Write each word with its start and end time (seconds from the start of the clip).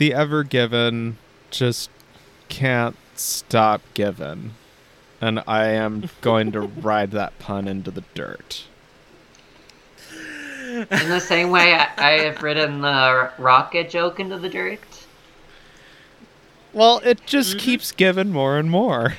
know, 0.00 0.06
the 0.06 0.14
Ever 0.14 0.44
Given 0.44 1.18
just 1.50 1.90
can't 2.48 2.96
stop 3.14 3.82
giving. 3.94 4.52
And 5.20 5.42
I 5.46 5.68
am 5.68 6.08
going 6.20 6.52
to 6.52 6.60
ride 6.82 7.10
that 7.12 7.38
pun 7.38 7.68
into 7.68 7.90
the 7.90 8.04
dirt. 8.14 8.64
In 10.72 11.08
the 11.08 11.20
same 11.20 11.50
way 11.50 11.74
I, 11.74 11.88
I 11.98 12.10
have 12.22 12.42
ridden 12.42 12.80
the 12.80 13.30
rocket 13.38 13.90
joke 13.90 14.20
into 14.20 14.38
the 14.38 14.48
dirt. 14.48 14.80
Well, 16.72 17.00
it 17.04 17.26
just 17.26 17.50
mm-hmm. 17.50 17.58
keeps 17.58 17.92
giving 17.92 18.30
more 18.30 18.56
and 18.56 18.70
more. 18.70 19.14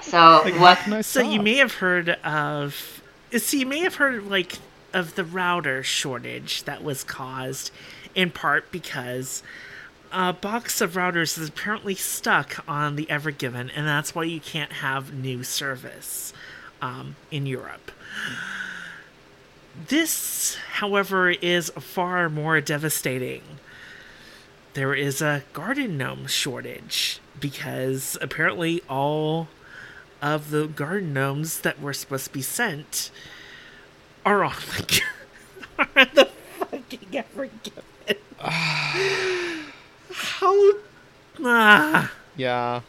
So 0.00 0.42
Like, 0.44 0.60
what? 0.60 0.78
how 0.78 0.84
can 0.84 0.92
I 0.94 1.00
So 1.00 1.20
you 1.20 1.40
may 1.40 1.56
have 1.56 1.74
heard 1.74 2.10
of. 2.10 3.02
So 3.36 3.56
you 3.56 3.66
may 3.66 3.80
have 3.80 3.94
heard 3.94 4.26
like 4.26 4.58
of 4.92 5.14
the 5.14 5.24
router 5.24 5.82
shortage 5.82 6.64
that 6.64 6.82
was 6.82 7.04
caused 7.04 7.70
in 8.14 8.30
part 8.30 8.70
because 8.70 9.42
a 10.12 10.32
box 10.32 10.80
of 10.80 10.94
routers 10.94 11.38
is 11.38 11.48
apparently 11.48 11.94
stuck 11.94 12.62
on 12.68 12.96
the 12.96 13.08
Ever 13.08 13.30
Given, 13.30 13.70
and 13.70 13.86
that's 13.86 14.14
why 14.14 14.24
you 14.24 14.40
can't 14.40 14.72
have 14.72 15.14
new 15.14 15.42
service 15.42 16.32
um, 16.82 17.16
in 17.30 17.46
Europe. 17.46 17.90
This, 19.88 20.56
however, 20.72 21.30
is 21.30 21.70
far 21.70 22.28
more 22.28 22.60
devastating. 22.60 23.42
There 24.74 24.94
is 24.94 25.22
a 25.22 25.44
garden 25.54 25.96
gnome 25.96 26.26
shortage 26.26 27.20
because 27.40 28.18
apparently 28.20 28.82
all 28.88 29.48
of 30.20 30.50
the 30.50 30.66
garden 30.66 31.14
gnomes 31.14 31.60
that 31.62 31.80
were 31.80 31.92
supposed 31.94 32.26
to 32.26 32.32
be 32.32 32.42
sent 32.42 33.10
are 34.24 34.44
on 34.44 34.54
the, 34.78 35.00
are 35.78 35.88
on 35.96 36.08
the 36.14 36.24
fucking 36.58 37.06
Ever 37.12 37.48
Given. 37.62 38.16
How? 40.12 40.72
Ah. 41.44 42.12
Yeah. 42.36 42.80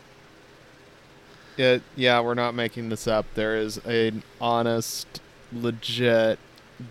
It, 1.57 1.83
yeah, 1.95 2.19
we're 2.19 2.33
not 2.33 2.55
making 2.55 2.89
this 2.89 3.07
up. 3.07 3.25
There 3.35 3.55
is 3.55 3.77
an 3.85 4.23
honest, 4.41 5.21
legit 5.51 6.39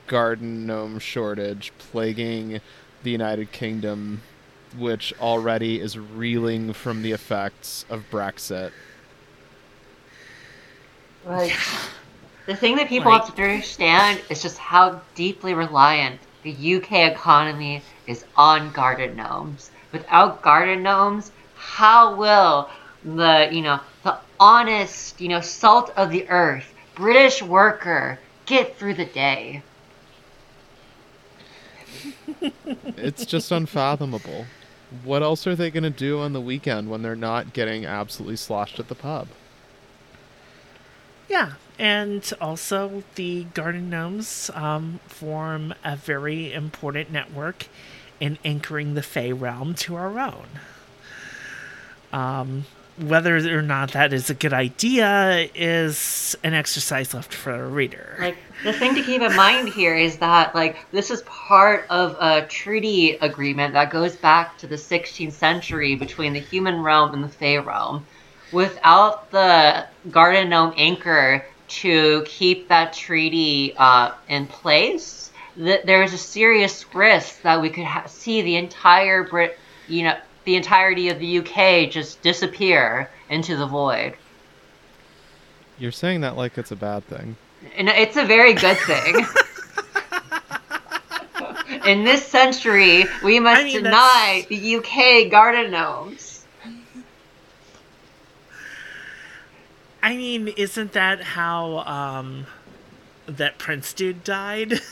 garden 0.06 0.66
gnome 0.66 0.98
shortage 0.98 1.72
plaguing 1.78 2.60
the 3.02 3.10
United 3.10 3.52
Kingdom, 3.52 4.22
which 4.78 5.12
already 5.20 5.80
is 5.80 5.98
reeling 5.98 6.72
from 6.72 7.02
the 7.02 7.12
effects 7.12 7.84
of 7.90 8.04
Brexit. 8.10 8.70
Like, 11.24 11.56
the 12.46 12.56
thing 12.56 12.76
that 12.76 12.88
people 12.88 13.10
Like- 13.10 13.24
have 13.24 13.34
to 13.34 13.42
understand 13.42 14.20
is 14.28 14.42
just 14.42 14.58
how 14.58 15.00
deeply 15.14 15.54
reliant 15.54 16.20
the 16.42 16.50
UK 16.52 17.06
economy 17.06 17.82
is 18.06 18.24
on 18.36 18.72
garden 18.72 19.16
gnomes. 19.16 19.70
Without 19.92 20.42
garden 20.42 20.82
gnomes, 20.82 21.30
how 21.56 22.14
will 22.14 22.68
the 23.04 23.48
you 23.52 23.62
know 23.62 23.80
the 24.04 24.16
honest 24.38 25.20
you 25.20 25.28
know 25.28 25.40
salt 25.40 25.92
of 25.96 26.10
the 26.10 26.28
earth 26.28 26.72
British 26.94 27.42
worker 27.42 28.18
get 28.46 28.76
through 28.76 28.94
the 28.94 29.04
day? 29.04 29.62
It's 32.96 33.26
just 33.26 33.50
unfathomable. 33.52 34.46
What 35.04 35.22
else 35.22 35.46
are 35.46 35.56
they 35.56 35.70
going 35.70 35.82
to 35.84 35.90
do 35.90 36.20
on 36.20 36.32
the 36.32 36.40
weekend 36.40 36.90
when 36.90 37.02
they're 37.02 37.16
not 37.16 37.52
getting 37.52 37.86
absolutely 37.86 38.36
sloshed 38.36 38.78
at 38.78 38.88
the 38.88 38.94
pub? 38.94 39.28
Yeah, 41.28 41.52
and 41.78 42.32
also 42.40 43.02
the 43.14 43.44
garden 43.54 43.90
gnomes 43.90 44.50
um, 44.54 45.00
form 45.06 45.74
a 45.84 45.96
very 45.96 46.52
important 46.52 47.10
network 47.10 47.66
in 48.20 48.38
anchoring 48.44 48.94
the 48.94 49.02
Fey 49.02 49.32
realm 49.32 49.74
to 49.74 49.96
our 49.96 50.18
own. 50.18 50.46
Um, 52.12 52.64
whether 52.98 53.36
or 53.36 53.62
not 53.62 53.92
that 53.92 54.12
is 54.12 54.28
a 54.28 54.34
good 54.34 54.52
idea 54.52 55.48
is 55.54 56.36
an 56.44 56.52
exercise 56.52 57.14
left 57.14 57.32
for 57.32 57.56
the 57.56 57.64
reader. 57.64 58.16
Like 58.20 58.36
the 58.64 58.72
thing 58.72 58.94
to 58.94 59.02
keep 59.02 59.22
in 59.22 59.34
mind 59.34 59.70
here 59.70 59.96
is 59.96 60.18
that 60.18 60.54
like 60.54 60.90
this 60.92 61.10
is 61.10 61.22
part 61.22 61.86
of 61.88 62.16
a 62.20 62.46
treaty 62.46 63.12
agreement 63.12 63.72
that 63.74 63.90
goes 63.90 64.14
back 64.14 64.58
to 64.58 64.66
the 64.66 64.76
16th 64.76 65.32
century 65.32 65.96
between 65.96 66.34
the 66.34 66.40
human 66.40 66.82
realm 66.82 67.14
and 67.14 67.24
the 67.24 67.28
Fey 67.28 67.58
realm. 67.58 68.06
Without 68.52 69.30
the 69.30 69.86
Garden 70.10 70.50
Gnome 70.50 70.74
anchor 70.76 71.44
to 71.80 72.22
keep 72.26 72.68
that 72.68 72.92
treaty 72.92 73.74
uh, 73.76 74.12
in 74.28 74.46
place, 74.46 75.30
that 75.56 75.86
there's 75.86 76.12
a 76.12 76.18
serious 76.18 76.84
risk 76.94 77.42
that 77.42 77.60
we 77.60 77.70
could 77.70 77.84
ha- 77.84 78.06
see 78.06 78.42
the 78.42 78.56
entire 78.56 79.24
Brit, 79.24 79.58
you 79.88 80.04
know, 80.04 80.16
the 80.44 80.56
entirety 80.56 81.08
of 81.08 81.18
the 81.18 81.38
UK 81.38 81.90
just 81.90 82.20
disappear 82.22 83.10
into 83.28 83.56
the 83.56 83.66
void. 83.66 84.14
You're 85.78 85.92
saying 85.92 86.22
that 86.22 86.36
like 86.36 86.58
it's 86.58 86.72
a 86.72 86.76
bad 86.76 87.06
thing. 87.06 87.36
And 87.76 87.88
it's 87.88 88.16
a 88.16 88.24
very 88.24 88.54
good 88.54 88.76
thing. 88.78 89.26
In 91.86 92.04
this 92.04 92.26
century, 92.26 93.04
we 93.24 93.40
must 93.40 93.62
I 93.62 93.64
mean, 93.64 93.82
deny 93.82 94.46
the 94.48 94.76
UK 94.76 95.30
garden 95.30 95.70
gnomes. 95.70 96.31
I 100.02 100.16
mean, 100.16 100.48
isn't 100.48 100.92
that 100.92 101.22
how 101.22 101.78
um, 101.78 102.46
that 103.26 103.58
Prince 103.58 103.92
dude 103.92 104.24
died? 104.24 104.80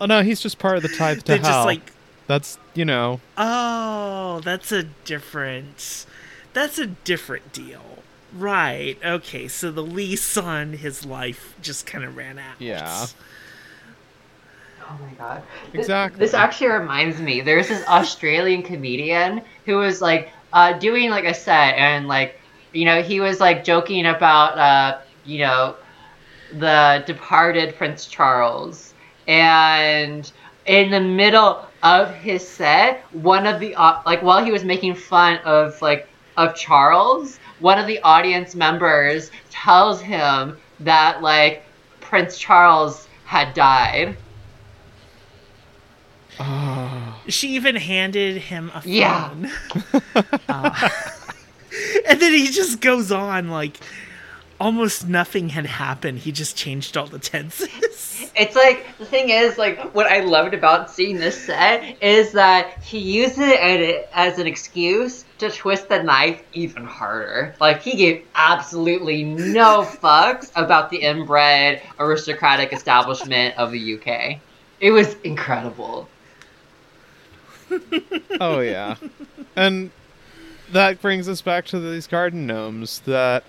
Oh 0.00 0.06
no, 0.06 0.22
he's 0.22 0.40
just 0.40 0.58
part 0.58 0.76
of 0.76 0.82
the 0.82 0.88
tithe 0.90 1.20
to 1.20 1.24
they 1.24 1.38
hell. 1.38 1.50
just 1.50 1.66
like 1.66 1.92
That's 2.26 2.58
you 2.74 2.84
know. 2.84 3.20
Oh, 3.36 4.40
that's 4.44 4.72
a 4.72 4.82
different. 4.82 6.06
That's 6.52 6.78
a 6.78 6.86
different 6.86 7.52
deal. 7.52 7.82
Right. 8.34 8.98
Okay. 9.04 9.48
So 9.48 9.70
the 9.70 9.82
lease 9.82 10.36
on 10.36 10.74
his 10.74 11.06
life 11.06 11.54
just 11.62 11.86
kind 11.86 12.04
of 12.04 12.16
ran 12.16 12.38
out. 12.38 12.60
Yeah. 12.60 13.06
Oh 14.88 14.98
my 15.00 15.14
god. 15.14 15.42
Exactly. 15.72 16.20
This 16.20 16.34
actually 16.34 16.68
reminds 16.68 17.20
me. 17.20 17.40
There's 17.40 17.68
this 17.68 17.86
Australian 17.88 18.62
comedian 18.62 19.42
who 19.64 19.76
was 19.76 20.00
like 20.02 20.30
uh, 20.52 20.74
doing 20.74 21.10
like 21.10 21.24
a 21.24 21.34
set 21.34 21.74
and 21.76 22.06
like 22.06 22.38
you 22.76 22.84
know 22.84 23.02
he 23.02 23.20
was 23.20 23.40
like 23.40 23.64
joking 23.64 24.06
about 24.06 24.58
uh, 24.58 24.98
you 25.24 25.38
know 25.38 25.76
the 26.52 27.02
departed 27.06 27.74
Prince 27.76 28.06
Charles 28.06 28.94
and 29.26 30.30
in 30.66 30.90
the 30.90 31.00
middle 31.00 31.66
of 31.82 32.14
his 32.14 32.46
set 32.46 33.00
one 33.12 33.46
of 33.46 33.60
the 33.60 33.74
like 34.04 34.22
while 34.22 34.44
he 34.44 34.52
was 34.52 34.64
making 34.64 34.94
fun 34.94 35.38
of 35.38 35.80
like 35.80 36.08
of 36.36 36.54
Charles 36.54 37.38
one 37.60 37.78
of 37.78 37.86
the 37.86 37.98
audience 38.00 38.54
members 38.54 39.30
tells 39.50 40.00
him 40.00 40.56
that 40.80 41.22
like 41.22 41.64
Prince 42.00 42.38
Charles 42.38 43.08
had 43.24 43.54
died 43.54 44.16
Oh, 46.38 47.18
She 47.28 47.54
even 47.54 47.76
handed 47.76 48.36
him 48.36 48.70
a 48.74 48.82
phone. 48.82 48.92
Yeah. 48.92 49.32
Uh, 50.48 50.88
and 52.08 52.20
then 52.20 52.32
he 52.32 52.48
just 52.48 52.80
goes 52.80 53.10
on 53.12 53.50
like 53.50 53.78
almost 54.60 55.08
nothing 55.08 55.50
had 55.50 55.66
happened. 55.66 56.18
He 56.18 56.32
just 56.32 56.56
changed 56.56 56.96
all 56.96 57.06
the 57.06 57.18
tenses. 57.18 57.68
It's 58.38 58.54
like 58.54 58.86
the 58.98 59.06
thing 59.06 59.30
is 59.30 59.56
like 59.56 59.94
what 59.94 60.06
I 60.06 60.20
loved 60.20 60.52
about 60.52 60.90
seeing 60.90 61.16
this 61.16 61.42
set 61.42 62.02
is 62.02 62.32
that 62.32 62.82
he 62.82 62.98
used 62.98 63.38
it 63.38 64.08
as 64.12 64.38
an 64.38 64.46
excuse 64.46 65.24
to 65.38 65.50
twist 65.50 65.88
the 65.88 66.02
knife 66.02 66.42
even 66.52 66.84
harder. 66.84 67.54
Like 67.60 67.80
he 67.82 67.96
gave 67.96 68.26
absolutely 68.34 69.24
no 69.24 69.82
fucks 70.02 70.50
about 70.54 70.90
the 70.90 70.98
inbred 70.98 71.80
aristocratic 71.98 72.74
establishment 72.74 73.56
of 73.56 73.70
the 73.70 73.94
UK. 73.94 74.38
It 74.80 74.90
was 74.90 75.14
incredible. 75.24 76.08
oh 78.40 78.60
yeah. 78.60 78.96
And 79.56 79.90
that 80.72 81.00
brings 81.00 81.28
us 81.28 81.42
back 81.42 81.66
to 81.66 81.80
these 81.80 82.06
garden 82.06 82.46
gnomes 82.46 83.00
that 83.00 83.44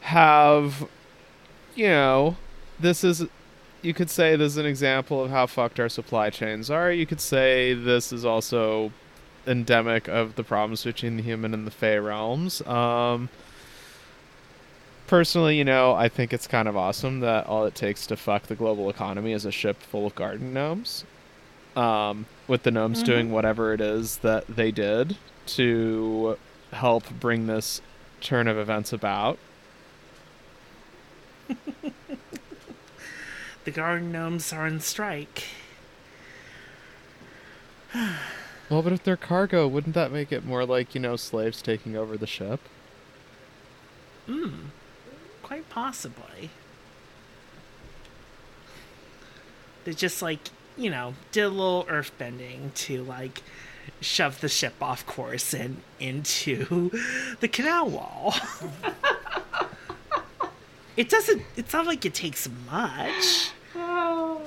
have 0.00 0.88
you 1.74 1.86
know, 1.86 2.36
this 2.78 3.04
is 3.04 3.26
you 3.82 3.94
could 3.94 4.10
say 4.10 4.36
this 4.36 4.52
is 4.52 4.58
an 4.58 4.66
example 4.66 5.24
of 5.24 5.30
how 5.30 5.46
fucked 5.46 5.80
our 5.80 5.88
supply 5.88 6.30
chains 6.30 6.70
are. 6.70 6.92
You 6.92 7.06
could 7.06 7.20
say 7.20 7.72
this 7.72 8.12
is 8.12 8.24
also 8.24 8.92
endemic 9.46 10.06
of 10.08 10.34
the 10.34 10.44
problems 10.44 10.84
between 10.84 11.16
the 11.16 11.22
human 11.22 11.54
and 11.54 11.66
the 11.66 11.70
fey 11.70 11.98
realms. 11.98 12.60
Um 12.66 13.28
personally, 15.06 15.56
you 15.56 15.64
know, 15.64 15.92
I 15.94 16.08
think 16.08 16.32
it's 16.32 16.46
kind 16.46 16.68
of 16.68 16.76
awesome 16.76 17.20
that 17.20 17.46
all 17.46 17.64
it 17.64 17.74
takes 17.74 18.06
to 18.06 18.16
fuck 18.16 18.44
the 18.44 18.54
global 18.54 18.88
economy 18.88 19.32
is 19.32 19.44
a 19.44 19.50
ship 19.50 19.82
full 19.82 20.06
of 20.06 20.14
garden 20.14 20.52
gnomes. 20.54 21.04
Um, 21.74 22.26
with 22.46 22.64
the 22.64 22.70
gnomes 22.70 23.02
doing 23.02 23.30
whatever 23.30 23.72
it 23.72 23.80
is 23.80 24.18
that 24.18 24.46
they 24.48 24.70
did 24.72 25.16
to 25.56 26.38
help 26.72 27.10
bring 27.20 27.46
this 27.46 27.80
turn 28.20 28.48
of 28.48 28.58
events 28.58 28.92
about. 28.92 29.38
The 33.64 33.70
garden 33.70 34.10
gnomes 34.10 34.52
are 34.52 34.66
on 34.66 34.80
strike. 34.80 35.44
Well, 38.68 38.82
but 38.82 38.92
if 38.92 39.02
they're 39.02 39.16
cargo, 39.16 39.66
wouldn't 39.66 39.96
that 39.96 40.12
make 40.12 40.30
it 40.30 40.44
more 40.44 40.64
like, 40.64 40.94
you 40.94 41.00
know, 41.00 41.16
slaves 41.16 41.60
taking 41.60 41.96
over 41.96 42.16
the 42.16 42.24
ship? 42.24 42.60
Hmm. 44.26 44.66
Quite 45.42 45.68
possibly. 45.68 46.50
They 49.82 49.92
just 49.92 50.22
like, 50.22 50.50
you 50.76 50.88
know, 50.88 51.14
did 51.32 51.46
a 51.46 51.48
little 51.48 51.84
earth 51.88 52.12
bending 52.16 52.70
to 52.76 53.02
like 53.02 53.42
shove 54.00 54.40
the 54.40 54.48
ship 54.48 54.74
off 54.80 55.04
course 55.06 55.52
and 55.52 55.82
into 55.98 56.90
the 57.40 57.48
canal 57.48 57.88
wall. 57.88 58.34
it 60.96 61.08
doesn't 61.08 61.42
it's 61.56 61.72
not 61.72 61.86
like 61.86 62.04
it 62.04 62.14
takes 62.14 62.48
much. 62.70 63.50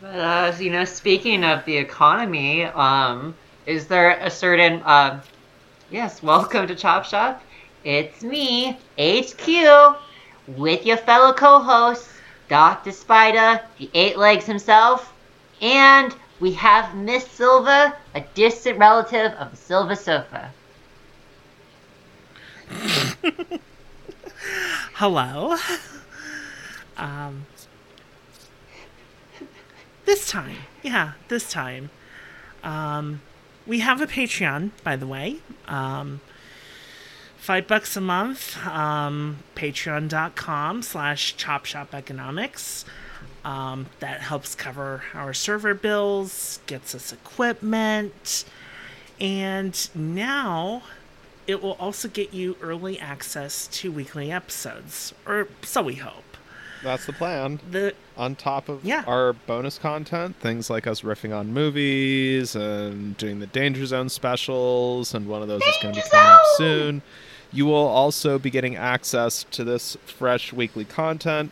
But 0.00 0.18
uh, 0.18 0.52
you 0.58 0.68
know, 0.68 0.84
speaking 0.84 1.44
of 1.44 1.64
the 1.64 1.78
economy, 1.78 2.64
um, 2.64 3.34
is 3.64 3.86
there 3.86 4.18
a 4.20 4.28
certain 4.28 4.82
uh, 4.82 5.22
yes, 5.90 6.22
welcome 6.22 6.66
to 6.66 6.74
Chop 6.74 7.06
Shop. 7.06 7.42
It's 7.84 8.22
me, 8.22 8.78
HQ, 8.98 9.96
with 10.48 10.84
your 10.84 10.96
fellow 10.96 11.32
co-hosts, 11.32 12.12
Dr. 12.48 12.92
Spider, 12.92 13.62
the 13.78 13.88
Eight 13.94 14.18
Legs 14.18 14.44
himself, 14.44 15.12
and 15.62 16.14
we 16.40 16.52
have 16.54 16.94
Miss 16.94 17.26
Silver, 17.26 17.92
a 18.14 18.20
distant 18.34 18.78
relative 18.78 19.32
of 19.32 19.50
the 19.50 19.56
Silver 19.56 19.94
Surfer. 19.94 20.50
Hello. 24.94 25.56
Um 26.96 27.46
This 30.04 30.28
time. 30.28 30.56
Yeah, 30.82 31.12
this 31.28 31.50
time. 31.50 31.90
Um 32.62 33.20
we 33.66 33.80
have 33.80 34.00
a 34.00 34.06
Patreon, 34.06 34.70
by 34.82 34.96
the 34.96 35.06
way. 35.06 35.36
Um 35.66 36.20
five 37.36 37.66
bucks 37.66 37.96
a 37.96 38.00
month. 38.00 38.56
Um 38.66 39.38
patreon.com 39.54 40.82
slash 40.82 41.36
chop 41.36 41.64
shop 41.64 41.94
economics. 41.94 42.84
Um, 43.44 43.86
that 44.00 44.20
helps 44.20 44.54
cover 44.54 45.02
our 45.12 45.34
server 45.34 45.74
bills, 45.74 46.60
gets 46.66 46.94
us 46.94 47.12
equipment, 47.12 48.44
and 49.20 49.88
now 49.94 50.82
it 51.46 51.62
will 51.62 51.72
also 51.74 52.08
get 52.08 52.32
you 52.32 52.56
early 52.62 52.98
access 52.98 53.66
to 53.68 53.92
weekly 53.92 54.32
episodes, 54.32 55.12
or 55.26 55.48
so 55.62 55.82
we 55.82 55.96
hope. 55.96 56.24
That's 56.82 57.04
the 57.06 57.12
plan. 57.12 57.60
The 57.70 57.94
On 58.16 58.34
top 58.34 58.68
of 58.68 58.84
Yeah. 58.84 59.04
our 59.06 59.32
bonus 59.32 59.76
content, 59.78 60.36
things 60.40 60.70
like 60.70 60.86
us 60.86 61.00
riffing 61.02 61.36
on 61.36 61.52
movies 61.52 62.54
and 62.54 63.16
doing 63.18 63.40
the 63.40 63.46
Danger 63.46 63.84
Zone 63.86 64.08
specials, 64.08 65.12
and 65.14 65.26
one 65.26 65.42
of 65.42 65.48
those 65.48 65.62
is 65.62 65.76
going 65.82 65.94
to 65.94 66.00
be 66.00 66.08
coming 66.08 66.26
up 66.32 66.40
soon. 66.56 67.02
You 67.52 67.66
will 67.66 67.74
also 67.86 68.38
be 68.38 68.50
getting 68.50 68.76
access 68.76 69.44
to 69.50 69.64
this 69.64 69.96
fresh 70.06 70.52
weekly 70.52 70.84
content, 70.84 71.50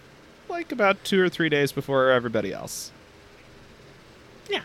like 0.52 0.70
about 0.70 1.02
two 1.02 1.20
or 1.22 1.28
three 1.28 1.48
days 1.48 1.72
before 1.72 2.10
everybody 2.10 2.52
else. 2.52 2.92
yeah, 4.48 4.60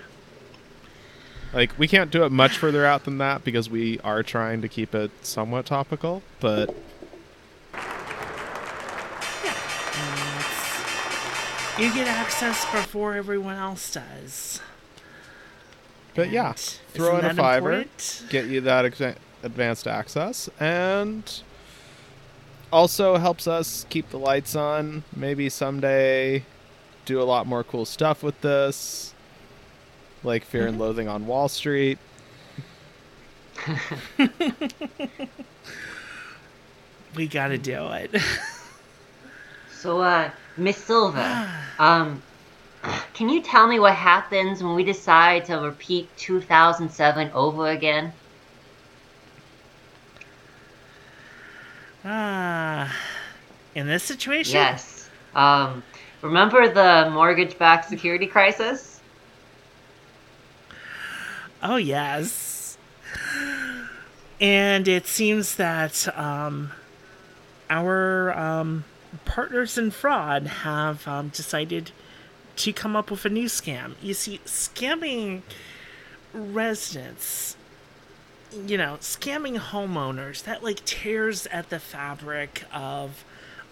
Like 1.54 1.72
we 1.80 1.88
can't 1.88 2.12
do 2.12 2.24
it 2.24 2.32
much 2.32 2.58
further 2.58 2.86
out 2.86 3.06
than 3.06 3.18
that 3.18 3.44
because 3.44 3.70
we 3.70 4.00
are 4.02 4.22
trying 4.22 4.62
to 4.62 4.68
keep 4.68 4.94
it 4.94 5.10
somewhat 5.26 5.66
topical, 5.66 6.22
but 6.40 6.76
yeah. 9.44 9.56
You 11.80 11.94
get 11.94 12.08
access 12.08 12.64
before 12.72 13.16
everyone 13.16 13.56
else 13.56 13.92
does. 13.94 14.62
but 16.16 16.30
yeah, 16.32 16.54
throw 16.54 17.18
in 17.18 17.26
a 17.26 17.34
fiver, 17.34 17.72
important? 17.72 18.26
get 18.30 18.46
you 18.48 18.62
that 18.62 18.86
exa- 18.86 19.18
advanced 19.44 19.88
access, 19.88 20.50
and 20.60 21.42
also 22.72 23.18
helps 23.18 23.48
us 23.48 23.86
keep 23.90 24.10
the 24.10 24.20
lights 24.20 24.56
on. 24.56 25.04
Maybe 25.16 25.50
someday 25.50 26.44
do 27.06 27.22
a 27.22 27.24
lot 27.24 27.48
more 27.48 27.64
cool 27.64 27.86
stuff 27.86 28.22
with 28.24 28.40
this, 28.42 29.14
like 30.24 30.44
Fear 30.44 30.62
Mm-hmm. 30.62 30.70
and 30.70 30.80
Loathing 30.80 31.08
on 31.08 31.28
Wall 31.28 31.48
Street. 31.50 32.00
We 37.16 37.28
gotta 37.28 37.58
do 37.58 37.88
it. 37.94 38.22
So, 39.72 40.02
uh, 40.02 40.30
Miss 40.56 40.78
Silver, 40.78 41.50
um, 41.80 42.22
can 43.14 43.30
you 43.30 43.42
tell 43.42 43.68
me 43.68 43.80
what 43.80 43.96
happens 43.96 44.62
when 44.64 44.76
we 44.76 44.84
decide 44.84 45.46
to 45.46 45.56
repeat 45.56 46.10
2007 46.18 47.32
over 47.34 47.70
again? 47.70 48.14
Ah, 52.10 52.96
in 53.76 53.86
this 53.86 54.02
situation, 54.02 54.56
Yes. 54.56 55.10
Um, 55.36 55.84
remember 56.22 56.70
the 56.70 57.10
mortgage-backed 57.12 57.90
security 57.90 58.26
crisis? 58.26 59.02
Oh, 61.62 61.76
yes. 61.76 62.78
And 64.40 64.88
it 64.88 65.06
seems 65.06 65.58
that 65.58 66.08
um, 66.18 66.72
our 67.70 68.38
um, 68.38 68.86
partners 69.26 69.78
in 69.78 69.92
fraud 69.92 70.48
have 70.48 71.06
um, 71.08 71.28
decided 71.30 71.92
to 72.56 72.72
come 72.72 72.96
up 72.96 73.12
with 73.12 73.26
a 73.26 73.30
new 73.30 73.48
scam. 73.48 73.96
You 74.02 74.14
see, 74.14 74.40
scamming 74.46 75.42
residents, 76.34 77.57
you 78.66 78.78
know, 78.78 78.98
scamming 79.02 79.58
homeowners, 79.58 80.44
that 80.44 80.64
like 80.64 80.84
tears 80.86 81.48
at 81.48 81.70
the 81.70 81.80
fabric 81.80 82.64
of 82.74 83.24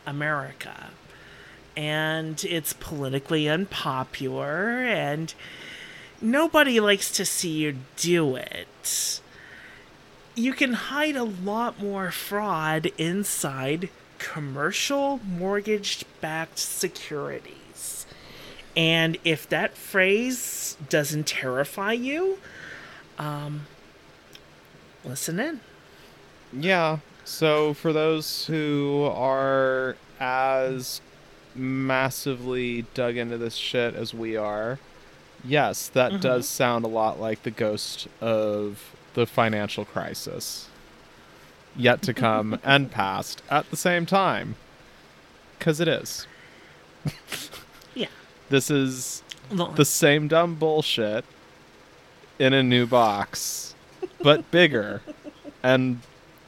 America. 0.06 0.92
And 1.78 2.44
it's 2.46 2.74
politically 2.74 3.50
unpopular, 3.50 4.84
and 4.84 5.34
nobody 6.22 6.80
likes 6.80 7.12
to 7.12 7.26
see 7.26 7.52
you 7.52 7.78
do 7.98 8.36
it. 8.36 9.22
You 10.36 10.54
can 10.54 10.74
hide 10.74 11.16
a 11.16 11.24
lot 11.24 11.82
more 11.82 12.12
fraud 12.12 12.92
inside 12.98 13.90
commercial 14.20 15.20
mortgage 15.26 16.06
backed 16.22 16.60
securities. 16.60 18.06
And 18.76 19.18
if 19.24 19.48
that 19.50 19.78
phrase 19.78 20.78
doesn't 20.90 21.28
terrify 21.28 21.94
you, 21.94 22.40
um, 23.18 23.68
listen 25.06 25.40
in. 25.40 25.60
Yeah. 26.54 27.00
So 27.24 27.74
for 27.74 27.92
those 27.92 28.46
who 28.46 29.10
are 29.14 29.96
as 30.20 31.02
massively 31.56 32.86
dug 32.94 33.18
into 33.18 33.38
this 33.38 33.56
shit 33.56 33.96
as 33.96 34.14
we 34.14 34.36
are, 34.36 34.80
yes, 35.44 35.88
that 35.90 36.12
mm-hmm. 36.12 36.22
does 36.22 36.48
sound 36.48 36.86
a 36.86 36.90
lot 36.90 37.20
like 37.20 37.44
the 37.44 37.52
ghost 37.52 38.08
of 38.22 38.96
the 39.14 39.26
financial 39.26 39.86
crisis 39.86 40.70
yet 41.76 42.02
to 42.04 42.14
come 42.14 42.60
and 42.64 42.92
past 42.92 43.42
at 43.50 43.70
the 43.70 43.78
same 43.78 44.06
time. 44.06 44.56
Cuz 45.60 45.80
it 45.80 45.88
is. 45.88 46.28
Yeah. 47.96 48.08
This 48.50 48.70
is 48.70 49.24
the 49.50 49.86
same 49.86 50.28
dumb 50.28 50.56
bullshit 50.56 51.24
in 52.38 52.54
a 52.54 52.62
new 52.62 52.86
box, 52.86 53.75
but 54.26 54.50
bigger 54.50 55.04
and 55.62 56.00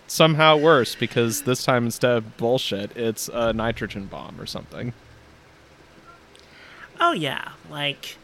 somehow 0.08 0.58
worse 0.58 0.96
because 0.96 1.44
this 1.44 1.64
time 1.64 1.86
instead 1.86 2.18
of 2.18 2.36
bullshit, 2.36 2.98
it's 2.98 3.30
a 3.32 3.54
nitrogen 3.54 4.08
bomb 4.08 4.42
or 4.42 4.48
something. 4.48 4.94
Oh 7.00 7.12
yeah, 7.12 7.50
like 7.70 8.18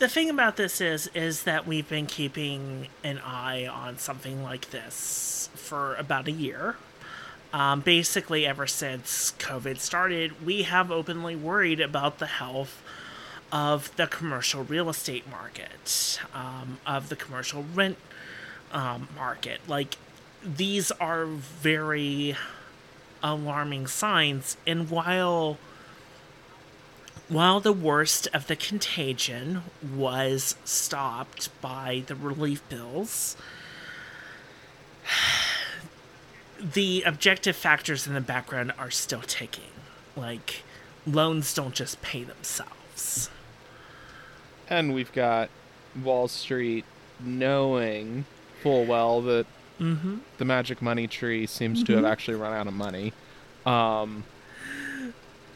the 0.00 0.08
thing 0.08 0.28
about 0.28 0.56
this 0.56 0.80
is 0.80 1.08
is 1.14 1.44
that 1.44 1.68
we've 1.68 1.88
been 1.88 2.06
keeping 2.06 2.88
an 3.04 3.20
eye 3.20 3.64
on 3.64 3.96
something 3.96 4.42
like 4.42 4.70
this 4.70 5.50
for 5.54 5.94
about 5.94 6.26
a 6.26 6.32
year. 6.32 6.74
Um, 7.52 7.82
basically, 7.82 8.44
ever 8.44 8.66
since 8.66 9.34
COVID 9.38 9.78
started, 9.78 10.44
we 10.44 10.64
have 10.64 10.90
openly 10.90 11.36
worried 11.36 11.78
about 11.78 12.18
the 12.18 12.26
health 12.26 12.82
of 13.52 13.94
the 13.94 14.08
commercial 14.08 14.64
real 14.64 14.88
estate 14.88 15.30
market, 15.30 16.20
um, 16.34 16.78
of 16.84 17.08
the 17.08 17.16
commercial 17.16 17.64
rent 17.72 17.96
um, 18.72 19.08
market. 19.16 19.60
Like, 19.66 19.96
these 20.44 20.90
are 20.92 21.26
very 21.26 22.36
alarming 23.22 23.86
signs. 23.86 24.56
And 24.66 24.90
while 24.90 25.58
while 27.28 27.60
the 27.60 27.72
worst 27.72 28.26
of 28.34 28.48
the 28.48 28.56
contagion 28.56 29.62
was 29.96 30.56
stopped 30.64 31.48
by 31.60 32.02
the 32.08 32.16
relief 32.16 32.68
bills, 32.68 33.36
the 36.60 37.04
objective 37.06 37.54
factors 37.54 38.08
in 38.08 38.14
the 38.14 38.20
background 38.20 38.72
are 38.76 38.90
still 38.90 39.22
ticking. 39.22 39.70
Like, 40.16 40.64
loans 41.06 41.54
don't 41.54 41.74
just 41.74 42.02
pay 42.02 42.24
themselves. 42.24 43.30
And 44.68 44.92
we've 44.92 45.12
got 45.12 45.50
Wall 46.02 46.26
Street 46.26 46.84
knowing 47.20 48.24
full 48.62 48.84
well 48.84 49.20
that 49.22 49.46
Mm-hmm. 49.80 50.16
the 50.36 50.44
magic 50.44 50.82
money 50.82 51.06
tree 51.06 51.46
seems 51.46 51.82
to 51.84 51.94
have 51.94 52.04
Mhm. 52.04 52.10
actually 52.10 52.34
run 52.36 52.52
out 52.52 52.66
of 52.66 52.74
money. 52.74 53.14
Um, 53.64 54.24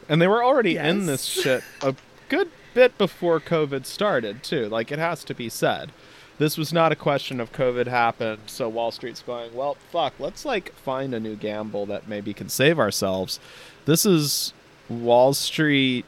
and 0.09 0.19
they 0.21 0.27
were 0.27 0.43
already 0.43 0.77
in 0.77 1.05
this 1.05 1.25
shit 1.25 1.63
a 1.83 1.93
good 2.29 2.49
bit 2.73 2.97
before 2.97 3.39
COVID 3.39 3.85
started, 3.85 4.41
too. 4.43 4.67
Like, 4.67 4.91
it 4.91 4.97
has 4.99 5.23
to 5.25 5.35
be 5.35 5.47
said. 5.47 5.91
This 6.39 6.57
was 6.57 6.73
not 6.73 6.91
a 6.91 6.95
question 6.95 7.39
of 7.39 7.53
COVID 7.53 7.85
happened, 7.87 8.39
so 8.47 8.67
Wall 8.67 8.91
Street's 8.91 9.21
going, 9.21 9.53
well, 9.53 9.77
fuck, 9.91 10.13
let's, 10.19 10.43
like, 10.43 10.73
find 10.73 11.13
a 11.13 11.19
new 11.19 11.35
gamble 11.35 11.85
that 11.85 12.07
maybe 12.09 12.33
can 12.33 12.49
save 12.49 12.77
ourselves. 12.79 13.39
This 13.85 14.05
is 14.07 14.53
Wall 14.89 15.33
Street 15.33 16.03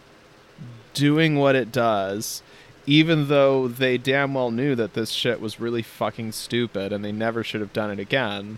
doing 0.95 1.37
what 1.37 1.55
it 1.55 1.71
does, 1.71 2.41
even 2.87 3.27
though 3.27 3.67
they 3.67 3.97
damn 3.97 4.33
well 4.33 4.49
knew 4.49 4.73
that 4.73 4.93
this 4.95 5.11
shit 5.11 5.39
was 5.41 5.59
really 5.59 5.83
fucking 5.83 6.31
stupid 6.31 6.91
and 6.93 7.03
they 7.05 7.11
never 7.11 7.43
should 7.43 7.61
have 7.61 7.73
done 7.73 7.91
it 7.91 7.99
again. 7.99 8.57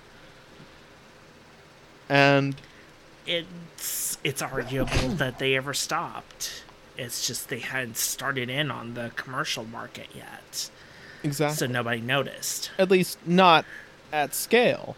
And 2.07 2.55
It's 3.27 4.17
it's 4.24 4.41
arguable 4.41 5.09
that 5.15 5.39
they 5.39 5.55
ever 5.55 5.74
stopped. 5.74 6.63
It's 6.98 7.25
just 7.27 7.50
they 7.50 7.59
hadn't 7.59 7.98
started 7.98 8.50
in 8.50 8.69
on 8.71 8.93
the 8.93 9.12
commercial 9.15 9.63
market 9.63 10.07
yet, 10.13 10.69
exactly, 11.24 11.55
so 11.55 11.71
nobody 11.71 12.01
noticed. 12.01 12.71
at 12.77 12.91
least 12.91 13.17
not 13.25 13.65
at 14.12 14.33
scale. 14.36 14.95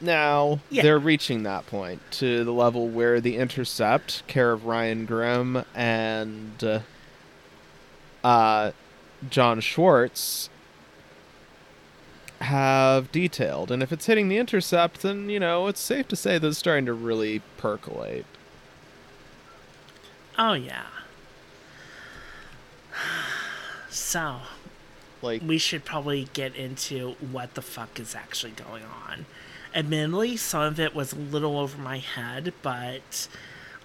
Now 0.00 0.58
Yeah. 0.68 0.82
they're 0.82 0.98
reaching 0.98 1.44
that 1.44 1.66
point 1.66 2.02
to 2.12 2.44
the 2.44 2.52
level 2.52 2.88
where 2.88 3.20
the 3.20 3.36
Intercept, 3.36 4.26
care 4.26 4.52
of 4.52 4.66
Ryan 4.66 5.06
Grim 5.06 5.64
and 5.74 6.62
uh, 6.62 6.80
uh, 8.24 8.72
Jon 9.28 9.60
Schwarz, 9.60 10.48
have 12.40 13.10
detailed. 13.12 13.70
And 13.70 13.82
if 13.82 13.92
it's 13.92 14.06
hitting 14.06 14.28
the 14.28 14.38
Intercept, 14.38 15.02
then 15.02 15.30
you 15.30 15.40
know 15.40 15.66
it's 15.68 15.80
safe 15.80 16.08
to 16.08 16.16
say 16.16 16.38
that 16.38 16.46
it's 16.46 16.58
starting 16.58 16.86
to 16.86 16.92
really 16.92 17.40
percolate. 17.56 18.26
Oh 20.38 20.54
yeah. 20.54 20.86
So 23.90 24.38
Like, 25.20 25.42
we 25.42 25.58
should 25.58 25.84
probably 25.84 26.28
get 26.32 26.56
into 26.56 27.10
what 27.20 27.52
the 27.52 27.60
fuck 27.60 28.00
is 28.00 28.14
actually 28.14 28.52
going 28.52 28.84
on. 28.84 29.26
Admittedly, 29.74 30.38
some 30.38 30.62
of 30.62 30.80
it 30.80 30.94
was 30.94 31.12
a 31.12 31.16
little 31.16 31.58
over 31.58 31.76
my 31.76 31.98
head, 31.98 32.54
but 32.62 33.28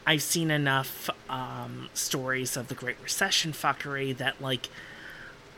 I've 0.07 0.21
seen 0.21 0.51
enough 0.51 1.09
um, 1.29 1.89
stories 1.93 2.55
of 2.55 2.69
the 2.69 2.75
Great 2.75 2.95
Recession 3.03 3.51
fuckery 3.51 4.15
that, 4.15 4.41
like, 4.41 4.69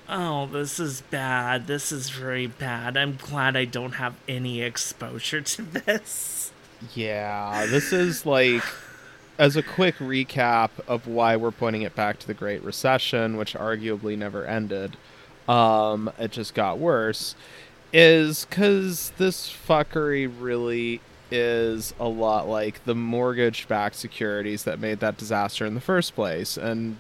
oh, 0.09 0.47
this 0.47 0.79
is 0.79 1.01
bad. 1.01 1.67
This 1.67 1.91
is 1.91 2.09
very 2.09 2.47
bad. 2.47 2.97
I'm 2.97 3.15
glad 3.15 3.55
I 3.55 3.65
don't 3.65 3.93
have 3.93 4.15
any 4.27 4.63
exposure 4.63 5.41
to 5.41 5.61
this. 5.85 6.51
Yeah, 6.95 7.67
this 7.67 7.93
is 7.93 8.25
like 8.25 8.63
as 9.37 9.55
a 9.55 9.61
quick 9.61 9.97
recap 9.97 10.71
of 10.87 11.05
why 11.05 11.35
we're 11.35 11.51
pointing 11.51 11.83
it 11.83 11.95
back 11.95 12.17
to 12.19 12.27
the 12.27 12.33
Great 12.33 12.63
Recession, 12.63 13.37
which 13.37 13.53
arguably 13.53 14.17
never 14.17 14.45
ended. 14.45 14.97
Um, 15.47 16.11
it 16.17 16.31
just 16.31 16.55
got 16.55 16.79
worse. 16.79 17.35
Is 17.93 18.45
because 18.45 19.11
this 19.17 19.47
fuckery 19.47 20.31
really 20.39 21.01
is 21.31 21.93
a 21.99 22.07
lot 22.07 22.47
like 22.47 22.83
the 22.85 22.95
mortgage-backed 22.95 23.95
securities 23.95 24.63
that 24.63 24.79
made 24.79 24.99
that 24.99 25.17
disaster 25.17 25.65
in 25.65 25.75
the 25.75 25.81
first 25.81 26.15
place, 26.15 26.57
and 26.57 26.97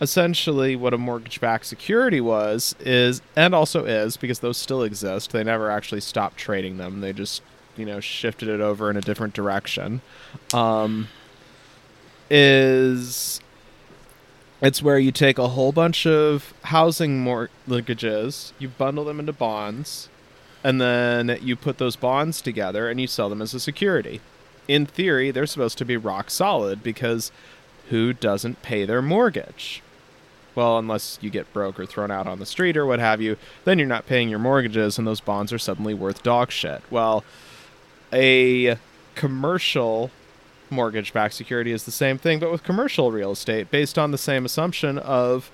essentially 0.00 0.76
what 0.76 0.94
a 0.94 0.98
mortgage-backed 0.98 1.66
security 1.66 2.20
was 2.20 2.74
is, 2.80 3.20
and 3.36 3.54
also 3.54 3.84
is, 3.84 4.16
because 4.16 4.40
those 4.40 4.56
still 4.56 4.82
exist. 4.82 5.32
They 5.32 5.44
never 5.44 5.70
actually 5.70 6.00
stopped 6.00 6.36
trading 6.36 6.76
them. 6.78 7.00
They 7.00 7.12
just 7.12 7.42
you 7.78 7.86
know 7.86 8.00
shifted 8.00 8.48
it 8.48 8.60
over 8.60 8.90
in 8.90 8.96
a 8.96 9.00
different 9.00 9.32
direction 9.32 10.02
um 10.52 11.06
is 12.28 13.40
it's 14.60 14.82
where 14.82 14.98
you 14.98 15.12
take 15.12 15.38
a 15.38 15.48
whole 15.48 15.70
bunch 15.72 16.04
of 16.04 16.52
housing 16.64 17.20
mortgages 17.20 18.52
you 18.58 18.68
bundle 18.68 19.04
them 19.04 19.20
into 19.20 19.32
bonds 19.32 20.08
and 20.64 20.80
then 20.80 21.38
you 21.42 21.56
put 21.56 21.78
those 21.78 21.96
bonds 21.96 22.40
together 22.40 22.88
and 22.88 23.00
you 23.00 23.06
sell 23.06 23.28
them 23.28 23.42
as 23.42 23.54
a 23.54 23.60
security. 23.60 24.20
In 24.66 24.86
theory 24.86 25.30
they're 25.30 25.46
supposed 25.46 25.78
to 25.78 25.84
be 25.84 25.96
rock 25.96 26.30
solid 26.30 26.82
because 26.82 27.32
who 27.90 28.12
doesn't 28.12 28.62
pay 28.62 28.84
their 28.84 29.02
mortgage? 29.02 29.82
Well 30.54 30.78
unless 30.78 31.18
you 31.20 31.30
get 31.30 31.52
broke 31.52 31.78
or 31.78 31.86
thrown 31.86 32.10
out 32.10 32.26
on 32.26 32.38
the 32.38 32.46
street 32.46 32.76
or 32.76 32.86
what 32.86 32.98
have 32.98 33.20
you 33.20 33.36
then 33.64 33.78
you're 33.78 33.88
not 33.88 34.06
paying 34.06 34.28
your 34.28 34.38
mortgages 34.38 34.98
and 34.98 35.06
those 35.06 35.20
bonds 35.20 35.52
are 35.52 35.58
suddenly 35.58 35.94
worth 35.94 36.22
dog 36.22 36.50
shit. 36.50 36.82
Well 36.90 37.24
a 38.12 38.76
commercial 39.14 40.10
mortgage 40.70 41.12
backed 41.12 41.34
security 41.34 41.72
is 41.72 41.84
the 41.84 41.90
same 41.90 42.18
thing, 42.18 42.38
but 42.38 42.50
with 42.50 42.62
commercial 42.62 43.10
real 43.10 43.32
estate, 43.32 43.70
based 43.70 43.98
on 43.98 44.10
the 44.10 44.18
same 44.18 44.44
assumption 44.44 44.98
of 44.98 45.50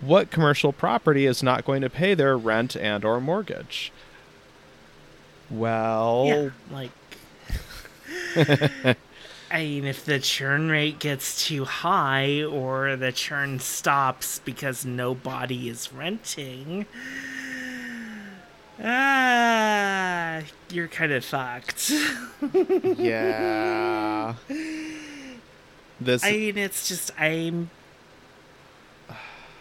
what 0.00 0.30
commercial 0.30 0.72
property 0.72 1.26
is 1.26 1.42
not 1.42 1.64
going 1.64 1.82
to 1.82 1.90
pay 1.90 2.14
their 2.14 2.36
rent 2.36 2.76
and 2.76 3.04
or 3.04 3.20
mortgage. 3.20 3.92
Well, 5.50 6.24
Yeah, 6.26 6.50
like. 6.70 6.90
I 9.50 9.60
mean, 9.60 9.86
if 9.86 10.04
the 10.04 10.18
churn 10.18 10.68
rate 10.70 10.98
gets 10.98 11.46
too 11.46 11.64
high 11.64 12.42
or 12.42 12.96
the 12.96 13.12
churn 13.12 13.60
stops 13.60 14.40
because 14.40 14.84
nobody 14.84 15.70
is 15.70 15.90
renting, 15.90 16.84
ah, 18.84 20.42
you're 20.70 20.88
kind 20.88 21.12
of 21.12 21.24
fucked. 21.24 21.90
yeah. 22.98 24.34
This 26.00 26.22
I 26.22 26.30
mean, 26.30 26.56
it's 26.58 26.86
just 26.86 27.10
I'm. 27.18 27.70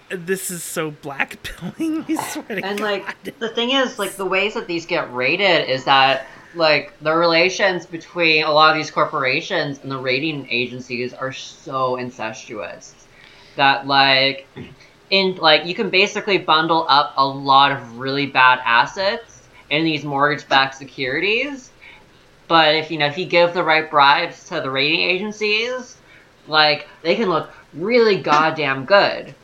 This 0.10 0.50
is 0.52 0.64
so 0.64 0.92
blackpilling. 0.92 2.06
I 2.18 2.30
swear 2.30 2.60
to 2.60 2.66
And 2.66 2.80
God. 2.80 2.84
like 2.84 3.40
the 3.40 3.50
thing 3.50 3.72
is, 3.72 4.00
like 4.00 4.14
the 4.14 4.26
ways 4.26 4.54
that 4.54 4.68
these 4.68 4.86
get 4.86 5.14
rated 5.14 5.70
is 5.70 5.84
that 5.86 6.28
like 6.56 6.94
the 7.02 7.14
relations 7.14 7.86
between 7.86 8.44
a 8.44 8.52
lot 8.52 8.72
of 8.72 8.78
these 8.78 8.90
corporations 8.90 9.80
and 9.84 9.92
the 9.92 9.98
rating 9.98 10.48
agencies 10.50 11.14
are 11.14 11.34
so 11.34 11.98
incestuous 11.98 12.96
that 13.58 13.86
like 13.86 14.48
in 15.10 15.36
like 15.36 15.66
you 15.66 15.76
can 15.76 15.90
basically 15.90 16.38
bundle 16.38 16.86
up 16.88 17.14
a 17.18 17.26
lot 17.26 17.72
of 17.72 17.98
really 18.00 18.26
bad 18.26 18.60
assets 18.64 19.48
in 19.70 19.84
these 19.84 20.04
mortgage-backed 20.04 20.76
securities. 20.76 21.72
But 22.48 22.76
if 22.76 22.90
you 22.90 22.98
know 22.98 23.08
if 23.08 23.18
you 23.18 23.26
give 23.26 23.54
the 23.54 23.64
right 23.64 23.90
bribes 23.90 24.46
to 24.46 24.62
the 24.62 24.70
rating 24.72 25.02
agencies, 25.02 25.98
like 26.48 26.88
they 27.02 27.16
can 27.16 27.30
look 27.30 27.52
really 27.74 28.18
goddamn 28.18 28.86
good. 28.86 29.36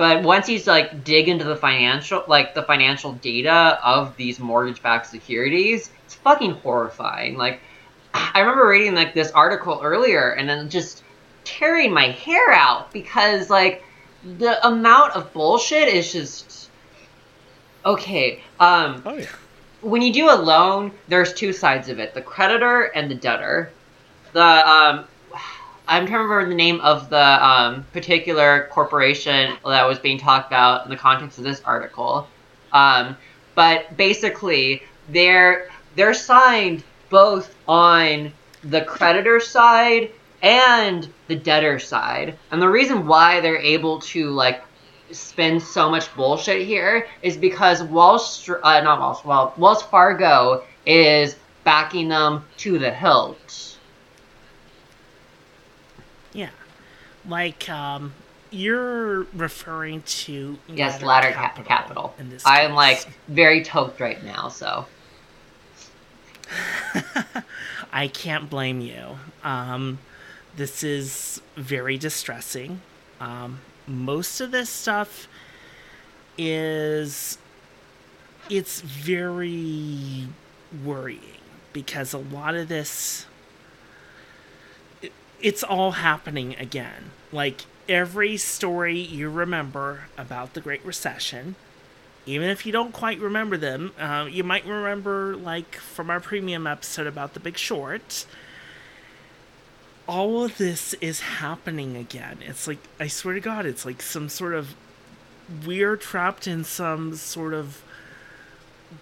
But 0.00 0.22
once 0.22 0.46
he's 0.46 0.66
like 0.66 1.04
dig 1.04 1.28
into 1.28 1.44
the 1.44 1.56
financial 1.56 2.24
like 2.26 2.54
the 2.54 2.62
financial 2.62 3.12
data 3.12 3.78
of 3.84 4.16
these 4.16 4.40
mortgage-backed 4.40 5.04
securities, 5.04 5.90
it's 6.06 6.14
fucking 6.14 6.52
horrifying. 6.52 7.36
Like 7.36 7.60
I 8.14 8.40
remember 8.40 8.66
reading 8.66 8.94
like 8.94 9.12
this 9.12 9.30
article 9.32 9.78
earlier 9.82 10.30
and 10.30 10.48
then 10.48 10.70
just 10.70 11.04
tearing 11.44 11.92
my 11.92 12.06
hair 12.12 12.50
out 12.50 12.90
because 12.92 13.50
like 13.50 13.84
the 14.38 14.66
amount 14.66 15.16
of 15.16 15.34
bullshit 15.34 15.88
is 15.88 16.10
just 16.10 16.70
okay. 17.84 18.42
Um 18.58 19.02
Oh 19.04 19.18
yeah. 19.18 19.26
when 19.82 20.00
you 20.00 20.14
do 20.14 20.30
a 20.30 20.34
loan, 20.34 20.92
there's 21.08 21.34
two 21.34 21.52
sides 21.52 21.90
of 21.90 21.98
it: 21.98 22.14
the 22.14 22.22
creditor 22.22 22.84
and 22.84 23.10
the 23.10 23.16
debtor. 23.16 23.70
The 24.32 24.40
um, 24.42 25.04
I'm 25.90 26.06
trying 26.06 26.20
to 26.20 26.28
remember 26.28 26.48
the 26.48 26.54
name 26.54 26.80
of 26.82 27.10
the 27.10 27.44
um, 27.44 27.84
particular 27.92 28.68
corporation 28.70 29.56
that 29.66 29.88
was 29.88 29.98
being 29.98 30.18
talked 30.18 30.46
about 30.46 30.84
in 30.84 30.90
the 30.90 30.96
context 30.96 31.38
of 31.38 31.44
this 31.44 31.60
article. 31.62 32.28
Um, 32.72 33.16
but 33.56 33.96
basically, 33.96 34.84
they're 35.08 35.68
they're 35.96 36.14
signed 36.14 36.84
both 37.08 37.52
on 37.66 38.32
the 38.62 38.82
creditor 38.82 39.40
side 39.40 40.12
and 40.42 41.08
the 41.26 41.34
debtor 41.34 41.80
side, 41.80 42.38
and 42.52 42.62
the 42.62 42.68
reason 42.68 43.08
why 43.08 43.40
they're 43.40 43.56
able 43.56 43.98
to 44.00 44.30
like 44.30 44.62
spin 45.10 45.58
so 45.58 45.90
much 45.90 46.14
bullshit 46.14 46.64
here 46.64 47.08
is 47.22 47.36
because 47.36 47.82
Wall 47.82 48.16
Street, 48.20 48.60
uh, 48.62 48.80
not 48.80 49.00
Wall, 49.00 49.20
well, 49.24 49.54
Wells 49.56 49.82
Fargo 49.82 50.62
is 50.86 51.34
backing 51.64 52.08
them 52.08 52.44
to 52.58 52.78
the 52.78 52.92
hilt. 52.92 53.70
Yeah. 56.32 56.50
Like, 57.30 57.68
um, 57.68 58.12
you're 58.50 59.22
referring 59.32 60.02
to 60.02 60.58
Yes, 60.68 61.00
ladder 61.02 61.30
capital. 61.30 61.64
capital. 61.64 62.14
in 62.18 62.28
this 62.30 62.44
I 62.44 62.62
am 62.62 62.70
case. 62.70 62.76
like 62.76 63.08
very 63.28 63.62
toked 63.62 64.00
right 64.00 64.22
now, 64.24 64.48
so 64.48 64.86
I 67.92 68.08
can't 68.08 68.50
blame 68.50 68.80
you. 68.80 69.18
Um, 69.44 69.98
this 70.56 70.82
is 70.82 71.40
very 71.56 71.96
distressing. 71.96 72.80
Um, 73.20 73.60
most 73.86 74.40
of 74.40 74.50
this 74.50 74.68
stuff 74.68 75.28
is 76.36 77.38
it's 78.48 78.80
very 78.80 80.26
worrying 80.84 81.20
because 81.72 82.12
a 82.12 82.18
lot 82.18 82.54
of 82.56 82.68
this 82.68 83.26
it, 85.02 85.12
it's 85.40 85.62
all 85.62 85.92
happening 85.92 86.56
again 86.56 87.10
like 87.32 87.62
every 87.88 88.36
story 88.36 88.98
you 88.98 89.28
remember 89.28 90.02
about 90.16 90.54
the 90.54 90.60
great 90.60 90.84
recession 90.84 91.56
even 92.26 92.48
if 92.48 92.66
you 92.66 92.72
don't 92.72 92.92
quite 92.92 93.18
remember 93.18 93.56
them 93.56 93.92
uh, 93.98 94.28
you 94.30 94.44
might 94.44 94.64
remember 94.66 95.34
like 95.36 95.76
from 95.76 96.10
our 96.10 96.20
premium 96.20 96.66
episode 96.66 97.06
about 97.06 97.34
the 97.34 97.40
big 97.40 97.56
short. 97.56 98.26
All 100.06 100.44
of 100.44 100.58
this 100.58 100.94
is 100.94 101.20
happening 101.20 101.96
again. 101.96 102.38
It's 102.42 102.66
like 102.66 102.78
i 102.98 103.06
swear 103.06 103.34
to 103.34 103.40
god 103.40 103.66
it's 103.66 103.84
like 103.84 104.02
some 104.02 104.28
sort 104.28 104.54
of 104.54 104.74
we're 105.66 105.96
trapped 105.96 106.46
in 106.46 106.62
some 106.62 107.16
sort 107.16 107.54
of 107.54 107.82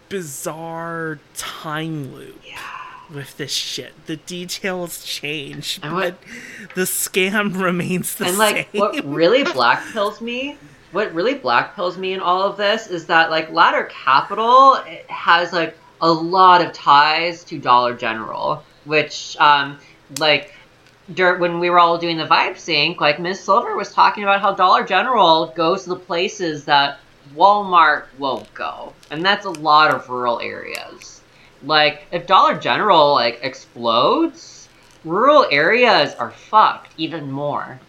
bizarre 0.08 1.18
time 1.35 2.14
loop. 2.14 2.40
Yeah. 2.47 2.77
With 3.12 3.36
this 3.36 3.52
shit. 3.52 3.92
The 4.06 4.16
details 4.16 5.04
change, 5.04 5.80
And 5.82 5.92
but 5.94 6.18
the 6.74 6.82
scam 6.82 7.60
remains 7.62 8.14
the 8.16 8.24
same. 8.24 8.28
and 8.30 8.38
like 8.38 8.68
what 8.72 9.04
really 9.04 9.44
black 9.52 9.82
pills 9.92 10.20
me 10.20 10.56
what 10.92 11.12
really 11.12 11.34
black 11.34 11.74
pills 11.76 11.98
me 11.98 12.14
in 12.14 12.20
all 12.20 12.42
of 12.42 12.56
this 12.56 12.86
is 12.86 13.04
that 13.06 13.30
like 13.30 13.50
ladder 13.52 13.84
capital 13.92 14.78
has 15.08 15.52
like 15.52 15.76
a 16.00 16.10
lot 16.10 16.64
of 16.64 16.72
ties 16.72 17.44
to 17.44 17.58
dollar 17.58 17.92
general 17.94 18.62
which 18.86 19.36
um 19.38 19.78
like 20.18 20.54
dur- 21.12 21.36
when 21.36 21.58
we 21.58 21.68
were 21.68 21.78
all 21.78 21.98
doing 21.98 22.16
the 22.16 22.24
vibe 22.24 22.56
sync 22.56 23.00
like 23.02 23.18
miss 23.20 23.38
silver 23.38 23.76
was 23.76 23.92
talking 23.92 24.22
about 24.22 24.40
how 24.40 24.54
dollar 24.54 24.82
general 24.82 25.52
goes 25.56 25.82
to 25.82 25.90
the 25.90 25.96
places 25.96 26.64
that 26.64 26.98
walmart 27.36 28.04
won't 28.18 28.52
go 28.54 28.92
and 29.10 29.22
that's 29.24 29.44
a 29.44 29.50
lot 29.50 29.90
of 29.94 30.08
rural 30.08 30.40
areas 30.40 31.17
like 31.62 32.06
if 32.12 32.26
dollar 32.26 32.56
general 32.58 33.12
like 33.14 33.38
explodes 33.42 34.68
rural 35.04 35.46
areas 35.50 36.14
are 36.14 36.30
fucked 36.30 36.92
even 36.96 37.30
more 37.30 37.80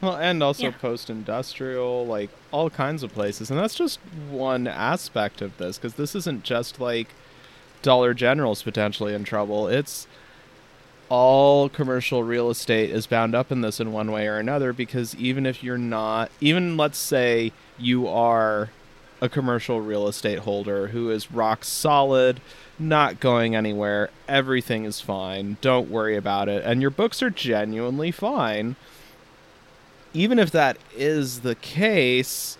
Well, 0.00 0.16
and 0.16 0.42
also 0.42 0.70
Yeah. 0.70 0.72
post-industrial, 0.72 2.06
like 2.06 2.30
all 2.50 2.70
kinds 2.70 3.02
of 3.04 3.12
places, 3.12 3.50
and 3.50 3.58
that's 3.58 3.74
just 3.74 4.00
one 4.04 4.66
aspect 4.66 5.40
of 5.40 5.56
this 5.58 5.78
because 5.78 5.94
this 5.94 6.14
isn't 6.16 6.42
just 6.44 6.80
like 6.80 7.14
Dollar 7.82 8.14
General's 8.14 8.62
potentially 8.62 9.14
in 9.14 9.24
trouble. 9.24 9.68
It's 9.68 10.08
all 11.08 11.68
commercial 11.68 12.24
real 12.24 12.50
estate 12.50 12.90
is 12.90 13.06
bound 13.06 13.34
up 13.34 13.52
in 13.52 13.60
this 13.60 13.80
in 13.80 13.92
one 13.92 14.10
way 14.10 14.26
or 14.26 14.38
another 14.38 14.72
because 14.72 15.14
even 15.16 15.44
if 15.46 15.62
you're 15.62 15.78
not, 15.78 16.32
even 16.40 16.76
let's 16.76 16.98
say 16.98 17.52
you 17.76 18.08
are 18.08 18.74
a 19.22 19.28
commercial 19.30 19.80
real 19.80 20.06
estate 20.06 20.40
holder 20.40 20.88
who 20.88 21.08
is 21.08 21.32
rock 21.32 21.64
solid, 21.64 22.42
not 22.78 23.20
going 23.20 23.56
anywhere, 23.56 24.10
everything 24.28 24.84
is 24.84 25.00
fine, 25.00 25.56
don't 25.62 25.90
worry 25.90 26.16
about 26.16 26.50
it, 26.50 26.62
and 26.64 26.82
your 26.82 26.90
books 26.90 27.22
are 27.22 27.30
genuinely 27.30 28.10
fine 28.10 28.76
even 30.14 30.38
if 30.38 30.50
that 30.50 30.76
is 30.96 31.40
the 31.40 31.54
case, 31.54 32.58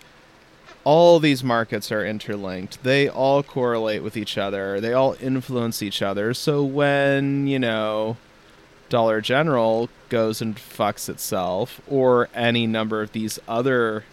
all 0.83 1.19
these 1.19 1.43
markets 1.43 1.91
are 1.91 2.05
interlinked. 2.05 2.83
They 2.83 3.07
all 3.07 3.43
correlate 3.43 4.03
with 4.03 4.17
each 4.17 4.37
other. 4.37 4.81
They 4.81 4.93
all 4.93 5.15
influence 5.19 5.81
each 5.81 6.01
other. 6.01 6.33
So 6.33 6.63
when, 6.63 7.47
you 7.47 7.59
know, 7.59 8.17
Dollar 8.89 9.21
General 9.21 9.89
goes 10.09 10.41
and 10.41 10.55
fucks 10.55 11.09
itself, 11.09 11.81
or 11.87 12.29
any 12.33 12.67
number 12.67 13.01
of 13.01 13.11
these 13.11 13.39
other 13.47 14.03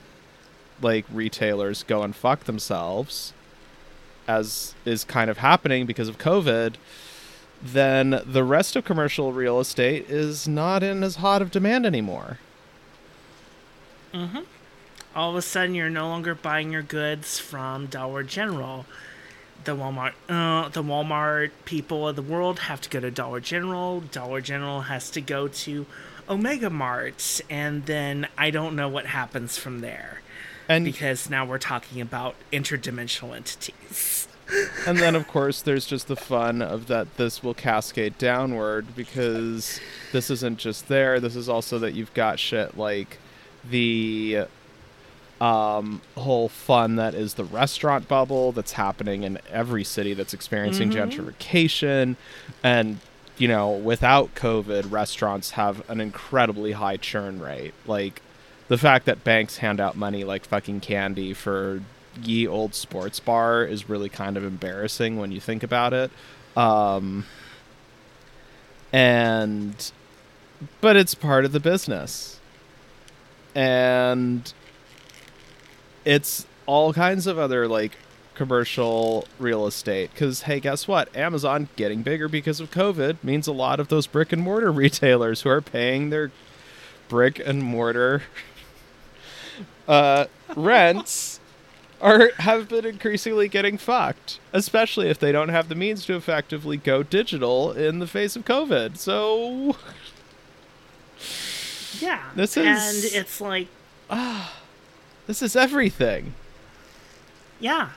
like 0.82 1.04
retailers 1.12 1.82
go 1.82 2.02
and 2.02 2.14
fuck 2.14 2.44
themselves, 2.44 3.32
as 4.26 4.74
is 4.84 5.04
kind 5.04 5.30
of 5.30 5.38
happening 5.38 5.86
because 5.86 6.08
of 6.08 6.18
COVID, 6.18 6.74
then 7.62 8.22
the 8.24 8.44
rest 8.44 8.76
of 8.76 8.84
commercial 8.84 9.32
real 9.32 9.60
estate 9.60 10.08
is 10.08 10.48
not 10.48 10.82
in 10.82 11.02
as 11.02 11.16
hot 11.16 11.42
of 11.42 11.50
demand 11.50 11.84
anymore. 11.84 12.38
Mm-hmm. 14.14 14.40
All 15.14 15.30
of 15.30 15.36
a 15.36 15.42
sudden, 15.42 15.74
you're 15.74 15.90
no 15.90 16.08
longer 16.08 16.34
buying 16.34 16.70
your 16.70 16.82
goods 16.82 17.38
from 17.38 17.86
Dollar 17.86 18.22
General. 18.22 18.86
The 19.64 19.76
Walmart, 19.76 20.12
uh, 20.28 20.68
the 20.70 20.82
Walmart 20.82 21.50
people 21.64 22.08
of 22.08 22.16
the 22.16 22.22
world 22.22 22.60
have 22.60 22.80
to 22.82 22.88
go 22.88 23.00
to 23.00 23.10
Dollar 23.10 23.40
General. 23.40 24.00
Dollar 24.00 24.40
General 24.40 24.82
has 24.82 25.10
to 25.10 25.20
go 25.20 25.48
to 25.48 25.84
Omega 26.28 26.70
Mart, 26.70 27.40
and 27.50 27.84
then 27.84 28.28
I 28.38 28.50
don't 28.50 28.74
know 28.74 28.88
what 28.88 29.06
happens 29.06 29.58
from 29.58 29.80
there 29.80 30.20
And 30.70 30.85
because 30.85 31.28
now 31.28 31.44
we're 31.44 31.59
talking 31.59 32.00
about 32.00 32.37
interdimensional 32.52 33.35
entities. 33.35 34.28
and 34.87 34.98
then 34.98 35.16
of 35.16 35.26
course 35.26 35.62
there's 35.62 35.85
just 35.85 36.06
the 36.06 36.14
fun 36.14 36.62
of 36.62 36.87
that 36.87 37.16
this 37.16 37.42
will 37.42 37.54
cascade 37.54 38.16
downward 38.18 38.94
because 38.94 39.80
this 40.12 40.30
isn't 40.30 40.59
just 40.59 40.87
there. 40.87 41.18
This 41.18 41.35
is 41.35 41.48
also 41.48 41.80
that 41.80 41.94
you've 41.94 42.14
got 42.14 42.38
shit 42.38 42.78
like 42.78 43.18
the 43.68 44.44
um 45.40 46.02
whole 46.16 46.48
fun 46.48 46.94
that 46.96 47.14
is 47.14 47.35
the 47.35 47.44
restaurant 47.44 48.06
bubble 48.06 48.52
that's 48.52 48.72
happening 48.72 49.24
in 49.24 49.38
every 49.50 49.83
city 49.83 50.14
that's 50.14 50.33
experiencing 50.33 50.90
gentrification. 50.90 52.14
And 52.62 53.00
you 53.38 53.48
know 53.48 53.72
without 53.72 54.37
covid 54.37 54.92
restaurants 54.92 55.52
have 55.52 55.88
an 55.90 56.00
incredibly 56.00 56.72
high 56.72 56.96
churn 56.96 57.40
rate. 57.40 57.74
Like 57.87 58.22
the 58.70 58.78
fact 58.78 59.04
that 59.06 59.24
banks 59.24 59.56
hand 59.56 59.80
out 59.80 59.96
money 59.96 60.22
like 60.22 60.44
fucking 60.44 60.78
candy 60.78 61.35
for 61.35 61.83
ye 62.22 62.46
old 62.46 62.72
sports 62.72 63.18
bar 63.18 63.64
is 63.64 63.88
really 63.88 64.09
kind 64.09 64.37
of 64.37 64.44
embarrassing 64.44 65.16
when 65.16 65.33
you 65.33 65.40
think 65.40 65.64
about 65.64 65.92
it. 65.92 66.09
Um, 66.56 67.26
and, 68.92 69.90
but 70.80 70.94
it's 70.94 71.16
part 71.16 71.44
of 71.44 71.50
the 71.50 71.59
business. 71.59 72.38
And 73.56 74.52
it's 76.04 76.46
all 76.66 76.92
kinds 76.92 77.26
of 77.26 77.40
other 77.40 77.66
like 77.66 77.96
commercial 78.37 79.26
real 79.40 79.66
estate. 79.66 80.12
Because, 80.12 80.42
hey, 80.42 80.61
guess 80.61 80.87
what? 80.87 81.14
Amazon 81.16 81.68
getting 81.74 82.02
bigger 82.02 82.28
because 82.28 82.61
of 82.61 82.70
COVID 82.70 83.16
means 83.24 83.48
a 83.48 83.52
lot 83.52 83.80
of 83.80 83.88
those 83.88 84.06
brick 84.06 84.30
and 84.33 84.42
mortar 84.42 84.70
retailers 84.72 85.40
who 85.42 85.48
are 85.48 85.61
paying 85.61 86.11
their 86.11 86.30
brick 87.09 87.40
and 87.44 87.64
mortar 87.64 88.22
uh, 89.90 90.26
rents 90.55 91.40
are 92.00 92.31
have 92.38 92.68
been 92.68 92.87
increasingly 92.87 93.48
getting 93.48 93.76
fucked, 93.76 94.38
especially 94.53 95.09
if 95.11 95.18
they 95.18 95.33
don't 95.33 95.48
have 95.48 95.68
the 95.68 95.74
means 95.74 96.07
to 96.07 96.14
effectively 96.14 96.76
go 96.76 97.03
digital 97.03 97.72
in 97.72 97.98
the 97.98 98.07
face 98.07 98.37
of 98.37 98.44
COVID. 98.44 98.96
So 98.96 99.76
Yeah, 101.98 102.22
This 102.37 102.57
is 102.57 102.66
and 102.66 103.20
it's 103.20 103.40
like 103.40 103.66
ah, 104.09 104.55
this 105.26 105.42
is 105.42 105.57
everything. 105.57 106.35
Yeah. 107.59 107.90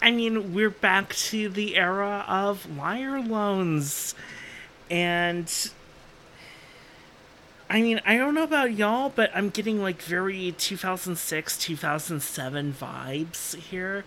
I 0.00 0.10
mean, 0.10 0.52
we're 0.52 0.70
back 0.70 1.14
to 1.14 1.48
the 1.48 1.76
era 1.76 2.24
of 2.26 2.76
wire 2.76 3.20
loans. 3.20 4.14
And 4.90 5.50
I 7.68 7.80
mean, 7.80 8.00
I 8.04 8.16
don't 8.16 8.34
know 8.34 8.42
about 8.42 8.74
y'all, 8.74 9.10
but 9.14 9.30
I'm 9.34 9.50
getting 9.50 9.82
like 9.82 10.02
very 10.02 10.52
2006, 10.52 11.58
2007 11.58 12.72
vibes 12.72 13.56
here. 13.56 14.04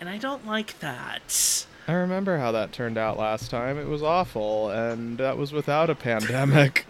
And 0.00 0.08
I 0.08 0.18
don't 0.18 0.46
like 0.46 0.78
that. 0.80 1.66
I 1.86 1.92
remember 1.92 2.38
how 2.38 2.52
that 2.52 2.72
turned 2.72 2.98
out 2.98 3.18
last 3.18 3.50
time. 3.50 3.78
It 3.78 3.86
was 3.86 4.02
awful, 4.02 4.70
and 4.70 5.18
that 5.18 5.36
was 5.36 5.52
without 5.52 5.90
a 5.90 5.94
pandemic. 5.94 6.86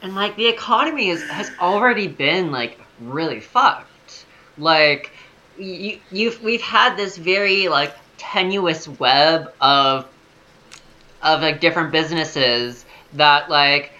And 0.00 0.14
like 0.14 0.36
the 0.36 0.46
economy 0.46 1.08
is, 1.08 1.28
has 1.28 1.50
already 1.60 2.06
been 2.06 2.52
like 2.52 2.80
really 3.00 3.40
fucked. 3.40 4.26
Like 4.56 5.10
you, 5.58 5.98
you've 6.12 6.40
we've 6.42 6.62
had 6.62 6.96
this 6.96 7.16
very 7.16 7.66
like 7.68 7.94
tenuous 8.16 8.86
web 8.86 9.52
of 9.60 10.06
of 11.22 11.40
like 11.42 11.60
different 11.60 11.90
businesses 11.90 12.84
that 13.14 13.50
like 13.50 13.92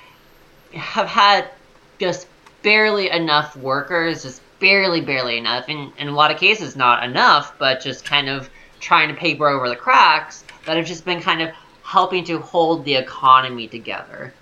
have 0.78 1.08
had 1.08 1.50
just 1.98 2.26
barely 2.62 3.10
enough 3.10 3.56
workers, 3.56 4.22
just 4.22 4.42
barely, 4.58 5.00
barely 5.00 5.38
enough. 5.38 5.68
In 5.68 5.92
in 5.98 6.08
a 6.08 6.12
lot 6.12 6.30
of 6.30 6.38
cases, 6.38 6.76
not 6.76 7.04
enough, 7.04 7.54
but 7.58 7.80
just 7.80 8.04
kind 8.04 8.28
of 8.28 8.48
trying 8.80 9.08
to 9.08 9.14
paper 9.14 9.48
over 9.48 9.68
the 9.68 9.76
cracks 9.76 10.44
that 10.64 10.76
have 10.76 10.86
just 10.86 11.04
been 11.04 11.20
kind 11.20 11.42
of 11.42 11.50
helping 11.82 12.24
to 12.24 12.38
hold 12.38 12.84
the 12.84 12.94
economy 12.94 13.66
together. 13.66 14.32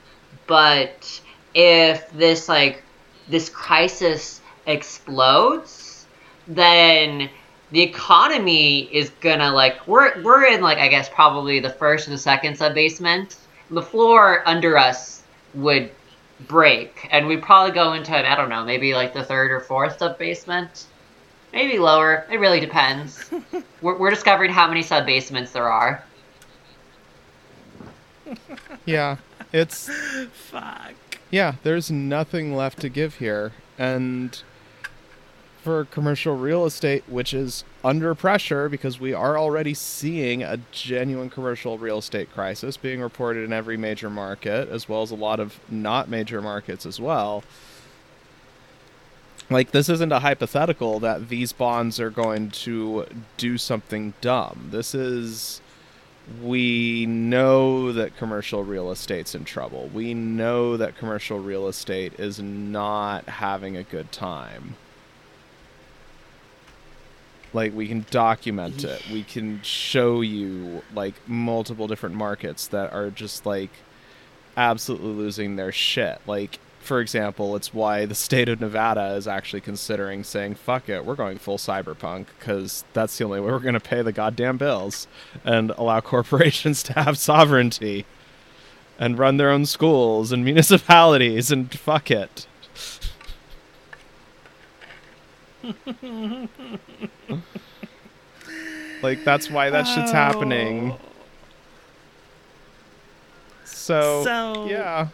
But 0.47 1.21
if 1.55 2.11
this 2.13 2.49
like 2.49 2.83
this 3.29 3.49
crisis 3.49 4.41
explodes, 4.67 6.07
then 6.47 7.31
the 7.73 7.83
economy 7.83 8.83
is 8.93 9.11
gonna 9.21 9.51
like 9.51 9.87
we're 9.87 10.23
we're 10.23 10.45
in 10.45 10.61
like 10.61 10.79
I 10.79 10.89
guess 10.89 11.09
probably 11.09 11.61
the 11.61 11.71
first 11.71 12.09
or 12.09 12.11
the 12.11 12.19
second 12.19 12.57
sub 12.57 12.75
basement. 12.75 13.37
The 13.71 13.83
floor 13.83 14.43
under 14.47 14.79
us 14.79 15.23
would 15.55 15.91
break, 16.41 17.09
and 17.11 17.27
we'd 17.27 17.43
probably 17.43 17.73
go 17.75 17.93
into 17.95 18.15
I 18.15 18.35
don't 18.37 18.49
know 18.49 18.65
maybe 18.65 18.95
like 18.95 19.15
the 19.15 19.25
third 19.25 19.51
or 19.51 19.61
fourth 19.61 19.99
sub 19.99 20.19
basement. 20.19 20.87
maybe 21.53 21.79
lower. 21.79 22.27
It 22.31 22.39
really 22.39 22.61
depends. 22.61 23.31
we're, 23.83 23.97
we're 23.97 24.11
discovering 24.11 24.51
how 24.53 24.69
many 24.69 24.83
sub 24.83 25.07
basements 25.07 25.53
there 25.53 25.69
are. 25.69 26.03
Yeah, 28.85 29.17
it's 29.53 29.89
Fuck. 30.33 30.95
yeah. 31.31 31.55
There's 31.65 31.91
nothing 31.91 32.55
left 32.55 32.81
to 32.81 32.89
give 32.89 33.17
here, 33.17 33.53
and 33.79 34.41
for 35.67 35.85
commercial 35.85 36.37
real 36.37 36.65
estate, 36.65 37.03
which 37.09 37.35
is 37.35 37.65
under 37.83 38.15
pressure 38.15 38.69
because 38.69 39.01
we 39.01 39.13
are 39.13 39.37
already 39.37 39.75
seeing 39.75 40.41
a 40.41 40.61
genuine 40.71 41.29
commercial 41.29 41.77
real 41.77 41.99
estate 41.99 42.33
crisis 42.33 42.77
being 42.77 43.01
reported 43.01 43.45
in 43.45 43.53
every 43.53 43.77
major 43.77 44.09
market, 44.09 44.69
as 44.69 44.89
well 44.89 45.03
as 45.03 45.11
a 45.11 45.17
lot 45.17 45.41
of 45.41 45.59
not 45.69 46.09
major 46.09 46.41
markets 46.41 46.87
as 46.87 47.01
well. 47.01 47.43
Like, 49.51 49.73
this 49.73 49.89
isn't 49.89 50.13
a 50.13 50.21
hypothetical 50.21 51.01
that 51.01 51.31
these 51.31 51.51
bonds 51.51 51.99
are 51.99 52.11
going 52.11 52.53
to 52.53 53.07
do 53.37 53.59
something 53.59 54.15
dumb. 54.21 54.69
This 54.71 54.95
is. 54.95 55.61
We 56.41 57.07
know 57.07 57.91
that 57.93 58.17
commercial 58.17 58.63
real 58.63 58.93
estate's 58.93 59.35
in 59.35 59.45
trouble. 59.45 59.91
We 59.93 60.15
know 60.15 60.77
that 60.77 60.97
commercial 60.97 61.41
real 61.41 61.67
estate 61.67 62.21
is 62.21 62.39
not 62.41 63.25
having 63.25 63.77
a 63.77 63.83
good 63.83 64.13
time 64.13 64.77
like 67.57 67.75
we 67.75 67.89
can 67.89 68.07
document 68.11 68.85
it. 68.85 69.03
We 69.11 69.25
can 69.25 69.61
show 69.63 70.21
you 70.21 70.83
like 70.95 71.15
multiple 71.27 71.89
different 71.89 72.15
markets 72.15 72.69
that 72.69 72.93
are 72.93 73.11
just 73.11 73.45
like 73.47 73.71
absolutely 74.57 75.09
losing 75.09 75.57
their 75.57 75.73
shit. 75.73 76.21
Like 76.27 76.61
for 76.79 77.01
example 77.01 77.57
it's 77.57 77.75
why 77.75 78.07
the 78.07 78.15
state 78.15 78.49
of 78.49 78.61
nevada 78.61 79.15
is 79.15 79.27
actually 79.27 79.61
considering 79.61 80.23
saying 80.23 80.55
fuck 80.55 80.89
it 80.89 81.05
we're 81.05 81.17
going 81.17 81.37
full 81.37 81.59
cyberpunk 81.59 82.27
because 82.39 82.85
that's 82.93 83.19
the 83.19 83.25
only 83.25 83.41
way 83.41 83.51
we're 83.51 83.59
going 83.59 83.75
to 83.75 83.81
pay 83.81 84.03
the 84.03 84.13
goddamn 84.13 84.57
bills 84.57 85.09
and 85.43 85.73
allow 85.73 86.01
corporations 86.15 86.85
to 86.85 86.93
have 86.93 87.19
sovereignty 87.19 88.07
and 89.01 89.19
run 89.19 89.37
their 89.37 89.51
own 89.51 89.67
schools 89.67 90.31
and 90.31 90.45
municipalities 90.51 91.51
and 91.51 91.77
fuck 91.77 92.09
it 92.09 92.47
like 99.03 99.25
that's 99.25 99.51
why 99.51 99.71
that 99.71 99.85
shit's 99.85 100.13
happening. 100.13 100.93
Oh. 100.93 100.99
So, 103.65 104.25
So- 104.25 104.67
yeah, 104.69 105.09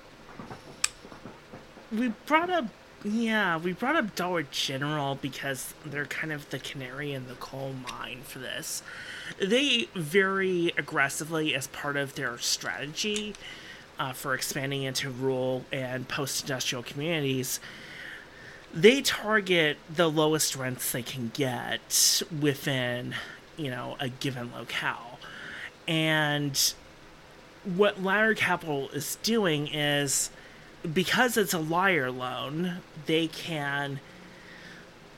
We 1.95 2.09
brought 2.27 2.49
up, 2.51 2.67
yeah, 3.05 3.59
we 3.59 3.73
brought 3.73 3.97
up 3.97 4.15
Dollar 4.15 4.45
General 4.45 5.17
because 5.17 5.75
they're 5.85 6.07
kind 6.07 6.33
of 6.33 6.49
the 6.51 6.59
canary 6.59 7.12
in 7.12 7.29
the 7.29 7.35
coal 7.35 7.75
mine 7.91 8.23
for 8.25 8.38
this. 8.38 8.83
They 9.38 9.88
very 9.95 10.73
aggressively, 10.79 11.55
as 11.55 11.67
part 11.67 11.97
of 11.97 12.15
their 12.15 12.38
strategy 12.38 13.35
uh, 13.99 14.12
for 14.12 14.35
expanding 14.35 14.83
into 14.85 15.11
rural 15.11 15.65
and 15.73 16.09
post-industrial 16.09 16.83
communities, 16.85 17.61
they 18.75 19.03
target 19.03 19.77
the 19.95 20.11
lowest 20.11 20.57
rents 20.57 20.93
they 20.93 21.03
can 21.03 21.31
get 21.35 22.23
within, 22.41 23.15
you 23.57 23.71
know, 23.71 23.97
a 24.01 24.09
given 24.09 24.51
locale. 24.53 25.19
And 25.87 26.75
what 27.65 28.03
Ladder 28.03 28.35
Capital 28.35 28.89
is 28.91 29.17
doing 29.23 29.69
is 29.69 30.31
because 30.91 31.37
it's 31.37 31.55
a 31.55 31.59
liar 31.59 32.11
loan, 32.11 32.79
they 33.07 33.29
can 33.29 34.01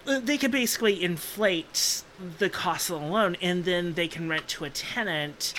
they 0.04 0.36
can 0.36 0.50
basically 0.50 1.02
inflate 1.02 2.02
the 2.38 2.50
cost 2.50 2.90
of 2.90 3.00
the 3.00 3.06
loan 3.06 3.36
and 3.40 3.64
then 3.64 3.94
they 3.94 4.06
can 4.06 4.28
rent 4.28 4.46
to 4.46 4.64
a 4.64 4.70
tenant 4.70 5.54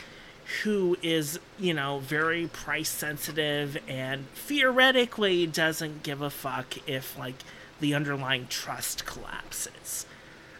who 0.61 0.95
is, 1.01 1.39
you 1.57 1.73
know, 1.73 1.97
very 1.97 2.45
price 2.45 2.89
sensitive 2.89 3.75
and 3.87 4.29
theoretically 4.35 5.47
doesn't 5.47 6.03
give 6.03 6.21
a 6.21 6.29
fuck 6.29 6.77
if 6.87 7.17
like 7.17 7.43
the 7.79 7.93
underlying 7.93 8.47
trust 8.47 9.05
collapses. 9.05 10.05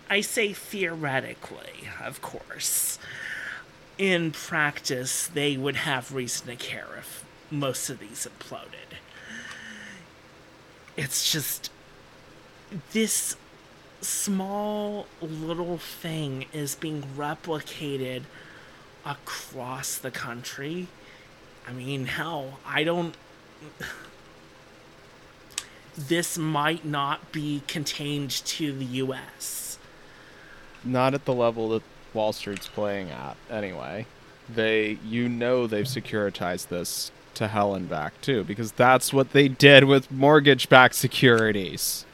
I 0.09 0.21
say 0.21 0.53
theoretically, 0.53 1.89
of 2.03 2.21
course. 2.21 2.99
In 3.97 4.31
practice, 4.31 5.27
they 5.27 5.57
would 5.57 5.77
have 5.77 6.13
reason 6.13 6.47
to 6.47 6.55
care 6.55 6.87
if 6.97 7.23
most 7.49 7.89
of 7.89 7.99
these 7.99 8.27
imploded. 8.27 8.97
It's 10.97 11.31
just 11.31 11.71
this 12.91 13.35
small 14.01 15.07
little 15.21 15.77
thing 15.77 16.45
is 16.53 16.75
being 16.75 17.03
replicated 17.17 18.23
across 19.05 19.97
the 19.97 20.11
country. 20.11 20.87
I 21.67 21.73
mean, 21.73 22.05
hell, 22.05 22.59
I 22.65 22.83
don't. 22.83 23.15
This 25.97 26.37
might 26.37 26.83
not 26.83 27.31
be 27.31 27.63
contained 27.67 28.31
to 28.31 28.71
the 28.73 28.85
US. 28.85 29.77
not 30.85 31.13
at 31.13 31.25
the 31.25 31.33
level 31.33 31.69
that 31.69 31.83
Wall 32.13 32.31
Street's 32.31 32.67
playing 32.67 33.09
at. 33.09 33.35
Anyway, 33.49 34.05
they, 34.47 34.99
you 35.05 35.27
know, 35.27 35.67
they've 35.67 35.85
securitized 35.85 36.67
this 36.69 37.11
to 37.33 37.47
hell 37.47 37.75
and 37.75 37.89
back 37.89 38.19
too, 38.21 38.43
because 38.43 38.71
that's 38.73 39.11
what 39.11 39.31
they 39.31 39.47
did 39.47 39.83
with 39.83 40.11
mortgage-backed 40.11 40.95
securities. 40.95 42.05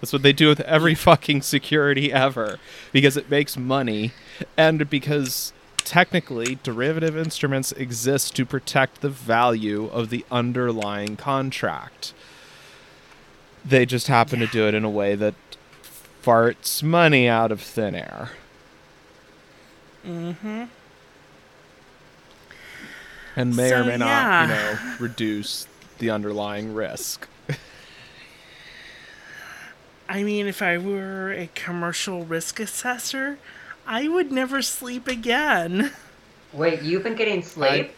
That's 0.00 0.12
what 0.12 0.22
they 0.22 0.34
do 0.34 0.48
with 0.48 0.60
every 0.60 0.94
fucking 0.94 1.40
security 1.42 2.12
ever, 2.12 2.58
because 2.92 3.16
it 3.16 3.30
makes 3.30 3.56
money, 3.56 4.12
and 4.56 4.90
because 4.90 5.54
technically 5.78 6.58
derivative 6.62 7.16
instruments 7.16 7.72
exist 7.72 8.36
to 8.36 8.44
protect 8.44 9.00
the 9.00 9.08
value 9.08 9.86
of 9.86 10.10
the 10.10 10.26
underlying 10.30 11.16
contract. 11.16 12.12
They 13.66 13.84
just 13.84 14.06
happen 14.06 14.38
to 14.40 14.46
do 14.46 14.68
it 14.68 14.74
in 14.74 14.84
a 14.84 14.90
way 14.90 15.16
that 15.16 15.34
farts 16.22 16.82
money 16.82 17.28
out 17.28 17.50
of 17.50 17.60
thin 17.60 17.94
air. 17.94 18.30
Mm-hmm. 20.06 20.64
And 23.34 23.56
may 23.56 23.72
or 23.72 23.82
So, 23.82 23.84
may 23.84 23.96
not, 23.96 24.48
you 24.48 24.54
know, 24.54 24.78
reduce 25.00 25.66
the 25.98 26.10
underlying 26.10 26.74
risk. 26.74 27.28
I 30.08 30.22
mean, 30.22 30.46
if 30.46 30.62
I 30.62 30.78
were 30.78 31.32
a 31.32 31.48
commercial 31.54 32.24
risk 32.24 32.60
assessor, 32.60 33.38
I 33.86 34.06
would 34.06 34.30
never 34.30 34.62
sleep 34.62 35.08
again. 35.08 35.92
Wait, 36.52 36.82
you've 36.82 37.02
been 37.02 37.16
getting 37.16 37.42
sleep? 37.42 37.92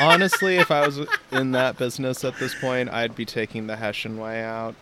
Honestly, 0.00 0.56
if 0.56 0.70
I 0.70 0.86
was 0.86 1.00
in 1.30 1.52
that 1.52 1.76
business 1.76 2.24
at 2.24 2.38
this 2.38 2.54
point, 2.54 2.90
I'd 2.90 3.14
be 3.14 3.24
taking 3.24 3.66
the 3.66 3.76
Hessian 3.76 4.18
way 4.18 4.42
out. 4.42 4.74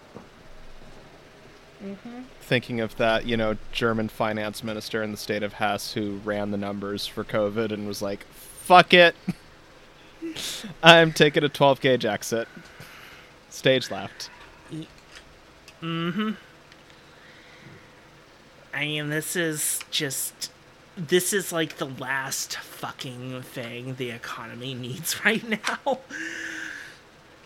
Thinking 2.40 2.80
of 2.80 2.96
that, 2.96 3.26
you 3.26 3.36
know, 3.36 3.56
German 3.72 4.08
finance 4.08 4.64
minister 4.64 5.02
in 5.02 5.10
the 5.10 5.16
state 5.16 5.42
of 5.42 5.54
Hesse 5.54 5.92
who 5.92 6.18
ran 6.24 6.50
the 6.50 6.56
numbers 6.56 7.06
for 7.06 7.24
COVID 7.24 7.72
and 7.72 7.86
was 7.86 8.00
like, 8.00 8.24
fuck 8.32 8.94
it. 8.94 9.14
I'm 10.82 11.12
taking 11.12 11.44
a 11.44 11.48
12 11.48 11.80
gauge 11.80 12.04
exit. 12.04 12.48
Stage 13.50 13.90
left. 13.90 14.30
Mm-hmm. 15.82 16.30
I 18.74 18.80
mean, 18.80 19.08
this 19.10 19.36
is 19.36 19.80
just. 19.90 20.50
This 20.98 21.32
is 21.32 21.52
like 21.52 21.76
the 21.76 21.86
last 21.86 22.56
fucking 22.56 23.42
thing 23.42 23.94
the 23.94 24.10
economy 24.10 24.74
needs 24.86 25.24
right 25.24 25.48
now. 25.48 26.00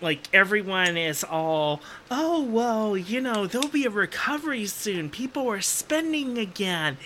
like, 0.00 0.20
everyone 0.32 0.96
is 0.96 1.22
all, 1.22 1.82
oh, 2.10 2.42
well, 2.42 2.96
you 2.96 3.20
know, 3.20 3.46
there'll 3.46 3.68
be 3.68 3.84
a 3.84 3.90
recovery 3.90 4.64
soon. 4.66 5.10
People 5.10 5.48
are 5.48 5.60
spending 5.60 6.38
again. 6.38 6.96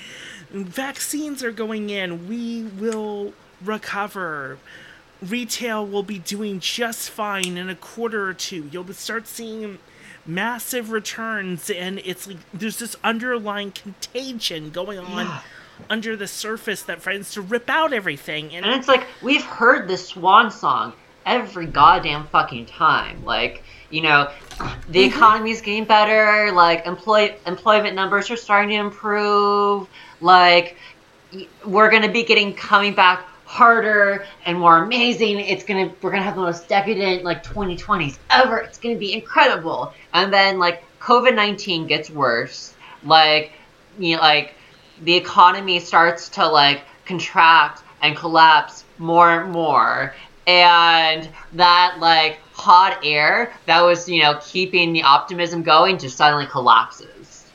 Vaccines 0.50 1.42
are 1.42 1.50
going 1.50 1.90
in. 1.90 2.28
We 2.28 2.62
will 2.62 3.32
recover. 3.62 4.58
Retail 5.20 5.84
will 5.84 6.04
be 6.04 6.20
doing 6.20 6.60
just 6.60 7.10
fine 7.10 7.56
in 7.56 7.68
a 7.68 7.74
quarter 7.74 8.28
or 8.28 8.34
two. 8.34 8.68
You'll 8.70 8.86
start 8.92 9.26
seeing 9.26 9.78
massive 10.24 10.90
returns 10.90 11.70
and 11.70 12.00
it's 12.04 12.26
like 12.26 12.38
there's 12.52 12.80
this 12.80 12.96
underlying 13.04 13.70
contagion 13.70 14.70
going 14.70 14.98
on 14.98 15.26
Yeah. 15.26 15.40
Under 15.90 16.16
the 16.16 16.26
surface 16.26 16.82
that 16.82 17.02
threatens 17.02 17.32
to 17.32 17.40
rip 17.40 17.68
out 17.68 17.92
everything 17.92 18.54
and, 18.54 18.64
And 18.64 18.74
it's 18.74 18.88
like 18.88 19.06
we've 19.22 19.44
heard 19.44 19.88
this 19.88 20.08
swan 20.08 20.50
song 20.50 20.92
every 21.24 21.66
goddamn 21.66 22.26
fucking 22.28 22.66
time. 22.66 23.24
Like, 23.24 23.62
you 23.90 24.02
know, 24.02 24.30
the 24.88 25.04
mhm. 25.04 25.08
economy's 25.08 25.60
getting 25.60 25.84
better, 25.84 26.52
like 26.52 26.86
employ 26.86 27.36
employment 27.46 27.94
numbers 27.94 28.30
are 28.30 28.36
starting 28.36 28.70
to 28.70 28.76
improve, 28.76 29.88
like 30.20 30.76
we're 31.64 31.90
going 31.90 32.02
to 32.02 32.10
be 32.10 32.22
getting 32.22 32.54
coming 32.54 32.94
back 32.94 33.26
harder 33.46 34.26
and 34.44 34.58
more 34.58 34.78
amazing. 34.78 35.40
It's 35.40 35.64
gonna 35.64 35.92
we're 36.02 36.10
gonna 36.10 36.22
have 36.22 36.34
the 36.34 36.42
most 36.42 36.68
decadent 36.68 37.24
like 37.24 37.44
2020s 37.44 38.18
ever. 38.30 38.58
It's 38.58 38.78
gonna 38.78 38.96
be 38.96 39.12
incredible. 39.12 39.94
And 40.12 40.32
then 40.32 40.58
like 40.58 40.82
COVID 41.00 41.34
19 41.34 41.86
gets 41.86 42.10
worse. 42.10 42.74
Like 43.04 43.52
you 43.98 44.16
know, 44.16 44.22
like 44.22 44.54
the 45.02 45.14
economy 45.14 45.80
starts 45.80 46.28
to 46.30 46.46
like 46.46 46.82
contract 47.04 47.82
and 48.02 48.16
collapse 48.16 48.84
more 48.98 49.42
and 49.42 49.52
more. 49.52 50.14
And 50.46 51.28
that 51.54 51.96
like 51.98 52.38
hot 52.52 53.00
air 53.04 53.52
that 53.66 53.82
was 53.82 54.08
you 54.08 54.22
know 54.22 54.38
keeping 54.42 54.92
the 54.92 55.02
optimism 55.02 55.62
going 55.62 55.98
just 55.98 56.16
suddenly 56.16 56.46
collapses. 56.46 57.50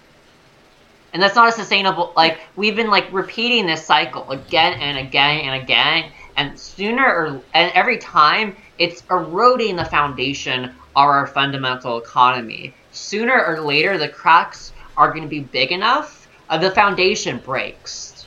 And 1.14 1.22
that's 1.22 1.36
not 1.36 1.50
a 1.50 1.52
sustainable 1.52 2.14
like 2.16 2.40
we've 2.56 2.76
been 2.76 2.90
like 2.90 3.12
repeating 3.12 3.66
this 3.66 3.86
cycle 3.86 4.30
again 4.30 4.74
and 4.80 4.98
again 4.98 5.42
and 5.42 5.64
again. 5.64 6.12
And 6.38 6.60
sooner 6.60 7.06
or 7.06 7.42
and 7.54 7.72
every 7.74 7.98
time 7.98 8.56
it's 8.78 9.04
eroding 9.10 9.76
the 9.76 9.86
foundation 9.86 10.66
of 10.66 10.72
our 10.96 11.28
fundamental 11.28 11.98
economy. 11.98 12.74
Sooner 12.92 13.46
or 13.46 13.62
later 13.62 13.98
the 13.98 14.10
cracks 14.10 14.74
are 14.98 15.10
going 15.12 15.24
to 15.24 15.30
be 15.30 15.40
big 15.40 15.72
enough 15.72 16.21
uh, 16.52 16.58
the 16.60 16.70
foundation 16.72 17.40
breaks 17.40 18.26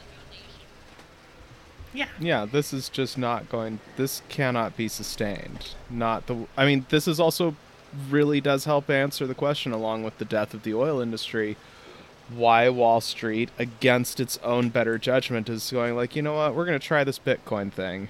Yeah. 1.92 2.08
Yeah, 2.18 2.44
this 2.44 2.72
is 2.72 2.88
just 2.88 3.16
not 3.16 3.48
going. 3.48 3.78
This 3.96 4.22
cannot 4.28 4.76
be 4.76 4.88
sustained. 4.88 5.74
Not 5.88 6.26
the. 6.26 6.48
I 6.56 6.66
mean, 6.66 6.87
this 6.88 7.06
is 7.06 7.20
also 7.20 7.54
really 8.10 8.40
does 8.40 8.64
help 8.64 8.90
answer 8.90 9.24
the 9.28 9.34
question, 9.37 9.70
along 9.70 10.02
with 10.02 10.18
the 10.18 10.24
death 10.24 10.52
of 10.54 10.64
the 10.64 10.74
oil 10.74 10.98
industry, 11.00 11.56
why 12.28 12.68
Wall 12.68 13.00
Street, 13.00 13.50
against 13.60 14.18
its 14.18 14.38
own 14.42 14.70
better 14.70 14.98
judgment, 14.98 15.48
is 15.48 15.70
going 15.70 15.94
like, 15.94 16.16
you 16.16 16.22
know 16.22 16.34
what, 16.34 16.56
we're 16.56 16.64
going 16.66 16.78
to 16.80 16.84
try 16.84 17.04
this 17.04 17.20
Bitcoin 17.20 17.70
thing. 17.72 18.08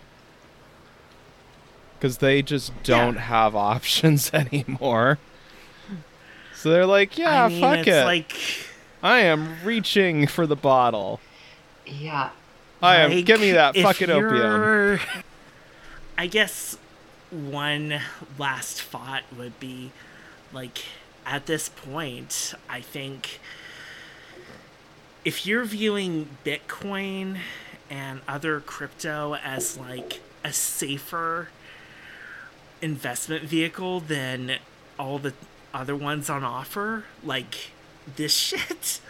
Because 1.98 2.18
they 2.18 2.40
just 2.40 2.72
don't 2.84 3.16
Yeah. 3.16 3.20
have 3.20 3.54
options 3.74 4.30
anymore. 4.32 5.18
So 6.54 6.70
they're 6.70 6.86
like, 6.86 7.18
yeah, 7.18 7.44
I 7.44 7.48
mean, 7.48 7.60
fuck 7.60 7.78
it's 7.80 7.88
it. 7.88 8.04
like 8.04 8.32
I 9.04 9.20
am 9.20 9.62
reaching 9.62 10.26
for 10.26 10.46
the 10.46 10.56
bottle. 10.56 11.20
yeah 11.86 12.30
I 12.82 12.96
am. 12.96 13.12
Like, 13.12 13.24
give 13.26 13.40
me 13.40 13.52
that 13.52 13.76
fucking 13.76 14.10
opium. 14.10 14.98
I 16.18 16.26
guess 16.26 16.78
one 17.30 18.00
last 18.38 18.80
thought 18.80 19.22
would 19.36 19.60
be 19.60 19.92
like 20.52 20.84
at 21.26 21.46
this 21.46 21.68
point, 21.68 22.54
I 22.68 22.80
think 22.80 23.40
if 25.24 25.46
you're 25.46 25.64
viewing 25.64 26.28
Bitcoin 26.44 27.38
and 27.90 28.20
other 28.26 28.60
crypto 28.60 29.34
as 29.36 29.76
like 29.76 30.20
a 30.42 30.52
safer 30.52 31.48
investment 32.80 33.44
vehicle 33.44 34.00
than 34.00 34.56
all 34.98 35.18
the 35.18 35.32
other 35.72 35.96
ones 35.96 36.28
on 36.28 36.44
offer, 36.44 37.04
like 37.22 37.70
this 38.16 38.32
shit, 38.32 39.00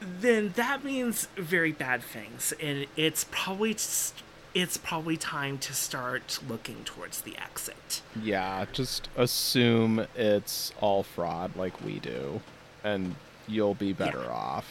then 0.00 0.52
that 0.56 0.84
means 0.84 1.26
very 1.36 1.72
bad 1.72 2.02
things 2.02 2.52
and 2.60 2.86
it's 2.96 3.24
probably 3.30 3.74
just, 3.74 4.22
it's 4.54 4.76
probably 4.76 5.16
time 5.16 5.58
to 5.58 5.74
start 5.74 6.38
looking 6.48 6.84
towards 6.84 7.22
the 7.22 7.36
exit 7.36 8.02
Yeah, 8.22 8.66
just 8.72 9.08
assume 9.16 10.06
it's 10.14 10.72
all 10.80 11.02
fraud 11.02 11.56
like 11.56 11.82
we 11.84 11.98
do, 11.98 12.40
and 12.84 13.14
you'll 13.48 13.74
be 13.74 13.92
better 13.92 14.22
Yeah. 14.24 14.30
off. 14.30 14.66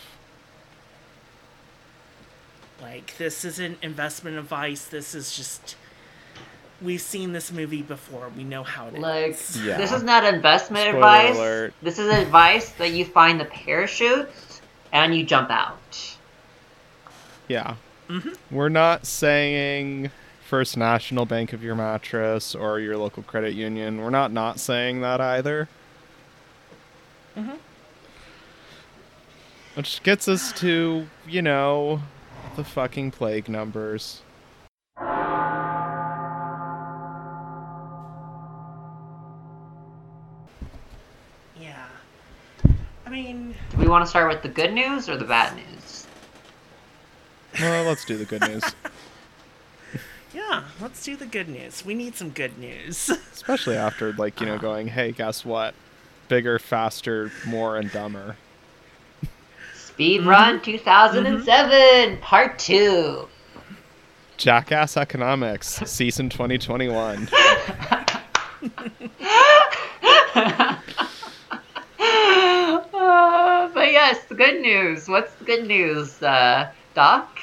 like 2.81 3.17
this 3.17 3.45
isn't 3.45 3.77
investment 3.81 4.37
advice 4.37 4.85
this 4.85 5.15
is 5.15 5.35
just 5.35 5.75
we've 6.81 7.01
seen 7.01 7.31
this 7.31 7.51
movie 7.51 7.81
before 7.81 8.29
we 8.35 8.43
know 8.43 8.63
how 8.63 8.87
it 8.87 8.95
is. 8.95 8.99
Like 9.01 9.39
Yeah. 9.65 9.77
this 9.77 9.91
is 9.91 10.03
not 10.03 10.23
investment 10.25 10.89
Spoiler 10.89 10.97
advice. 10.97 11.35
alert. 11.37 11.73
This 11.81 11.99
is 11.99 12.09
advice 12.13 12.69
that 12.73 12.91
you 12.91 13.05
find 13.05 13.39
the 13.39 13.45
parachutes 13.45 14.61
and 14.91 15.15
you 15.15 15.23
jump 15.23 15.49
out. 15.49 16.17
Yeah. 17.47 17.75
Mhm. 18.09 18.35
We're 18.51 18.69
not 18.69 19.05
saying 19.05 20.11
First 20.47 20.77
National 20.77 21.25
Bank 21.25 21.53
of 21.53 21.63
your 21.63 21.75
mattress 21.75 22.53
or 22.53 22.79
your 22.79 22.97
local 22.97 23.23
credit 23.23 23.53
union. 23.53 23.99
We're 24.01 24.09
not 24.11 24.31
not 24.31 24.59
saying 24.59 25.01
that 25.01 25.19
either. 25.21 25.67
Mhm. 27.37 27.57
Which 29.73 30.01
gets 30.03 30.27
us 30.27 30.53
to, 30.53 31.07
you 31.27 31.41
know, 31.41 32.01
the 32.55 32.63
fucking 32.63 33.11
plague 33.11 33.49
numbers. 33.49 34.21
yeah 41.59 41.85
i 43.05 43.09
mean 43.09 43.55
Do 43.75 43.81
we 43.81 43.87
want 43.87 44.05
to 44.05 44.09
start 44.09 44.31
with 44.31 44.41
the 44.41 44.49
good 44.49 44.73
news 44.73 45.09
or 45.09 45.17
the 45.17 45.25
bad 45.25 45.55
news? 45.55 46.07
Well, 47.59 47.83
let's 47.85 48.05
do 48.05 48.17
the 48.17 48.25
good 48.25 48.41
news. 48.41 48.63
yeah 50.33 50.65
let's 50.81 51.01
do 51.01 51.15
the 51.15 51.25
good 51.25 51.47
news 51.47 51.85
we 51.85 51.93
need 51.93 52.13
some 52.13 52.29
good 52.29 52.57
news 52.57 53.09
Especially 53.45 53.77
after, 53.77 54.11
like, 54.13 54.39
you 54.39 54.47
know, 54.47 54.57
going, 54.57 54.87
hey, 54.87 55.11
guess 55.11 55.45
what? 55.45 55.75
Bigger, 56.29 56.57
faster, 56.57 57.31
more, 57.45 57.77
and 57.77 57.91
dumber. 57.91 58.37
Speed 59.75 60.25
Run 60.25 60.55
mm-hmm. 60.55 60.63
2007 60.63 61.69
mm-hmm. 62.09 62.21
Part 62.21 62.57
2. 62.57 63.27
Jackass 64.37 64.97
Economics, 64.97 65.67
Season 65.85 66.29
2021. 66.29 67.29
Uh, 72.97 73.69
but 73.73 73.91
yes, 74.05 74.23
the 74.25 74.35
good 74.35 74.61
news. 74.61 75.07
What's 75.07 75.33
the 75.35 75.45
good 75.45 75.67
news, 75.67 76.21
uh, 76.21 76.71
Doc? 76.93 77.39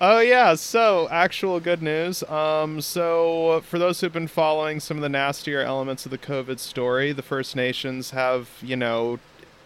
Oh 0.00 0.18
yeah, 0.18 0.56
so 0.56 1.06
actual 1.10 1.60
good 1.60 1.80
news. 1.80 2.24
Um, 2.24 2.80
so 2.80 3.62
for 3.68 3.78
those 3.78 4.00
who've 4.00 4.12
been 4.12 4.26
following 4.26 4.80
some 4.80 4.96
of 4.96 5.02
the 5.02 5.08
nastier 5.08 5.60
elements 5.60 6.04
of 6.04 6.10
the 6.10 6.18
COVID 6.18 6.58
story, 6.58 7.12
the 7.12 7.22
First 7.22 7.54
Nations 7.54 8.10
have, 8.10 8.48
you 8.60 8.74
know, 8.74 9.20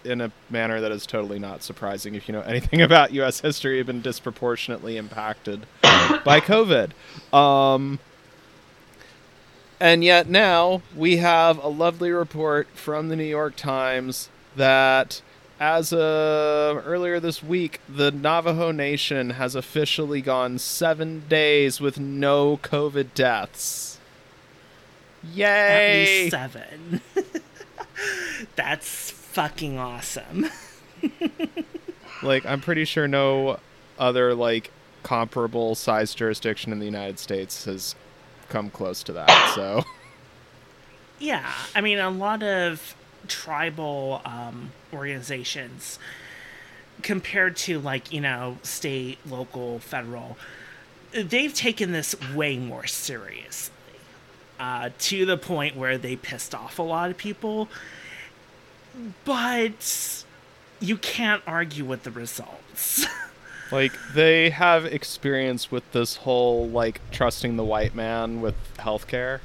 in 0.05 0.21
a 0.21 0.31
manner 0.51 0.79
that 0.79 0.93
is 0.93 1.07
totally 1.07 1.39
not 1.39 1.63
surprising 1.63 2.15
if 2.15 2.29
you 2.29 2.33
know 2.33 2.43
anything 2.43 2.83
about 2.89 3.13
U.S. 3.13 3.41
history, 3.41 3.79
have 3.79 3.87
been 3.87 4.03
disproportionately 4.03 4.99
impacted 4.99 5.67
by 5.83 6.41
COVID. 6.41 6.91
Um, 7.33 7.99
and 9.81 10.05
yet 10.05 10.29
now 10.29 10.83
we 10.95 11.17
have 11.17 11.57
a 11.65 11.69
lovely 11.69 12.11
report 12.11 12.69
from 12.75 13.09
the 13.09 13.17
New 13.17 13.25
York 13.25 13.57
Times 13.57 14.29
that 14.55 15.23
as 15.59 15.93
of 15.93 16.83
earlier 16.87 17.19
this 17.21 17.43
week, 17.43 17.81
the 17.89 18.11
Navajo 18.11 18.71
Nation 18.71 19.31
has 19.31 19.55
officially 19.55 20.21
gone 20.21 20.59
seven 20.59 21.25
days 21.29 21.81
with 21.81 21.99
no 21.99 22.59
COVID 22.59 23.15
deaths. 23.15 23.99
at 25.25 25.35
Yay! 25.35 26.29
seven 26.31 27.01
that's 28.57 29.11
fucking 29.11 29.79
awesome 29.79 30.47
Like, 32.23 32.47
I'm 32.47 32.61
pretty 32.61 32.85
sure 32.87 33.07
no 33.07 33.59
other, 33.99 34.35
like, 34.35 34.71
comparable 35.03 35.75
size 35.75 36.15
jurisdiction 36.15 36.73
in 36.73 36.79
the 36.79 36.87
United 36.87 37.19
States 37.19 37.67
has 37.67 37.95
come 38.49 38.71
close 38.71 39.03
to 39.05 39.13
that, 39.13 39.53
so. 39.55 39.85
Yeah, 41.19 41.51
I 41.75 41.81
mean, 41.83 41.99
a 41.99 42.11
lot 42.11 42.43
of 42.43 42.97
tribal 43.29 44.21
um, 44.25 44.71
organizations, 44.93 45.99
compared 47.03 47.57
to 47.57 47.79
like 47.79 48.13
you 48.13 48.21
know 48.21 48.59
state, 48.63 49.19
local, 49.29 49.79
federal, 49.79 50.37
they've 51.13 51.55
taken 51.55 51.93
this 51.93 52.15
way 52.35 52.57
more 52.59 52.87
seriously, 52.87 53.73
uh, 54.61 54.91
to 54.99 55.25
the 55.27 55.37
point 55.37 55.77
where 55.77 55.99
they 55.99 56.17
pissed 56.17 56.55
off 56.55 56.79
a 56.79 56.83
lot 56.83 57.11
of 57.11 57.17
people. 57.17 57.69
But 59.25 60.25
you 60.81 60.97
can't 60.97 61.43
argue 61.47 61.85
with 61.85 62.03
the 62.05 62.11
results. 62.11 63.07
Like 63.73 63.91
they 64.15 64.51
have 64.51 64.85
experience 64.85 65.73
with 65.73 65.91
this 65.91 66.15
whole 66.19 66.69
like 66.69 67.01
trusting 67.11 67.57
the 67.57 67.65
white 67.65 67.97
man 67.97 68.41
with 68.41 68.55
healthcare 68.79 69.41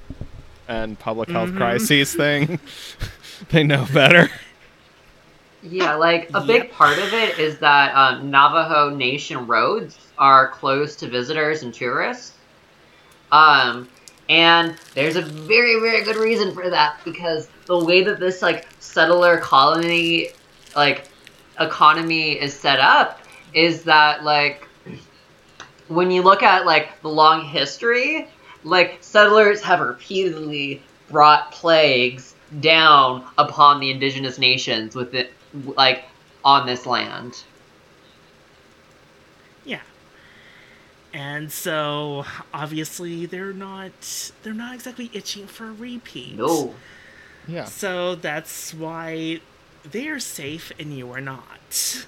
and 0.67 0.99
public 0.99 1.29
health 1.31 1.49
Mhm. 1.49 1.57
crises 1.57 2.13
thing. 2.13 2.59
they 3.49 3.63
know 3.63 3.85
better. 3.93 4.29
Yeah, 5.61 5.95
like 5.95 6.31
a 6.33 6.41
big 6.41 6.63
Yep. 6.63 6.71
part 6.71 6.99
of 6.99 7.13
it 7.13 7.37
is 7.39 7.59
that 7.59 7.93
um, 7.95 8.31
Navajo 8.31 8.95
Nation 8.95 9.47
roads 9.47 9.99
are 10.17 10.49
closed 10.51 10.99
to 10.99 11.07
visitors 11.09 11.63
and 11.63 11.73
tourists. 11.73 12.39
Um, 13.31 13.89
and 14.29 14.77
there's 14.95 15.15
a 15.15 15.21
very, 15.21 15.79
very 15.79 16.03
good 16.03 16.17
reason 16.17 16.53
for 16.53 16.69
that 16.69 16.95
because 17.05 17.49
the 17.67 17.77
way 17.79 18.03
that 18.03 18.19
this 18.19 18.41
like 18.41 18.67
settler 18.79 19.39
colony, 19.39 20.29
like 20.75 21.09
economy 21.59 22.33
is 22.39 22.59
set 22.59 22.79
up, 22.79 23.19
is 23.53 23.83
that 23.83 24.23
like 24.23 24.67
when 25.87 26.11
you 26.11 26.21
look 26.23 26.43
at 26.43 26.65
like 26.65 27.01
the 27.01 27.09
long 27.09 27.45
history, 27.45 28.29
like 28.63 28.97
settlers 29.01 29.61
have 29.61 29.79
repeatedly 29.79 30.87
brought 31.07 31.51
plagues 31.51 32.30
down 32.59 33.23
upon 33.37 33.79
the 33.79 33.91
indigenous 33.91 34.37
nations 34.37 34.95
with 34.95 35.13
it, 35.13 35.33
like 35.53 36.05
on 36.43 36.65
this 36.65 36.85
land. 36.85 37.43
Yeah. 39.65 39.81
And 41.13 41.51
so 41.51 42.25
obviously 42.53 43.25
they're 43.25 43.53
not 43.53 44.31
they're 44.43 44.53
not 44.53 44.73
exactly 44.73 45.09
itching 45.13 45.47
for 45.47 45.69
a 45.69 45.73
repeat. 45.73 46.37
No. 46.37 46.75
Yeah. 47.47 47.65
So 47.65 48.15
that's 48.15 48.73
why 48.73 49.41
they're 49.83 50.19
safe 50.19 50.71
and 50.79 50.95
you 50.95 51.11
are 51.11 51.21
not. 51.21 52.05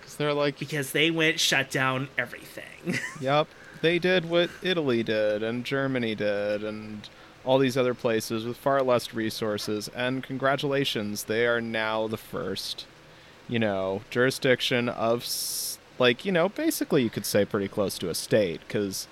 Because 0.00 0.16
they're 0.16 0.34
like, 0.34 0.58
Because 0.58 0.92
they 0.92 1.10
went 1.10 1.40
shut 1.40 1.70
down 1.70 2.08
everything. 2.16 2.98
yep, 3.20 3.48
they 3.82 3.98
did 3.98 4.28
what 4.28 4.50
Italy 4.62 5.02
did 5.02 5.42
and 5.42 5.64
Germany 5.64 6.14
did 6.14 6.62
and 6.62 7.08
all 7.44 7.58
these 7.58 7.76
other 7.76 7.94
places 7.94 8.44
with 8.44 8.56
far 8.56 8.82
less 8.82 9.14
resources. 9.14 9.88
And 9.94 10.22
congratulations, 10.22 11.24
they 11.24 11.46
are 11.46 11.60
now 11.60 12.06
the 12.06 12.16
first, 12.16 12.86
you 13.48 13.58
know, 13.58 14.02
jurisdiction 14.10 14.88
of, 14.88 15.26
like, 15.98 16.24
you 16.24 16.32
know, 16.32 16.48
basically 16.48 17.02
you 17.02 17.10
could 17.10 17.26
say 17.26 17.44
pretty 17.44 17.68
close 17.68 17.98
to 17.98 18.10
a 18.10 18.14
state. 18.14 18.60
Because 18.66 19.08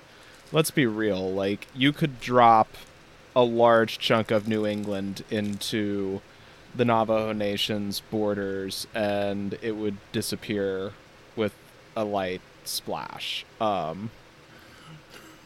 let's 0.51 0.71
be 0.71 0.85
real, 0.85 1.31
like, 1.31 1.67
you 1.75 1.91
could 1.93 2.19
drop 2.19 2.69
a 3.35 3.43
large 3.43 3.99
chunk 3.99 4.31
of 4.31 4.47
New 4.47 4.65
England 4.65 5.23
into 5.29 6.21
the 6.75 6.85
Navajo 6.85 7.33
Nation's 7.33 7.99
borders 7.99 8.87
and 8.93 9.57
it 9.61 9.73
would 9.73 9.97
disappear 10.11 10.91
with 11.35 11.53
a 11.95 12.03
light 12.03 12.41
splash. 12.63 13.45
Um, 13.61 14.11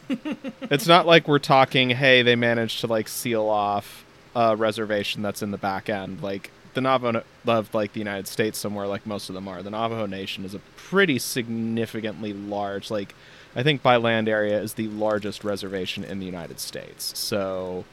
it's 0.62 0.86
not 0.86 1.06
like 1.06 1.28
we're 1.28 1.38
talking, 1.38 1.90
hey, 1.90 2.22
they 2.22 2.36
managed 2.36 2.80
to 2.80 2.86
like 2.86 3.08
seal 3.08 3.46
off 3.46 4.04
a 4.34 4.56
reservation 4.56 5.22
that's 5.22 5.42
in 5.42 5.50
the 5.50 5.58
back 5.58 5.88
end. 5.88 6.22
Like 6.22 6.50
the 6.74 6.80
Navajo 6.80 7.22
love 7.44 7.74
like 7.74 7.92
the 7.92 8.00
United 8.00 8.26
States 8.28 8.58
somewhere, 8.58 8.86
like 8.86 9.06
most 9.06 9.28
of 9.28 9.34
them 9.34 9.48
are. 9.48 9.62
The 9.62 9.70
Navajo 9.70 10.06
Nation 10.06 10.44
is 10.44 10.54
a 10.54 10.60
pretty 10.76 11.18
significantly 11.18 12.32
large, 12.32 12.90
like 12.90 13.14
I 13.56 13.62
think 13.62 13.82
by 13.82 13.96
land 13.96 14.28
area 14.28 14.60
is 14.60 14.74
the 14.74 14.88
largest 14.88 15.42
reservation 15.44 16.04
in 16.04 16.20
the 16.20 16.26
United 16.26 16.60
States. 16.60 17.18
So 17.18 17.84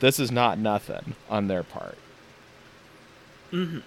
this 0.00 0.18
is 0.18 0.30
not 0.30 0.58
nothing 0.58 1.14
on 1.28 1.48
their 1.48 1.62
part. 1.62 1.98
hmm 3.50 3.78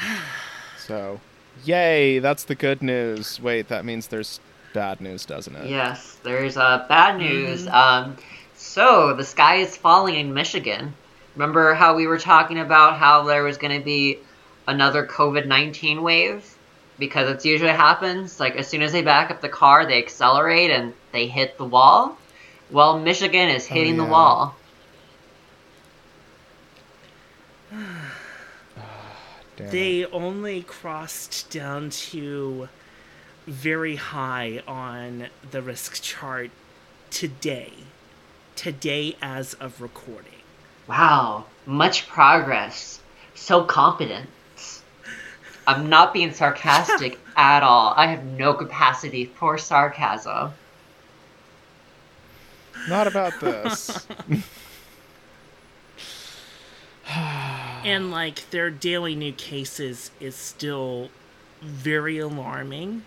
So, 0.78 1.20
yay, 1.64 2.18
that's 2.18 2.44
the 2.44 2.54
good 2.54 2.82
news. 2.82 3.40
Wait, 3.40 3.68
that 3.68 3.84
means 3.84 4.06
there's 4.08 4.40
bad 4.72 5.00
news, 5.00 5.24
doesn't 5.24 5.54
it? 5.56 5.68
Yes, 5.68 6.18
there's 6.22 6.56
uh, 6.56 6.84
bad 6.88 7.18
news. 7.18 7.66
Mhm. 7.66 7.72
Um, 7.72 8.16
so 8.54 9.14
the 9.14 9.24
sky 9.24 9.56
is 9.56 9.76
falling 9.76 10.14
in 10.14 10.32
Michigan. 10.34 10.94
Remember 11.34 11.74
how 11.74 11.94
we 11.94 12.06
were 12.06 12.18
talking 12.18 12.58
about 12.58 12.98
how 12.98 13.22
there 13.22 13.42
was 13.42 13.56
going 13.56 13.78
to 13.78 13.84
be 13.84 14.18
another 14.66 15.06
COVID 15.06 15.46
nineteen 15.46 16.02
wave? 16.02 16.44
Because 16.98 17.30
it's 17.30 17.46
usually 17.46 17.70
happens 17.70 18.38
like 18.38 18.56
as 18.56 18.68
soon 18.68 18.82
as 18.82 18.92
they 18.92 19.00
back 19.02 19.30
up 19.30 19.40
the 19.40 19.48
car, 19.48 19.86
they 19.86 19.98
accelerate 19.98 20.70
and 20.70 20.92
they 21.12 21.26
hit 21.26 21.56
the 21.56 21.64
wall. 21.64 22.18
Well, 22.70 22.98
Michigan 22.98 23.48
is 23.48 23.66
Oh, 23.70 23.74
hitting 23.74 23.96
the 23.96 24.04
wall. 24.04 24.54
Damn 29.60 29.68
it. 29.68 29.72
They 29.72 30.04
only 30.06 30.62
crossed 30.62 31.50
down 31.50 31.90
to 31.90 32.68
very 33.46 33.96
high 33.96 34.62
on 34.66 35.28
the 35.50 35.62
risk 35.62 36.02
chart 36.02 36.50
today. 37.10 37.72
Today, 38.56 39.16
as 39.22 39.54
of 39.54 39.80
recording. 39.80 40.32
Wow, 40.86 41.46
much 41.66 42.06
progress. 42.08 43.00
So 43.34 43.64
competent. 43.64 44.28
I'm 45.66 45.88
not 45.88 46.12
being 46.12 46.32
sarcastic 46.32 47.18
at 47.36 47.62
all. 47.62 47.94
I 47.96 48.06
have 48.06 48.24
no 48.24 48.54
capacity 48.54 49.26
for 49.26 49.56
sarcasm. 49.56 50.52
Not 52.88 53.06
about 53.06 53.38
this. 53.40 54.06
And 57.84 58.10
like 58.10 58.50
their 58.50 58.70
daily 58.70 59.14
new 59.14 59.32
cases 59.32 60.10
is 60.20 60.34
still 60.34 61.10
very 61.62 62.18
alarming. 62.18 63.04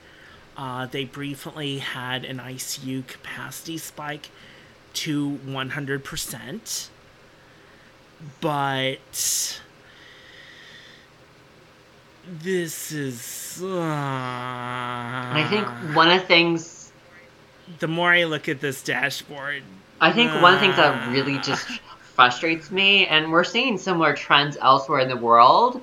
Uh, 0.55 0.85
they 0.85 1.05
briefly 1.05 1.79
had 1.79 2.25
an 2.25 2.37
ICU 2.37 3.07
capacity 3.07 3.77
spike 3.77 4.29
to 4.93 5.39
100%. 5.45 6.89
But 8.39 8.99
this 12.25 12.91
is. 12.91 13.59
Uh, 13.61 13.79
I 13.79 15.45
think 15.49 15.67
one 15.95 16.09
of 16.09 16.21
the 16.21 16.27
things 16.27 16.83
the 17.79 17.87
more 17.87 18.11
I 18.11 18.25
look 18.25 18.49
at 18.49 18.61
this 18.61 18.83
dashboard, 18.83 19.63
I 19.99 20.11
think 20.11 20.31
one 20.41 20.53
of 20.53 20.59
the 20.59 20.65
things 20.65 20.75
that 20.75 21.11
really 21.11 21.37
just 21.39 21.67
frustrates 22.15 22.71
me, 22.71 23.07
and 23.07 23.31
we're 23.31 23.43
seeing 23.43 23.77
similar 23.77 24.13
trends 24.13 24.57
elsewhere 24.61 24.99
in 24.99 25.09
the 25.09 25.17
world, 25.17 25.81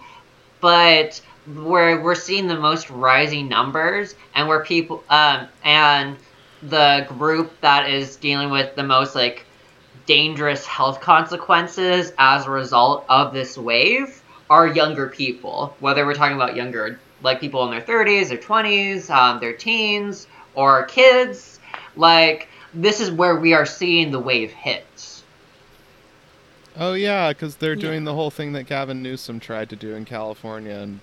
but 0.60 1.20
where 1.54 2.00
we're 2.00 2.14
seeing 2.14 2.46
the 2.46 2.58
most 2.58 2.90
rising 2.90 3.48
numbers, 3.48 4.14
and 4.34 4.48
where 4.48 4.62
people, 4.62 5.02
um, 5.10 5.48
and 5.64 6.16
the 6.62 7.06
group 7.08 7.58
that 7.60 7.90
is 7.90 8.16
dealing 8.16 8.50
with 8.50 8.74
the 8.74 8.82
most 8.82 9.14
like 9.14 9.44
dangerous 10.06 10.66
health 10.66 11.00
consequences 11.00 12.12
as 12.18 12.46
a 12.46 12.50
result 12.50 13.04
of 13.08 13.32
this 13.32 13.56
wave 13.56 14.22
are 14.48 14.66
younger 14.66 15.08
people. 15.08 15.74
Whether 15.80 16.04
we're 16.04 16.14
talking 16.14 16.36
about 16.36 16.56
younger, 16.56 16.98
like 17.22 17.40
people 17.40 17.64
in 17.64 17.70
their 17.70 17.80
30s, 17.80 18.28
their 18.28 18.38
20s, 18.38 19.10
um, 19.10 19.40
their 19.40 19.52
teens, 19.52 20.26
or 20.54 20.84
kids, 20.84 21.60
like 21.96 22.48
this 22.74 23.00
is 23.00 23.10
where 23.10 23.36
we 23.36 23.54
are 23.54 23.66
seeing 23.66 24.10
the 24.10 24.18
wave 24.18 24.52
hit. 24.52 24.84
Oh 26.78 26.94
yeah, 26.94 27.32
because 27.32 27.56
they're 27.56 27.74
Yeah. 27.74 27.80
doing 27.80 28.04
the 28.04 28.14
whole 28.14 28.30
thing 28.30 28.52
that 28.52 28.64
Gavin 28.66 29.02
Newsom 29.02 29.40
tried 29.40 29.68
to 29.70 29.76
do 29.76 29.94
in 29.94 30.04
California 30.04 30.74
and 30.76 31.00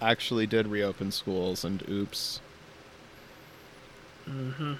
actually 0.00 0.46
did 0.46 0.66
reopen 0.68 1.10
schools. 1.12 1.64
And 1.64 1.82
oops. 1.88 2.40
hmm 4.26 4.74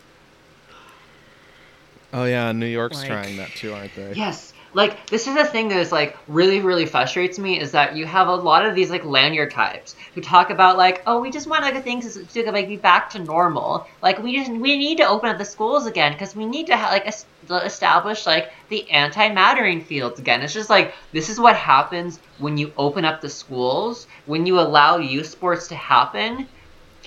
Oh 2.15 2.25
yeah, 2.25 2.53
New 2.53 2.67
York's 2.67 2.99
Like- 2.99 3.07
trying 3.09 3.37
that 3.39 3.51
too, 3.51 3.73
aren't 3.73 3.95
they? 3.97 4.13
Yes. 4.15 4.52
Like 4.75 5.07
this 5.09 5.27
is 5.27 5.35
the 5.35 5.45
thing 5.45 5.69
that 5.69 5.79
is 5.79 5.93
like 5.93 6.17
really, 6.29 6.61
really 6.61 6.87
frustrates 6.87 7.39
me 7.39 7.61
is 7.61 7.73
that 7.73 7.95
you 7.95 8.07
have 8.07 8.29
a 8.29 8.35
lot 8.35 8.65
of 8.65 8.75
these 8.75 8.91
like 8.91 9.05
lanyard 9.05 9.51
types 9.51 9.95
who 10.15 10.21
talk 10.23 10.51
about 10.51 10.79
like, 10.79 11.03
oh, 11.07 11.21
we 11.21 11.31
just 11.31 11.47
want 11.47 11.63
like 11.63 11.83
things 11.85 12.19
to, 12.33 12.53
like 12.53 12.69
be 12.69 12.77
back 12.77 13.11
to 13.11 13.19
normal. 13.19 13.87
Like 14.03 14.23
we 14.23 14.35
just 14.37 14.51
we 14.51 14.79
need 14.79 14.97
to 14.99 15.07
open 15.07 15.29
up 15.29 15.39
the 15.39 15.45
schools 15.45 15.87
again 15.87 16.13
because 16.13 16.35
we 16.35 16.47
need 16.47 16.67
to 16.69 16.77
ha- 16.77 16.91
like 16.91 17.07
es- 17.07 17.27
establish 17.51 18.27
like 18.27 18.53
the 18.71 18.91
anti-mattering 18.91 19.83
fields 19.85 20.19
again. 20.19 20.41
It's 20.43 20.55
just 20.55 20.71
like 20.71 20.95
this 21.13 21.29
is 21.29 21.39
what 21.39 21.57
happens 21.57 22.19
when 22.39 22.57
you 22.57 22.73
open 22.79 23.05
up 23.05 23.21
the 23.21 23.29
schools 23.31 24.07
when 24.27 24.47
you 24.47 24.59
allow 24.59 24.97
youth 24.97 25.27
sports 25.27 25.69
to 25.69 25.75
happen. 25.75 26.49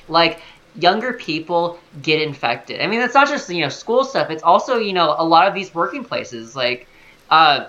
Like 0.08 0.42
younger 0.76 1.14
people 1.14 1.80
get 2.02 2.22
infected. 2.22 2.82
I 2.82 2.88
mean, 2.88 3.02
it's 3.02 3.14
not 3.14 3.28
just 3.28 3.50
you 3.50 3.62
know 3.62 3.70
school 3.70 4.04
stuff. 4.04 4.30
It's 4.30 4.44
also 4.44 4.78
you 4.78 4.94
know 4.94 5.16
a 5.18 5.26
lot 5.26 5.48
of 5.48 5.54
these 5.56 5.74
working 5.74 6.04
places 6.04 6.56
like 6.56 6.88
uh, 7.30 7.66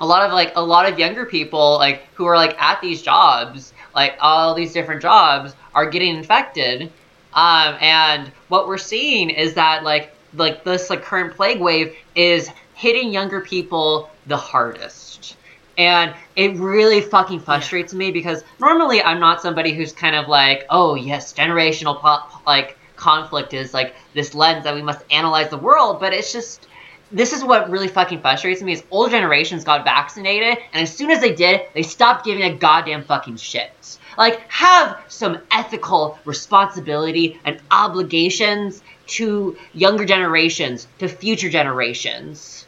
a 0.00 0.06
lot 0.06 0.24
of 0.24 0.32
like 0.32 0.52
a 0.56 0.64
lot 0.64 0.90
of 0.90 0.98
younger 0.98 1.24
people 1.24 1.74
like 1.78 2.06
who 2.14 2.24
are 2.24 2.36
like 2.36 2.60
at 2.60 2.80
these 2.80 3.00
jobs 3.00 3.72
like 3.94 4.16
all 4.20 4.54
these 4.54 4.72
different 4.72 5.00
jobs 5.00 5.54
are 5.74 5.88
getting 5.88 6.16
infected. 6.16 6.92
Um, 7.32 7.76
and 7.80 8.32
what 8.48 8.68
we're 8.68 8.78
seeing 8.78 9.30
is 9.30 9.54
that 9.54 9.84
like 9.84 10.14
like 10.34 10.64
this 10.64 10.90
like 10.90 11.02
current 11.02 11.34
plague 11.34 11.60
wave 11.60 11.96
is 12.14 12.50
hitting 12.74 13.12
younger 13.12 13.40
people 13.40 14.10
the 14.26 14.36
hardest. 14.36 15.36
And 15.76 16.14
it 16.36 16.56
really 16.56 17.00
fucking 17.00 17.40
frustrates 17.40 17.92
me 17.92 18.12
because 18.12 18.44
normally 18.60 19.02
i'm 19.02 19.18
not 19.18 19.42
somebody 19.42 19.72
who's 19.72 19.92
kind 19.92 20.14
of 20.14 20.28
like 20.28 20.66
oh 20.70 20.94
yes 20.94 21.32
generational 21.32 21.98
po- 21.98 22.40
like 22.46 22.78
conflict 22.94 23.52
is 23.54 23.74
like 23.74 23.94
this 24.14 24.36
lens 24.36 24.62
that 24.62 24.74
we 24.76 24.82
must 24.82 25.04
analyze 25.10 25.50
the 25.50 25.58
world 25.58 25.98
but 25.98 26.12
it's 26.12 26.32
just 26.32 26.68
this 27.14 27.32
is 27.32 27.44
what 27.44 27.70
really 27.70 27.88
fucking 27.88 28.20
frustrates 28.20 28.60
me 28.60 28.72
is 28.72 28.82
old 28.90 29.10
generations 29.10 29.64
got 29.64 29.84
vaccinated 29.84 30.58
and 30.72 30.82
as 30.82 30.94
soon 30.94 31.10
as 31.10 31.20
they 31.20 31.32
did 31.34 31.62
they 31.72 31.82
stopped 31.82 32.24
giving 32.24 32.42
a 32.42 32.52
goddamn 32.54 33.02
fucking 33.04 33.36
shit 33.36 33.98
like 34.18 34.40
have 34.50 35.00
some 35.08 35.38
ethical 35.50 36.18
responsibility 36.24 37.40
and 37.44 37.60
obligations 37.70 38.82
to 39.06 39.56
younger 39.72 40.04
generations 40.04 40.86
to 40.98 41.08
future 41.08 41.48
generations 41.48 42.66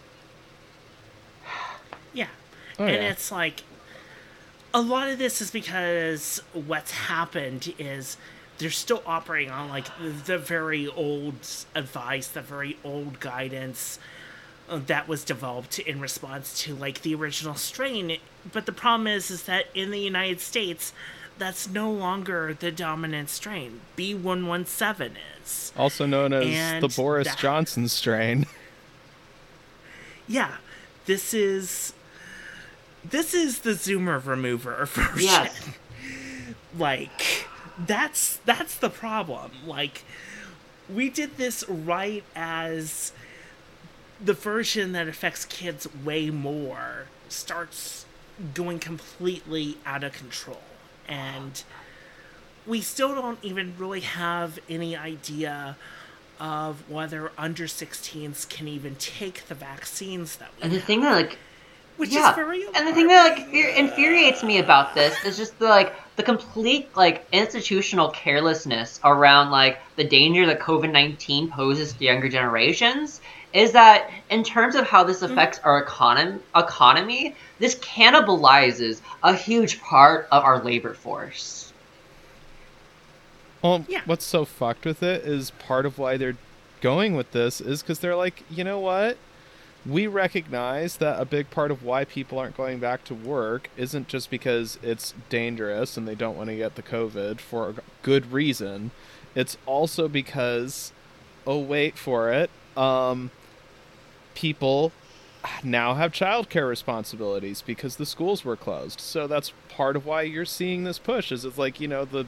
Yeah. 2.15 2.29
Oh, 2.79 2.85
and 2.85 2.95
yeah. 2.95 3.11
it's 3.11 3.33
like 3.33 3.63
a 4.73 4.81
lot 4.81 5.09
of 5.09 5.19
this 5.19 5.41
is 5.41 5.51
because 5.51 6.43
what's 6.53 6.91
happened 6.93 7.73
is 7.79 8.17
they're 8.59 8.71
still 8.71 9.03
operating 9.07 9.51
on 9.51 9.69
like 9.69 9.87
the 10.27 10.39
very 10.39 10.87
old 10.89 11.35
advice, 11.75 12.29
the 12.29 12.43
very 12.43 12.77
old 12.85 13.21
guidance 13.21 13.99
that 14.69 15.07
was 15.09 15.25
developed 15.25 15.79
in 15.79 16.01
response 16.01 16.59
to 16.63 16.75
like 16.75 17.03
the 17.03 17.15
original 17.15 17.55
strain. 17.55 18.19
But 18.53 18.67
the 18.67 18.73
problem 18.73 19.07
is, 19.07 19.31
is 19.31 19.45
that 19.45 19.67
in 19.75 19.91
the 19.91 20.01
United 20.01 20.41
States, 20.41 20.93
that's 21.39 21.69
no 21.69 21.91
longer 21.91 22.55
the 22.59 22.73
dominant 22.73 23.29
strain. 23.31 23.81
B117 23.97 25.13
is. 25.45 25.73
Also 25.77 26.07
known 26.07 26.33
as 26.33 26.47
And 26.47 26.83
the 26.83 26.89
Boris 26.89 27.29
that- 27.29 27.39
Johnson 27.39 27.89
strain. 27.89 28.47
Yeah, 30.29 30.57
this 31.05 31.33
is 31.33 31.93
this 33.05 33.33
is 33.33 33.61
the 33.61 33.71
zoomer 33.71 34.25
remover 34.27 34.85
version. 34.91 35.21
Yes. 35.23 35.69
like 36.79 37.47
that's 37.87 38.39
that's 38.45 38.77
the 38.77 38.91
problem. 38.91 39.53
Like 39.65 40.03
we 40.93 41.09
did 41.11 41.37
this 41.37 41.63
right 41.69 42.25
as 42.35 43.13
the 44.25 44.33
version 44.33 44.93
that 44.93 45.09
affects 45.09 45.45
kids 45.45 45.87
way 46.05 46.31
more 46.31 47.07
starts 47.29 48.07
going 48.55 48.79
completely 48.79 49.79
out 49.85 50.05
of 50.05 50.13
control. 50.13 50.61
And 51.09 51.63
we 52.67 52.81
still 52.81 53.15
don't 53.15 53.39
even 53.43 53.75
really 53.79 54.01
have 54.01 54.59
any 54.69 54.97
idea 54.97 55.77
of 56.39 56.91
whether 56.91 57.33
under 57.39 57.65
16s 57.65 58.49
can 58.49 58.69
even 58.69 58.95
take 58.97 59.47
the 59.49 59.55
vaccines 59.55 60.37
that 60.37 60.51
we 60.57 60.63
And 60.63 60.73
the 60.73 60.79
have, 60.79 60.87
thing 60.87 61.01
that 61.01 61.13
like 61.13 61.39
which 61.97 62.11
yeah, 62.11 62.31
is 62.31 62.37
very 62.37 62.63
and 62.75 62.87
the 62.87 62.93
thing 62.93 63.07
that 63.07 63.39
like 63.39 63.49
infuriates 63.55 64.43
me 64.43 64.59
about 64.59 64.95
this 64.95 65.17
is 65.25 65.39
just 65.39 65.59
the 65.59 65.65
like 65.67 65.95
the 66.17 66.23
complete 66.23 66.95
like 66.95 67.27
institutional 67.33 68.11
carelessness 68.11 69.01
around 69.03 69.51
like 69.51 69.79
the 69.97 70.05
danger 70.05 70.45
that 70.45 70.61
COVID 70.61 70.93
nineteen 70.93 71.51
poses 71.51 71.95
to 71.95 72.05
younger 72.05 72.29
generations. 72.29 73.23
Is 73.57 73.73
that 73.73 74.11
in 74.29 74.45
terms 74.45 74.75
of 74.75 74.87
how 74.87 75.03
this 75.03 75.23
affects 75.23 75.59
our 75.61 75.79
economy? 75.79 76.39
Economy, 76.55 77.35
this 77.59 77.75
cannibalizes 77.77 79.01
a 79.23 79.35
huge 79.35 79.81
part 79.81 80.29
of 80.31 80.45
our 80.45 80.63
labor 80.63 80.93
force. 80.93 81.73
Well, 83.63 83.87
Yeah. 83.89 84.03
what's 84.05 84.27
so 84.27 84.45
fucked 84.45 84.85
with 84.85 85.03
it 85.03 85.25
is 85.25 85.53
part 85.53 85.87
of 85.87 85.99
why 85.99 86.19
they're 86.19 86.37
going 86.83 87.17
with 87.17 87.33
this 87.33 87.63
is 87.63 87.81
because 87.81 88.01
they're 88.01 88.15
like, 88.15 88.43
you 88.51 88.63
know 88.63 88.79
what? 88.79 89.17
We 89.87 90.07
recognize 90.07 90.99
that 90.99 91.19
a 91.19 91.25
big 91.25 91.49
part 91.51 91.71
of 91.71 91.83
why 91.83 92.05
people 92.05 92.39
aren't 92.39 92.59
going 92.59 92.79
back 92.79 93.05
to 93.05 93.15
work 93.15 93.71
isn't 93.79 94.09
just 94.09 94.29
because 94.29 94.79
it's 94.83 95.15
dangerous 95.31 95.97
and 95.97 96.07
they 96.07 96.15
don't 96.15 96.37
want 96.37 96.51
to 96.51 96.57
get 96.57 96.75
the 96.75 96.83
COVID 96.83 97.41
for 97.41 97.71
a 97.71 97.75
good 98.03 98.31
reason. 98.33 98.91
It's 99.35 99.57
also 99.65 100.09
because, 100.09 100.93
oh, 101.47 101.59
wait 101.59 101.97
for 101.97 102.31
it, 102.31 102.51
um, 102.77 103.31
people 104.37 104.93
now 105.65 105.95
have 105.95 106.13
childcare 106.13 106.69
responsibilities 106.69 107.63
because 107.63 107.97
the 107.97 108.07
schools 108.07 108.45
were 108.45 108.57
closed. 108.57 109.01
So 109.01 109.27
that's 109.27 109.53
part 109.69 109.97
of 109.97 110.07
why 110.07 110.23
you're 110.23 110.45
seeing 110.45 110.85
this 110.85 110.99
push. 110.99 111.33
Is 111.33 111.45
it's 111.45 111.59
like 111.59 111.81
you 111.81 111.89
know 111.89 112.05
the 112.05 112.27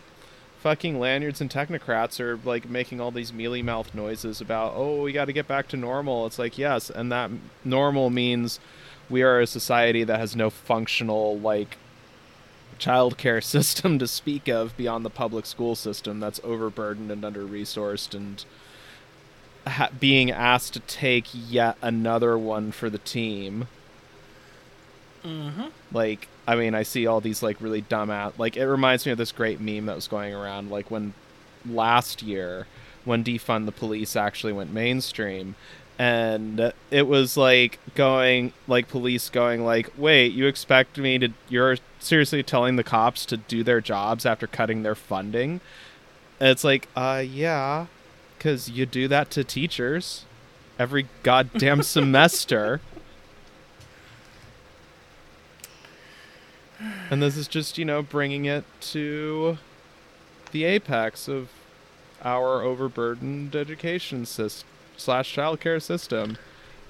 fucking 0.61 0.99
lanyards 0.99 1.41
and 1.41 1.49
technocrats 1.49 2.19
are 2.19 2.37
like 2.45 2.69
making 2.69 3.01
all 3.01 3.13
these 3.13 3.33
mealy 3.33 3.63
mouth 3.63 3.95
noises 3.95 4.41
about 4.41 4.73
oh 4.75 5.05
we 5.05 5.13
got 5.13 5.27
to 5.27 5.33
get 5.33 5.47
back 5.47 5.69
to 5.69 5.77
normal. 5.77 6.27
It's 6.27 6.39
like 6.39 6.59
yes, 6.59 6.91
and 6.91 7.13
that 7.13 7.31
normal 7.65 8.11
means 8.11 8.59
we 9.11 9.23
are 9.23 9.41
a 9.41 9.47
society 9.47 10.05
that 10.05 10.19
has 10.19 10.35
no 10.35 10.51
functional 10.51 11.39
like 11.39 11.77
childcare 12.79 13.43
system 13.55 13.99
to 13.99 14.07
speak 14.07 14.49
of 14.49 14.77
beyond 14.77 15.05
the 15.05 15.11
public 15.11 15.47
school 15.47 15.75
system 15.75 16.21
that's 16.21 16.41
overburdened 16.43 17.11
and 17.11 17.25
under 17.25 17.45
resourced 17.45 18.15
and 18.15 18.45
ha- 19.69 19.91
being 19.99 20.31
asked 20.31 20.75
to 20.75 20.81
take 20.81 21.27
yet 21.33 21.77
another 21.83 22.37
one 22.39 22.73
for 22.73 22.91
the 22.91 22.99
team. 22.99 23.69
Mm-hmm. 25.25 25.67
like 25.93 26.29
i 26.47 26.55
mean 26.55 26.77
i 26.77 26.85
see 26.85 27.09
all 27.09 27.21
these 27.21 27.43
like 27.43 27.61
really 27.61 27.81
dumb 27.81 28.09
out 28.09 28.39
like 28.39 28.57
it 28.57 28.67
reminds 28.67 29.05
me 29.05 29.11
of 29.11 29.19
this 29.19 29.33
great 29.33 29.61
meme 29.61 29.87
that 29.87 29.97
was 29.97 30.07
going 30.07 30.33
around 30.33 30.71
like 30.71 30.93
when 30.93 31.13
last 31.67 32.23
year 32.23 32.69
when 33.05 33.25
defund 33.25 33.67
the 33.67 33.73
police 33.73 34.15
actually 34.15 34.53
went 34.53 34.73
mainstream. 34.73 35.57
And 35.99 36.73
it 36.93 37.09
was 37.09 37.37
like 37.37 37.81
going 37.97 38.53
like 38.69 38.87
police 38.87 39.29
going 39.31 39.65
like 39.65 39.91
wait 39.97 40.33
you 40.33 40.47
expect 40.47 40.97
me 40.97 41.19
to 41.19 41.31
you're 41.49 41.77
seriously 41.99 42.45
telling 42.45 42.77
the 42.77 42.85
cops 42.85 43.27
to 43.27 43.37
do 43.37 43.65
their 43.65 43.81
jobs 43.81 44.25
after 44.25 44.47
cutting 44.47 44.85
their 44.85 44.95
funding? 44.95 45.61
And 46.39 46.51
it's 46.51 46.63
like 46.63 46.87
uh 46.95 47.25
yeah 47.27 47.87
because 48.39 48.71
you 48.71 48.87
do 48.87 49.09
that 49.09 49.31
to 49.33 49.45
teachers 49.45 50.25
every 50.79 51.09
goddamn 51.23 51.83
semester. 51.83 52.81
And 57.11 57.21
this 57.23 57.37
is 57.37 57.49
just 57.49 57.77
you 57.79 57.85
know 57.85 58.03
bringing 58.03 58.45
it 58.45 58.65
to 58.93 59.59
the 60.53 60.65
apex 60.65 61.29
of 61.29 61.51
our 62.25 62.63
overburdened 62.63 63.55
education 63.57 64.25
system 64.27 64.69
slash 64.97 65.35
childcare 65.35 65.83
system. 65.83 66.37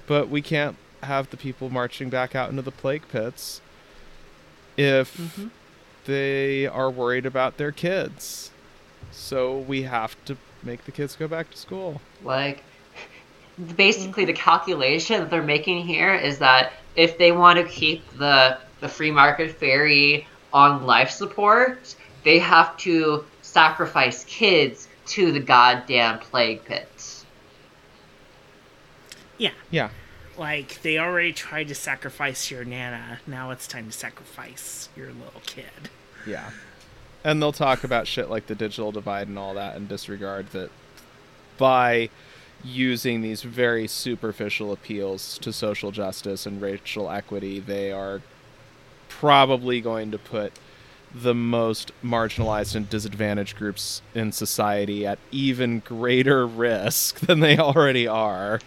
But 0.07 0.29
we 0.29 0.41
can't 0.41 0.75
have 1.03 1.29
the 1.29 1.37
people 1.37 1.69
marching 1.69 2.09
back 2.09 2.35
out 2.35 2.49
into 2.49 2.61
the 2.61 2.71
plague 2.71 3.07
pits 3.09 3.61
if 4.77 5.15
Mm-hmm. 5.17 5.47
they 6.05 6.65
are 6.67 6.89
worried 6.89 7.25
about 7.25 7.57
their 7.57 7.71
kids. 7.71 8.51
So 9.11 9.57
we 9.57 9.83
have 9.83 10.15
to 10.25 10.37
make 10.63 10.85
the 10.85 10.91
kids 10.91 11.15
go 11.15 11.27
back 11.27 11.49
to 11.51 11.57
school 11.57 12.01
Like, 12.23 12.63
basically, 13.75 14.25
the 14.25 14.33
calculation 14.33 15.19
that 15.19 15.29
they're 15.29 15.41
making 15.41 15.85
here 15.85 16.13
is 16.13 16.39
that 16.39 16.73
if 16.95 17.17
they 17.17 17.31
want 17.31 17.57
to 17.57 17.65
keep 17.65 18.09
the 18.17 18.57
the 18.79 18.87
free 18.87 19.11
market 19.11 19.51
fairy 19.57 20.25
on 20.53 20.85
life 20.85 21.09
support, 21.09 21.95
they 22.23 22.39
have 22.39 22.77
to 22.77 23.25
sacrifice 23.41 24.23
kids 24.23 24.87
to 25.05 25.31
the 25.33 25.39
goddamn 25.39 26.19
plague 26.19 26.63
pits. 26.63 27.25
Yeah, 29.37 29.51
yeah 29.69 29.89
like 30.39 30.81
they 30.81 30.97
already 30.97 31.33
tried 31.33 31.67
to 31.67 31.75
sacrifice 31.75 32.49
your 32.49 32.63
nana. 32.63 33.19
Now 33.27 33.51
it's 33.51 33.67
time 33.67 33.87
to 33.87 33.91
sacrifice 33.91 34.89
your 34.95 35.07
little 35.07 35.41
kid. 35.45 35.89
Yeah. 36.25 36.49
And 37.23 37.41
they'll 37.41 37.51
talk 37.51 37.83
about 37.83 38.07
shit 38.07 38.29
like 38.29 38.47
the 38.47 38.55
digital 38.55 38.91
divide 38.91 39.27
and 39.27 39.37
all 39.37 39.53
that 39.55 39.75
and 39.75 39.87
disregard 39.89 40.47
that 40.51 40.71
by 41.57 42.09
using 42.63 43.21
these 43.21 43.41
very 43.41 43.87
superficial 43.87 44.71
appeals 44.71 45.37
to 45.39 45.51
social 45.51 45.91
justice 45.91 46.45
and 46.45 46.61
racial 46.61 47.09
equity, 47.09 47.59
they 47.59 47.91
are 47.91 48.21
probably 49.09 49.81
going 49.81 50.11
to 50.11 50.17
put 50.17 50.53
the 51.13 51.33
most 51.33 51.91
marginalized 52.03 52.75
and 52.75 52.89
disadvantaged 52.89 53.57
groups 53.57 54.01
in 54.13 54.31
society 54.31 55.05
at 55.07 55.17
even 55.31 55.79
greater 55.79 56.45
risk 56.45 57.19
than 57.21 57.39
they 57.39 57.57
already 57.57 58.07
are. 58.07 58.59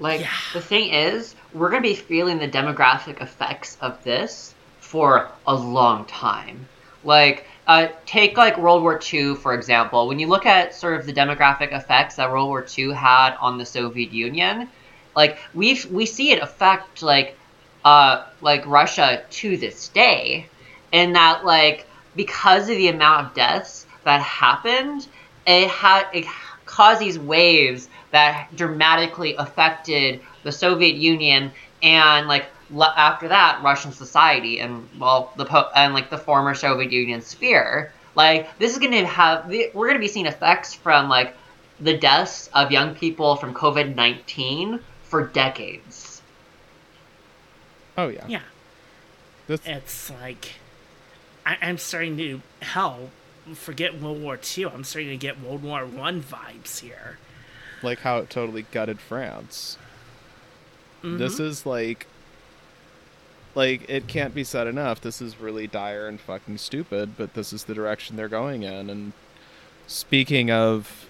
Like 0.00 0.22
Yeah. 0.22 0.30
the 0.52 0.60
thing 0.60 0.88
is, 0.90 1.34
we're 1.52 1.68
gonna 1.70 1.82
be 1.82 1.94
feeling 1.94 2.38
the 2.38 2.48
demographic 2.48 3.20
effects 3.20 3.76
of 3.80 4.02
this 4.04 4.53
for 4.94 5.28
a 5.48 5.52
long 5.52 6.04
time. 6.04 6.68
Like, 7.02 7.48
uh, 7.66 7.88
take 8.06 8.36
like 8.36 8.56
World 8.56 8.80
War 8.80 9.00
II 9.12 9.34
for 9.34 9.52
example. 9.52 10.06
When 10.06 10.20
you 10.20 10.28
look 10.28 10.46
at 10.46 10.72
sort 10.72 11.00
of 11.00 11.04
the 11.04 11.12
demographic 11.12 11.72
effects 11.76 12.14
that 12.14 12.30
World 12.30 12.46
War 12.46 12.64
II 12.78 12.92
had 12.92 13.34
on 13.40 13.58
the 13.58 13.66
Soviet 13.66 14.12
Union, 14.12 14.68
like 15.16 15.38
we 15.52 15.80
we 15.90 16.06
see 16.06 16.30
it 16.30 16.40
affect 16.40 17.02
like 17.02 17.36
uh 17.84 18.26
like 18.40 18.64
Russia 18.66 19.24
to 19.30 19.56
this 19.56 19.88
day, 19.88 20.46
and 20.92 21.16
that 21.16 21.44
like 21.44 21.88
because 22.14 22.70
of 22.70 22.76
the 22.76 22.86
amount 22.86 23.26
of 23.26 23.34
deaths 23.34 23.86
that 24.04 24.22
happened, 24.22 25.08
it 25.44 25.68
had 25.70 26.06
it 26.12 26.24
caused 26.66 27.00
these 27.00 27.18
waves 27.18 27.88
that 28.12 28.48
dramatically 28.54 29.34
affected 29.34 30.20
the 30.44 30.52
Soviet 30.52 30.94
Union 30.94 31.50
and 31.82 32.28
like 32.28 32.46
l- 32.74 32.82
after 32.82 33.28
that 33.28 33.60
Russian 33.62 33.92
society 33.92 34.58
and 34.60 34.88
well 34.98 35.32
the 35.36 35.44
po- 35.44 35.70
and 35.74 35.94
like 35.94 36.10
the 36.10 36.18
former 36.18 36.54
Soviet 36.54 36.90
Union 36.92 37.20
sphere. 37.22 37.92
Like 38.14 38.56
this 38.58 38.72
is 38.72 38.78
going 38.78 38.92
to 38.92 39.06
have 39.06 39.46
we're 39.48 39.86
going 39.88 39.94
to 39.94 39.98
be 40.00 40.08
seeing 40.08 40.26
effects 40.26 40.74
from 40.74 41.08
like 41.08 41.36
the 41.80 41.96
deaths 41.96 42.48
of 42.54 42.70
young 42.70 42.94
people 42.94 43.36
from 43.36 43.52
COVID 43.54 43.94
nineteen 43.94 44.80
for 45.02 45.26
decades. 45.26 46.22
Oh 47.96 48.08
yeah. 48.08 48.24
Yeah, 48.26 48.40
This, 49.46 49.60
it's 49.64 50.10
like 50.10 50.54
I- 51.46 51.58
I'm 51.62 51.78
starting 51.78 52.16
to 52.18 52.40
hell. 52.62 53.10
Forget 53.54 54.00
World 54.00 54.22
War 54.22 54.38
II. 54.56 54.64
I'm 54.66 54.84
starting 54.84 55.10
to 55.10 55.16
get 55.18 55.40
World 55.40 55.62
War 55.62 55.84
One 55.84 56.22
vibes 56.22 56.80
here. 56.80 57.18
like 57.82 58.00
how 58.00 58.16
it 58.18 58.30
totally 58.30 58.62
gutted 58.72 58.98
France. 59.00 59.76
This 61.02 61.34
mm-hmm. 61.34 61.42
is 61.42 61.66
like 61.66 62.06
like 63.54 63.88
it 63.88 64.06
can't 64.06 64.34
be 64.34 64.44
said 64.44 64.66
enough. 64.66 65.00
This 65.00 65.20
is 65.20 65.40
really 65.40 65.66
dire 65.66 66.06
and 66.08 66.20
fucking 66.20 66.58
stupid, 66.58 67.16
but 67.16 67.34
this 67.34 67.52
is 67.52 67.64
the 67.64 67.74
direction 67.74 68.16
they're 68.16 68.28
going 68.28 68.62
in. 68.62 68.90
And 68.90 69.12
speaking 69.86 70.50
of 70.50 71.06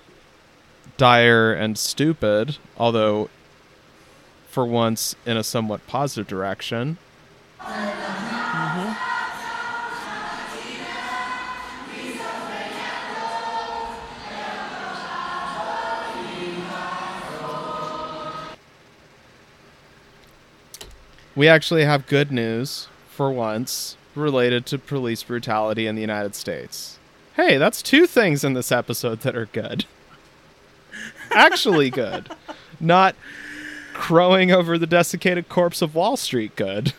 dire 0.97 1.53
and 1.53 1.79
stupid, 1.79 2.59
although 2.77 3.29
for 4.49 4.65
once 4.65 5.17
in 5.27 5.37
a 5.37 5.45
somewhat 5.45 5.87
positive 5.87 6.29
direction. 6.29 6.99
Mm-hmm. 7.61 9.14
We 21.37 21.49
actually 21.49 21.85
have 21.85 22.07
good 22.07 22.31
news 22.31 22.89
for 23.09 23.31
once 23.31 23.97
related 24.15 24.67
to 24.67 24.79
police 24.79 25.23
brutality 25.23 25.87
in 25.87 25.95
the 25.97 26.01
United 26.01 26.35
States. 26.35 26.99
Hey, 27.35 27.57
that's 27.57 27.83
two 27.83 28.07
things 28.07 28.45
in 28.45 28.55
this 28.55 28.71
episode 28.71 29.21
that 29.23 29.35
are 29.35 29.47
good. 29.47 29.87
Actually, 31.33 31.91
good. 31.91 32.31
Not 32.79 33.17
crowing 33.93 34.53
over 34.53 34.79
the 34.79 34.87
desiccated 34.87 35.49
corpse 35.49 35.83
of 35.83 35.95
Wall 35.97 36.17
Street 36.17 36.55
good. 36.55 36.93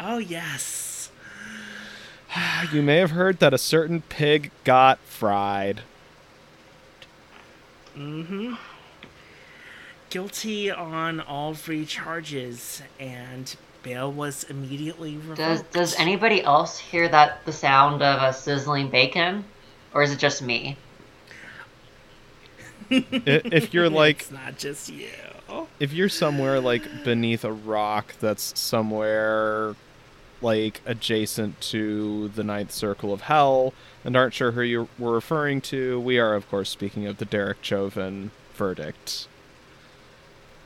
Oh, 0.00 0.18
yes. 0.18 1.10
You 2.72 2.82
may 2.82 2.96
have 2.96 3.12
heard 3.12 3.38
that 3.38 3.54
a 3.54 3.58
certain 3.58 4.02
pig 4.02 4.50
got 4.64 4.98
fried. 4.98 5.82
Mm-hmm. 7.96 8.54
Guilty 10.10 10.70
on 10.70 11.20
all 11.20 11.54
three 11.54 11.84
charges, 11.84 12.82
and 12.98 13.54
bail 13.82 14.10
was 14.10 14.44
immediately 14.44 15.16
revoked. 15.16 15.38
Does 15.38 15.62
Does 15.62 15.94
anybody 15.96 16.42
else 16.42 16.78
hear 16.78 17.08
that 17.08 17.44
the 17.44 17.52
sound 17.52 18.02
of 18.02 18.22
a 18.22 18.32
sizzling 18.32 18.88
bacon, 18.88 19.44
or 19.92 20.02
is 20.02 20.12
it 20.12 20.18
just 20.18 20.42
me? 20.42 20.76
If 22.90 23.74
you're 23.74 23.90
like 24.04 24.22
it's 24.22 24.30
not 24.30 24.58
just 24.58 24.88
you. 24.88 25.08
if 25.80 25.92
you're 25.92 26.08
somewhere 26.08 26.60
like 26.60 27.04
beneath 27.04 27.44
a 27.44 27.52
rock 27.52 28.14
that's 28.20 28.58
somewhere 28.58 29.74
like 30.42 30.80
adjacent 30.84 31.60
to 31.60 32.28
the 32.28 32.44
ninth 32.44 32.70
circle 32.70 33.12
of 33.12 33.22
hell 33.22 33.72
and 34.04 34.16
aren't 34.16 34.34
sure 34.34 34.52
who 34.52 34.62
you 34.62 34.88
were 34.98 35.12
referring 35.12 35.60
to, 35.62 35.98
we 36.00 36.18
are 36.18 36.34
of 36.34 36.48
course 36.48 36.70
speaking 36.70 37.06
of 37.06 37.18
the 37.18 37.24
Derek 37.24 37.58
Chauvin 37.62 38.30
verdict. 38.54 39.26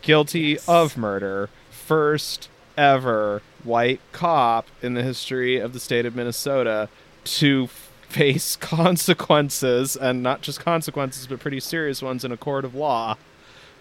Guilty 0.03 0.40
Yes. 0.53 0.68
of 0.68 0.96
murder, 0.96 1.48
first 1.70 2.48
ever 2.76 3.42
white 3.64 4.01
cop 4.12 4.66
in 4.82 4.94
the 4.94 5.03
history 5.03 5.59
of 5.59 5.72
the 5.72 5.80
state 5.80 6.07
of 6.07 6.14
Minnesota 6.14 6.88
to 7.24 7.66
face 7.66 8.57
consequences 8.61 9.96
and 9.96 10.22
not 10.22 10.40
just 10.40 10.61
consequences 10.61 11.26
but 11.26 11.38
pretty 11.40 11.61
serious 11.61 12.01
ones 12.03 12.24
in 12.24 12.32
a 12.32 12.36
court 12.36 12.64
of 12.64 12.74
law 12.74 13.16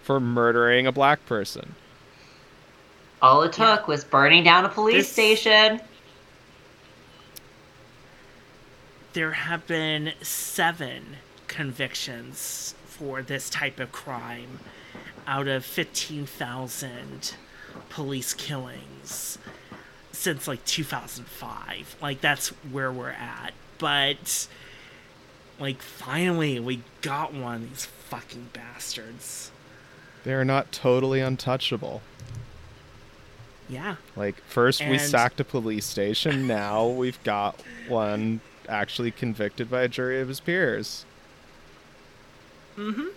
for 0.03 0.19
murdering 0.19 0.85
a 0.85 0.91
black 0.91 1.25
person. 1.25 1.75
All 3.21 3.41
it 3.43 3.53
took 3.53 3.87
was 3.87 4.03
burning 4.03 4.43
down 4.43 4.65
a 4.65 4.69
police 4.69 4.95
This- 4.95 5.11
station. 5.11 5.81
There 9.13 9.31
have 9.31 9.65
been 9.65 10.13
seven 10.21 11.17
convictions 11.47 12.75
for 12.85 13.21
this 13.21 13.49
type 13.49 13.79
of 13.79 13.91
crime 13.91 14.59
out 15.29 15.47
of 15.47 15.63
15,000 15.63 17.35
police 17.89 18.33
killings 18.33 19.37
since 20.11 20.47
like 20.47 20.65
2005. 20.65 21.95
Like, 22.01 22.19
that's 22.19 22.47
where 22.71 22.91
we're 22.91 23.11
at. 23.11 23.53
But, 23.77 24.47
like, 25.59 25.81
finally, 25.83 26.59
we 26.59 26.81
got 27.01 27.31
one 27.33 27.55
of 27.55 27.69
these 27.69 27.85
fucking 27.85 28.49
bastards. 28.53 29.51
They 30.23 30.33
are 30.33 30.43
not 30.43 30.71
totally 30.71 31.21
untouchable. 31.21 32.01
Yeah. 33.69 33.97
Like 34.15 34.41
first 34.47 34.83
we 34.83 34.97
sacked 34.97 35.39
a 35.39 35.43
police 35.43 35.85
station, 35.85 36.47
now 36.47 36.87
we've 36.87 37.23
got 37.23 37.61
one 37.87 38.41
actually 38.67 39.11
convicted 39.11 39.69
by 39.69 39.83
a 39.83 39.87
jury 39.87 40.19
of 40.19 40.27
his 40.27 40.39
peers. 40.39 41.05
Mm-hmm. 42.75 43.09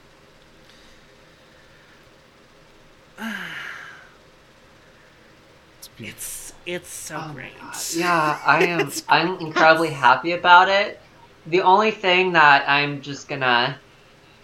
It's 5.78 5.88
be- 5.98 6.06
It's 6.08 6.52
it's 6.64 6.88
so 6.88 7.20
Oh 7.20 7.32
great. 7.34 7.52
Yeah, 7.94 8.38
I 8.44 8.64
am. 8.66 8.90
I'm 9.08 9.38
incredibly 9.40 9.90
happy 9.90 10.32
about 10.32 10.68
it. 10.68 11.00
The 11.46 11.62
only 11.62 11.90
thing 11.90 12.32
that 12.32 12.68
I'm 12.68 13.02
just 13.02 13.28
gonna, 13.28 13.78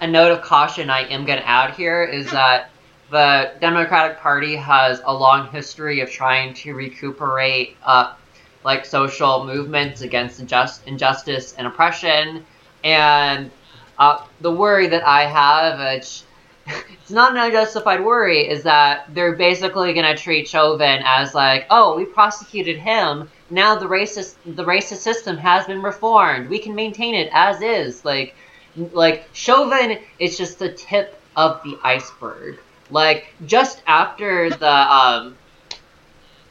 a 0.00 0.06
note 0.06 0.32
of 0.32 0.42
caution 0.42 0.90
I 0.90 1.02
am 1.08 1.24
gonna 1.24 1.42
add 1.42 1.74
here 1.74 2.02
is 2.02 2.28
that 2.32 2.70
the 3.10 3.52
Democratic 3.60 4.18
Party 4.18 4.56
has 4.56 5.00
a 5.04 5.14
long 5.14 5.48
history 5.48 6.00
of 6.00 6.10
trying 6.10 6.54
to 6.54 6.74
recuperate, 6.74 7.76
uh, 7.84 8.14
like 8.64 8.84
social 8.84 9.46
movements 9.46 10.00
against 10.02 10.40
injust- 10.44 10.84
injustice 10.86 11.54
and 11.56 11.66
oppression, 11.66 12.44
and 12.84 13.50
uh, 13.98 14.24
the 14.40 14.50
worry 14.50 14.88
that 14.88 15.06
I 15.06 15.22
have, 15.26 15.78
which 15.78 16.22
it's 16.68 17.10
not 17.10 17.32
an 17.32 17.38
unjustified 17.38 18.04
worry, 18.04 18.48
is 18.48 18.62
that 18.64 19.12
they're 19.14 19.36
basically 19.36 19.92
going 19.92 20.14
to 20.14 20.20
treat 20.20 20.48
Chauvin 20.48 21.02
as 21.04 21.34
like, 21.34 21.66
oh, 21.70 21.96
we 21.96 22.04
prosecuted 22.04 22.78
him. 22.78 23.30
Now 23.50 23.76
the 23.76 23.86
racist 23.86 24.34
the 24.44 24.64
racist 24.64 24.98
system 24.98 25.36
has 25.38 25.66
been 25.66 25.82
reformed. 25.82 26.48
We 26.48 26.58
can 26.58 26.74
maintain 26.74 27.14
it 27.14 27.30
as 27.32 27.62
is. 27.62 28.04
Like, 28.04 28.34
like 28.76 29.28
Chauvin 29.32 29.98
is 30.18 30.36
just 30.36 30.58
the 30.58 30.72
tip 30.72 31.20
of 31.36 31.62
the 31.62 31.78
iceberg. 31.82 32.58
Like 32.90 33.28
just 33.46 33.82
after 33.86 34.50
the 34.50 34.70
um 34.70 35.36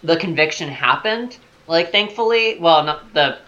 the 0.03 0.17
conviction 0.17 0.69
happened, 0.69 1.37
like 1.67 1.91
thankfully, 1.91 2.57
well, 2.59 2.83
not 2.83 3.13
the 3.13 3.39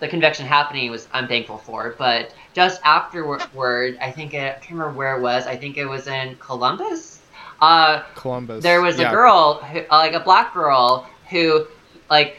the 0.00 0.08
conviction 0.08 0.46
happening 0.46 0.90
was 0.90 1.08
I'm 1.12 1.28
thankful 1.28 1.58
for, 1.58 1.94
but 1.98 2.34
just 2.54 2.80
afterward, 2.84 3.98
I 4.00 4.10
think 4.10 4.34
it, 4.34 4.56
I 4.56 4.58
can't 4.58 4.72
remember 4.72 4.92
where 4.98 5.16
it 5.16 5.20
was. 5.22 5.46
I 5.46 5.56
think 5.56 5.76
it 5.76 5.86
was 5.86 6.06
in 6.06 6.36
Columbus. 6.36 7.20
Uh, 7.60 8.02
Columbus. 8.14 8.62
there 8.62 8.80
was 8.80 8.98
Yeah. 8.98 9.08
a 9.08 9.12
girl, 9.12 9.54
who, 9.54 9.80
uh, 9.80 9.84
like 9.90 10.14
a 10.14 10.20
black 10.20 10.54
girl, 10.54 11.06
who 11.28 11.66
like 12.08 12.38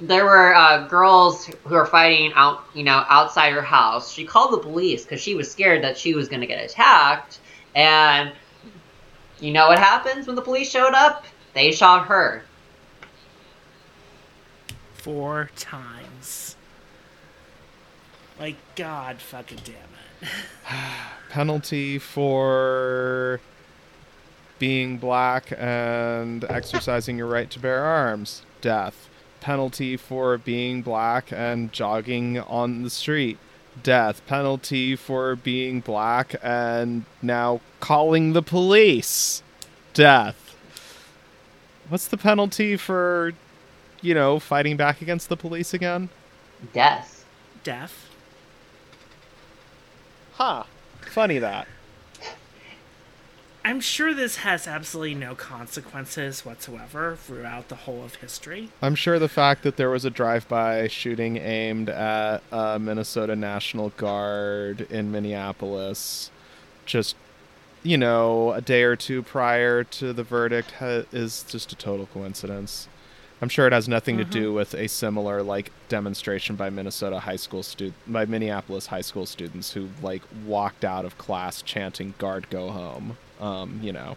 there 0.00 0.24
were 0.24 0.54
uh, 0.54 0.86
girls 0.86 1.46
who 1.46 1.74
were 1.74 1.86
fighting 1.86 2.32
out, 2.34 2.64
you 2.74 2.84
know, 2.84 3.04
outside 3.08 3.52
her 3.52 3.62
house. 3.62 4.12
She 4.12 4.24
called 4.24 4.52
the 4.52 4.58
police 4.58 5.02
because 5.04 5.20
she 5.20 5.34
was 5.34 5.50
scared 5.50 5.82
that 5.84 5.96
she 5.98 6.14
was 6.14 6.28
going 6.28 6.40
to 6.40 6.46
get 6.46 6.62
attacked. 6.64 7.40
And 7.74 8.32
you 9.40 9.52
know 9.52 9.68
what 9.68 9.78
happens 9.78 10.26
when 10.26 10.36
the 10.36 10.42
police 10.42 10.70
showed 10.70 10.94
up? 10.94 11.24
They 11.54 11.72
shot 11.72 12.06
her. 12.08 12.42
Four 14.94 15.50
times. 15.56 16.07
Like, 18.38 18.56
God 18.76 19.20
fucking 19.20 19.60
damn 19.64 19.74
it. 19.74 20.28
penalty 21.30 21.98
for 21.98 23.40
being 24.58 24.98
black 24.98 25.52
and 25.56 26.44
exercising 26.44 27.18
your 27.18 27.26
right 27.26 27.50
to 27.50 27.58
bear 27.58 27.84
arms. 27.84 28.42
Death. 28.60 29.08
Penalty 29.40 29.96
for 29.96 30.36
being 30.36 30.82
black 30.82 31.32
and 31.32 31.72
jogging 31.72 32.38
on 32.40 32.82
the 32.82 32.90
street. 32.90 33.38
Death. 33.82 34.24
Penalty 34.26 34.96
for 34.96 35.36
being 35.36 35.80
black 35.80 36.34
and 36.42 37.04
now 37.22 37.60
calling 37.80 38.32
the 38.32 38.42
police. 38.42 39.42
Death. 39.94 40.56
What's 41.88 42.08
the 42.08 42.18
penalty 42.18 42.76
for 42.76 43.32
you 44.00 44.14
know 44.14 44.38
fighting 44.38 44.76
back 44.76 45.00
against 45.00 45.28
the 45.28 45.36
police 45.36 45.72
again? 45.72 46.08
Death. 46.72 47.24
Death. 47.62 48.07
Huh 50.38 50.64
funny 51.02 51.38
that 51.38 51.68
I'm 53.64 53.80
sure 53.80 54.14
this 54.14 54.36
has 54.36 54.66
absolutely 54.66 55.14
no 55.14 55.34
consequences 55.34 56.42
whatsoever 56.42 57.16
throughout 57.16 57.68
the 57.68 57.74
whole 57.74 58.02
of 58.02 58.14
history. 58.14 58.70
I'm 58.80 58.94
sure 58.94 59.18
the 59.18 59.28
fact 59.28 59.62
that 59.64 59.76
there 59.76 59.90
was 59.90 60.06
a 60.06 60.10
drive-by 60.10 60.88
shooting 60.88 61.36
aimed 61.36 61.90
at 61.90 62.42
a 62.50 62.78
Minnesota 62.78 63.36
National 63.36 63.90
Guard 63.90 64.82
in 64.90 65.12
Minneapolis, 65.12 66.30
just 66.86 67.14
you 67.82 67.98
know, 67.98 68.52
a 68.52 68.60
day 68.60 68.84
or 68.84 68.96
two 68.96 69.22
prior 69.22 69.84
to 69.84 70.12
the 70.12 70.22
verdict, 70.22 70.72
ha- 70.72 71.04
is 71.12 71.44
just 71.44 71.72
a 71.72 71.76
total 71.76 72.06
coincidence. 72.06 72.88
I'm 73.40 73.48
sure 73.48 73.66
it 73.66 73.72
has 73.72 73.88
nothing 73.88 74.18
to 74.18 74.24
do 74.24 74.52
with 74.52 74.74
a 74.74 74.88
similar 74.88 75.42
like 75.42 75.70
demonstration 75.88 76.56
by 76.56 76.70
Minnesota 76.70 77.20
high 77.20 77.36
school 77.36 77.62
student 77.62 77.94
by 78.06 78.24
Minneapolis 78.24 78.86
high 78.86 79.00
school 79.00 79.26
students 79.26 79.72
who 79.72 79.88
like 80.02 80.22
walked 80.44 80.84
out 80.84 81.04
of 81.04 81.16
class 81.18 81.62
chanting 81.62 82.14
"Guard, 82.18 82.50
go 82.50 82.70
home." 82.70 83.16
Um, 83.40 83.78
you 83.82 83.92
know, 83.92 84.16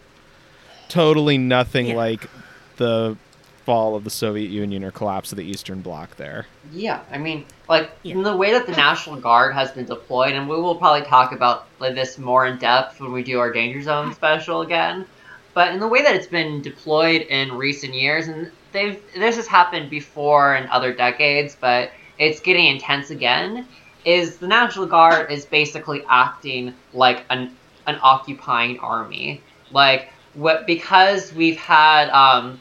totally 0.89 1.38
nothing 1.38 1.88
Yeah. 1.88 1.95
like 1.95 2.30
the 2.78 3.15
fall 3.63 3.95
of 3.95 4.03
the 4.03 4.09
Soviet 4.09 4.49
Union 4.49 4.84
or 4.84 4.89
collapse 4.89 5.32
of 5.32 5.38
the 5.38 5.43
Eastern 5.45 5.82
Bloc 5.82 6.17
there. 6.17 6.47
Yeah, 6.74 7.01
I 7.11 7.19
mean, 7.19 7.45
like 7.69 7.91
Yeah. 8.01 8.15
in 8.15 8.24
the 8.24 8.36
way 8.36 8.51
that 8.53 8.65
the 8.65 8.72
National 8.72 9.17
Guard 9.17 9.53
has 9.53 9.69
been 9.69 9.86
deployed, 9.86 10.34
and 10.34 10.49
we 10.49 10.55
will 10.59 10.74
probably 10.76 11.05
talk 11.07 11.32
about 11.32 11.67
like 11.80 11.93
this 11.93 12.17
more 12.17 12.47
in 12.47 12.57
depth 12.57 12.99
when 12.99 13.11
we 13.11 13.22
do 13.22 13.39
our 13.39 13.51
Danger 13.53 13.84
Zone 13.84 14.13
special 14.15 14.61
again. 14.61 15.05
But 15.53 15.74
in 15.74 15.80
the 15.80 15.88
way 15.88 16.01
that 16.01 16.15
it's 16.15 16.26
been 16.28 16.61
deployed 16.63 17.22
in 17.22 17.53
recent 17.53 17.93
years, 17.93 18.28
and 18.28 18.49
they've 18.72 19.01
this 19.13 19.36
has 19.36 19.47
happened 19.47 19.89
before 19.89 20.55
in 20.55 20.67
other 20.69 20.93
decades, 20.93 21.57
but 21.59 21.91
it's 22.17 22.39
getting 22.39 22.67
intense 22.67 23.09
again. 23.09 23.67
Is 24.03 24.38
the 24.38 24.47
National 24.47 24.88
Guard 24.88 25.32
is 25.32 25.45
basically 25.45 26.03
acting 26.09 26.74
like 26.93 27.26
an 27.30 27.55
an 27.88 27.99
occupying 28.01 28.80
army, 28.80 29.41
like 29.72 30.09
what 30.34 30.65
because 30.65 31.34
we've 31.34 31.57
had 31.57 32.09
um, 32.09 32.59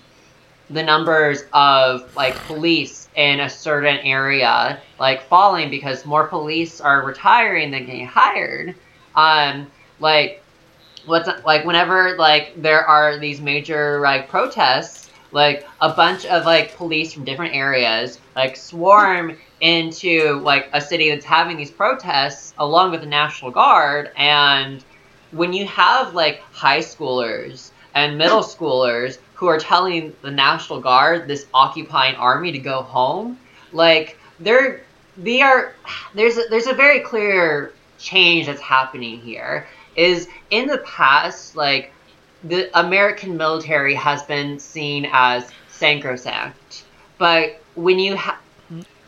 the 0.70 0.82
numbers 0.82 1.44
of 1.52 2.14
like 2.14 2.36
police 2.44 3.08
in 3.16 3.40
a 3.40 3.50
certain 3.50 3.98
area 3.98 4.80
like 5.00 5.20
falling 5.22 5.68
because 5.68 6.06
more 6.06 6.28
police 6.28 6.80
are 6.80 7.04
retiring 7.04 7.72
than 7.72 7.84
getting 7.84 8.06
hired 8.06 8.74
um 9.16 9.66
like 9.98 10.42
what's 11.06 11.28
like 11.44 11.64
whenever 11.64 12.16
like 12.16 12.52
there 12.56 12.84
are 12.86 13.18
these 13.18 13.40
major 13.40 14.00
like 14.00 14.28
protests 14.28 14.99
like 15.32 15.66
a 15.80 15.92
bunch 15.92 16.26
of 16.26 16.44
like 16.44 16.76
police 16.76 17.12
from 17.12 17.24
different 17.24 17.54
areas 17.54 18.18
like 18.34 18.56
swarm 18.56 19.36
into 19.60 20.40
like 20.40 20.68
a 20.72 20.80
city 20.80 21.10
that's 21.10 21.24
having 21.24 21.56
these 21.56 21.70
protests 21.70 22.54
along 22.58 22.90
with 22.90 23.00
the 23.00 23.06
national 23.06 23.50
guard 23.50 24.10
and 24.16 24.84
when 25.32 25.52
you 25.52 25.66
have 25.66 26.14
like 26.14 26.40
high 26.52 26.80
schoolers 26.80 27.70
and 27.94 28.16
middle 28.16 28.42
schoolers 28.42 29.18
who 29.34 29.46
are 29.46 29.58
telling 29.58 30.14
the 30.22 30.30
National 30.30 30.80
Guard, 30.80 31.26
this 31.26 31.46
occupying 31.54 32.14
army, 32.16 32.52
to 32.52 32.58
go 32.58 32.82
home, 32.82 33.38
like 33.72 34.18
they're 34.38 34.82
they 35.16 35.40
are 35.40 35.74
there's 36.14 36.36
a, 36.36 36.42
there's 36.50 36.66
a 36.66 36.74
very 36.74 37.00
clear 37.00 37.72
change 37.98 38.46
that's 38.46 38.60
happening 38.60 39.20
here. 39.20 39.66
Is 39.96 40.28
in 40.50 40.66
the 40.68 40.78
past, 40.78 41.56
like 41.56 41.92
the 42.44 42.78
American 42.78 43.36
military 43.36 43.94
has 43.94 44.22
been 44.22 44.58
seen 44.58 45.08
as 45.12 45.50
sacrosanct, 45.68 46.84
but 47.18 47.62
when 47.74 47.98
you 47.98 48.16
ha- 48.16 48.40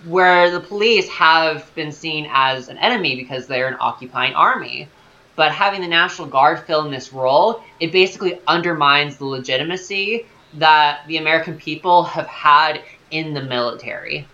where 0.04 0.50
the 0.50 0.60
police 0.60 1.08
have 1.08 1.72
been 1.74 1.92
seen 1.92 2.28
as 2.30 2.68
an 2.68 2.76
enemy 2.78 3.16
because 3.16 3.46
they're 3.46 3.68
an 3.68 3.76
occupying 3.80 4.34
army 4.34 4.88
but 5.36 5.52
having 5.52 5.80
the 5.80 5.88
National 5.88 6.28
Guard 6.28 6.60
fill 6.60 6.84
in 6.84 6.90
this 6.90 7.12
role, 7.12 7.62
it 7.80 7.92
basically 7.92 8.38
undermines 8.46 9.16
the 9.16 9.24
legitimacy 9.24 10.26
that 10.54 11.06
the 11.06 11.16
American 11.16 11.56
people 11.56 12.04
have 12.04 12.26
had 12.26 12.82
in 13.10 13.32
the 13.32 13.42
military. 13.42 14.26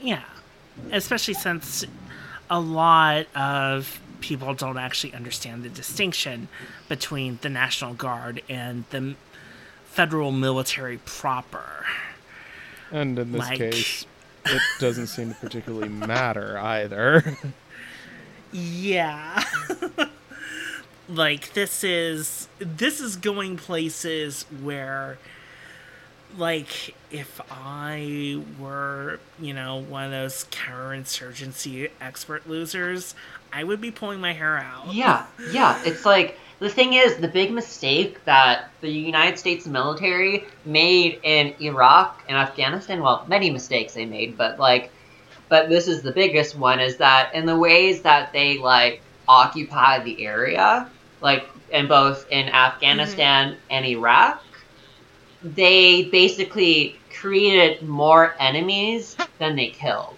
Yeah. 0.00 0.24
Especially 0.90 1.34
since 1.34 1.84
a 2.50 2.58
lot 2.58 3.26
of 3.36 4.00
people 4.20 4.54
don't 4.54 4.78
actually 4.78 5.14
understand 5.14 5.62
the 5.62 5.68
distinction 5.68 6.48
between 6.88 7.38
the 7.42 7.48
National 7.48 7.94
Guard 7.94 8.42
and 8.48 8.84
the 8.90 9.14
federal 9.86 10.32
military 10.32 10.98
proper. 10.98 11.86
And 12.90 13.18
in 13.18 13.32
this 13.32 13.40
Like- 13.40 13.58
case, 13.58 14.06
it 14.46 14.62
doesn't 14.80 15.08
seem 15.08 15.30
to 15.34 15.40
particularly 15.40 15.88
matter 15.88 16.58
either. 16.58 17.36
Yeah. 18.52 19.44
like 21.08 21.52
this 21.54 21.84
is 21.84 22.48
this 22.58 23.00
is 23.00 23.16
going 23.16 23.56
places 23.56 24.44
where 24.62 25.18
like 26.36 26.94
if 27.10 27.40
I 27.50 28.42
were, 28.58 29.18
you 29.40 29.54
know, 29.54 29.76
one 29.76 30.04
of 30.04 30.10
those 30.10 30.44
counterinsurgency 30.50 31.90
expert 32.00 32.48
losers, 32.48 33.14
I 33.52 33.64
would 33.64 33.80
be 33.80 33.90
pulling 33.90 34.20
my 34.20 34.32
hair 34.32 34.58
out. 34.58 34.92
Yeah, 34.92 35.26
yeah. 35.52 35.80
It's 35.84 36.04
like 36.04 36.38
the 36.58 36.68
thing 36.68 36.94
is 36.94 37.16
the 37.16 37.28
big 37.28 37.52
mistake 37.52 38.24
that 38.24 38.70
the 38.80 38.90
United 38.90 39.38
States 39.38 39.66
military 39.66 40.44
made 40.64 41.20
in 41.22 41.54
Iraq 41.60 42.24
and 42.28 42.36
Afghanistan. 42.36 43.02
Well, 43.02 43.24
many 43.28 43.50
mistakes 43.50 43.94
they 43.94 44.06
made, 44.06 44.36
but 44.36 44.58
like, 44.58 44.90
but 45.48 45.68
this 45.68 45.88
is 45.88 46.02
the 46.02 46.12
biggest 46.12 46.56
one. 46.56 46.80
Is 46.80 46.96
that 46.96 47.34
in 47.34 47.46
the 47.46 47.56
ways 47.56 48.02
that 48.02 48.32
they 48.32 48.58
like 48.58 49.02
occupy 49.28 50.02
the 50.02 50.24
area, 50.24 50.88
like 51.20 51.48
in 51.70 51.86
both 51.86 52.26
in 52.30 52.48
Afghanistan 52.48 53.52
mm-hmm. 53.52 53.60
and 53.70 53.86
Iraq, 53.86 54.42
they 55.42 56.04
basically 56.04 56.98
created 57.18 57.82
more 57.82 58.34
enemies 58.40 59.16
than 59.38 59.56
they 59.56 59.68
killed. 59.68 60.16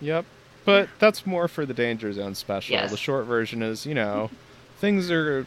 Yep. 0.00 0.24
But 0.64 0.88
that's 0.98 1.26
more 1.26 1.48
for 1.48 1.66
the 1.66 1.74
Danger 1.74 2.12
Zone 2.12 2.34
special. 2.34 2.74
Yes. 2.74 2.90
The 2.90 2.96
short 2.96 3.26
version 3.26 3.62
is, 3.62 3.84
you 3.84 3.94
know, 3.94 4.30
things 4.78 5.10
are 5.10 5.46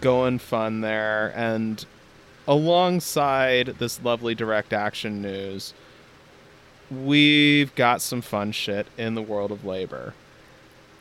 going 0.00 0.38
fun 0.38 0.80
there, 0.80 1.32
and 1.36 1.84
alongside 2.48 3.66
this 3.78 4.02
lovely 4.02 4.34
direct 4.34 4.72
action 4.72 5.22
news, 5.22 5.72
we've 6.90 7.72
got 7.76 8.00
some 8.02 8.20
fun 8.22 8.50
shit 8.52 8.86
in 8.98 9.14
the 9.14 9.22
world 9.22 9.52
of 9.52 9.64
labor. 9.64 10.14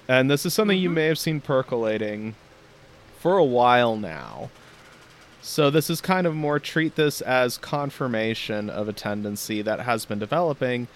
And 0.08 0.30
this 0.30 0.46
is 0.46 0.54
something 0.54 0.78
you 0.78 0.90
Mhm. 0.90 0.94
may 0.94 1.06
have 1.06 1.18
seen 1.20 1.40
percolating 1.42 2.36
for 3.20 3.38
a 3.38 3.44
while 3.44 3.96
now. 3.96 4.50
So 5.42 5.70
this 5.70 5.90
is 5.90 6.02
kind 6.02 6.28
of 6.28 6.36
more 6.36 6.60
treat 6.60 6.96
this 6.96 7.22
as 7.22 7.58
confirmation 7.58 8.70
of 8.70 8.88
a 8.88 8.94
tendency 8.94 9.62
that 9.62 9.82
has 9.82 10.06
been 10.06 10.20
developing 10.20 10.88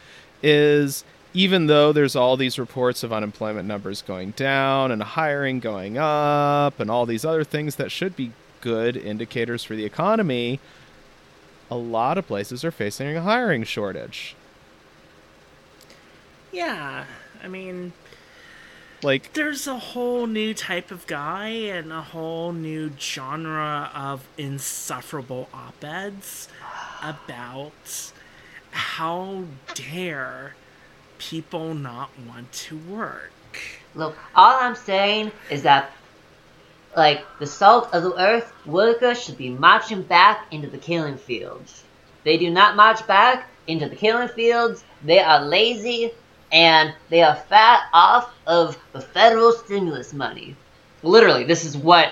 is 0.44 1.04
even 1.34 1.68
though 1.68 1.92
there's 1.92 2.16
all 2.16 2.38
these 2.38 2.60
reports 2.60 3.04
of 3.04 3.12
unemployment 3.12 3.68
numbers 3.68 4.02
going 4.02 4.32
down 4.32 4.92
and 4.92 5.02
hiring 5.02 5.60
going 5.60 5.98
up 5.98 6.80
and 6.80 6.92
all 6.92 7.06
these 7.06 7.26
other 7.26 7.44
things 7.44 7.76
that 7.78 7.92
should 7.92 8.16
be 8.16 8.32
good 8.62 8.96
indicators 8.96 9.64
for 9.64 9.76
the 9.76 9.84
economy, 9.86 10.60
a 11.72 11.76
lot 11.76 12.18
of 12.18 12.28
places 12.28 12.64
are 12.64 12.72
facing 12.72 13.16
a 13.18 13.22
hiring 13.22 13.64
shortage. 13.64 14.36
Yeah. 16.52 17.06
I 17.44 17.48
mean, 17.48 17.94
Like 19.04 19.34
there's 19.34 19.68
a 19.68 19.78
whole 19.78 20.28
new 20.28 20.54
type 20.54 20.90
of 20.90 21.06
guy 21.08 21.50
and 21.50 21.92
a 21.92 22.02
whole 22.02 22.54
new 22.54 22.92
genre 22.98 23.92
of 23.94 24.26
insufferable 24.38 25.50
op-eds 25.54 26.48
about 27.02 28.12
how 28.72 29.44
dare 29.74 30.56
people 31.30 31.74
not 31.74 32.10
want 32.28 32.52
to 32.52 32.78
work. 32.90 33.32
Look, 33.96 34.18
all 34.36 34.60
I'm 34.60 34.76
saying 34.76 35.32
is 35.50 35.64
that, 35.64 35.92
like, 36.98 37.26
the 37.40 37.48
salt 37.48 37.94
of 37.94 38.04
the 38.04 38.20
earth, 38.20 38.52
workers 38.66 39.24
should 39.24 39.38
be 39.38 39.50
marching 39.50 40.02
back 40.02 40.48
into 40.52 40.70
the 40.70 40.78
killing 40.78 41.18
fields. 41.18 41.84
They 42.24 42.38
do 42.38 42.50
not 42.50 42.76
march 42.76 43.06
back 43.08 43.50
into 43.68 43.88
the 43.88 43.96
killing 43.96 44.28
fields. 44.30 44.84
They 45.04 45.20
are 45.20 45.46
lazy 45.46 46.12
and 46.52 46.94
they 47.10 47.22
are 47.22 47.36
fat 47.36 47.84
off 47.94 48.34
of 48.46 48.78
the 48.92 49.02
federal 49.02 49.52
stimulus 49.52 50.14
money. 50.14 50.56
Literally, 51.04 51.44
this 51.44 51.66
is 51.66 51.78
what 51.78 52.12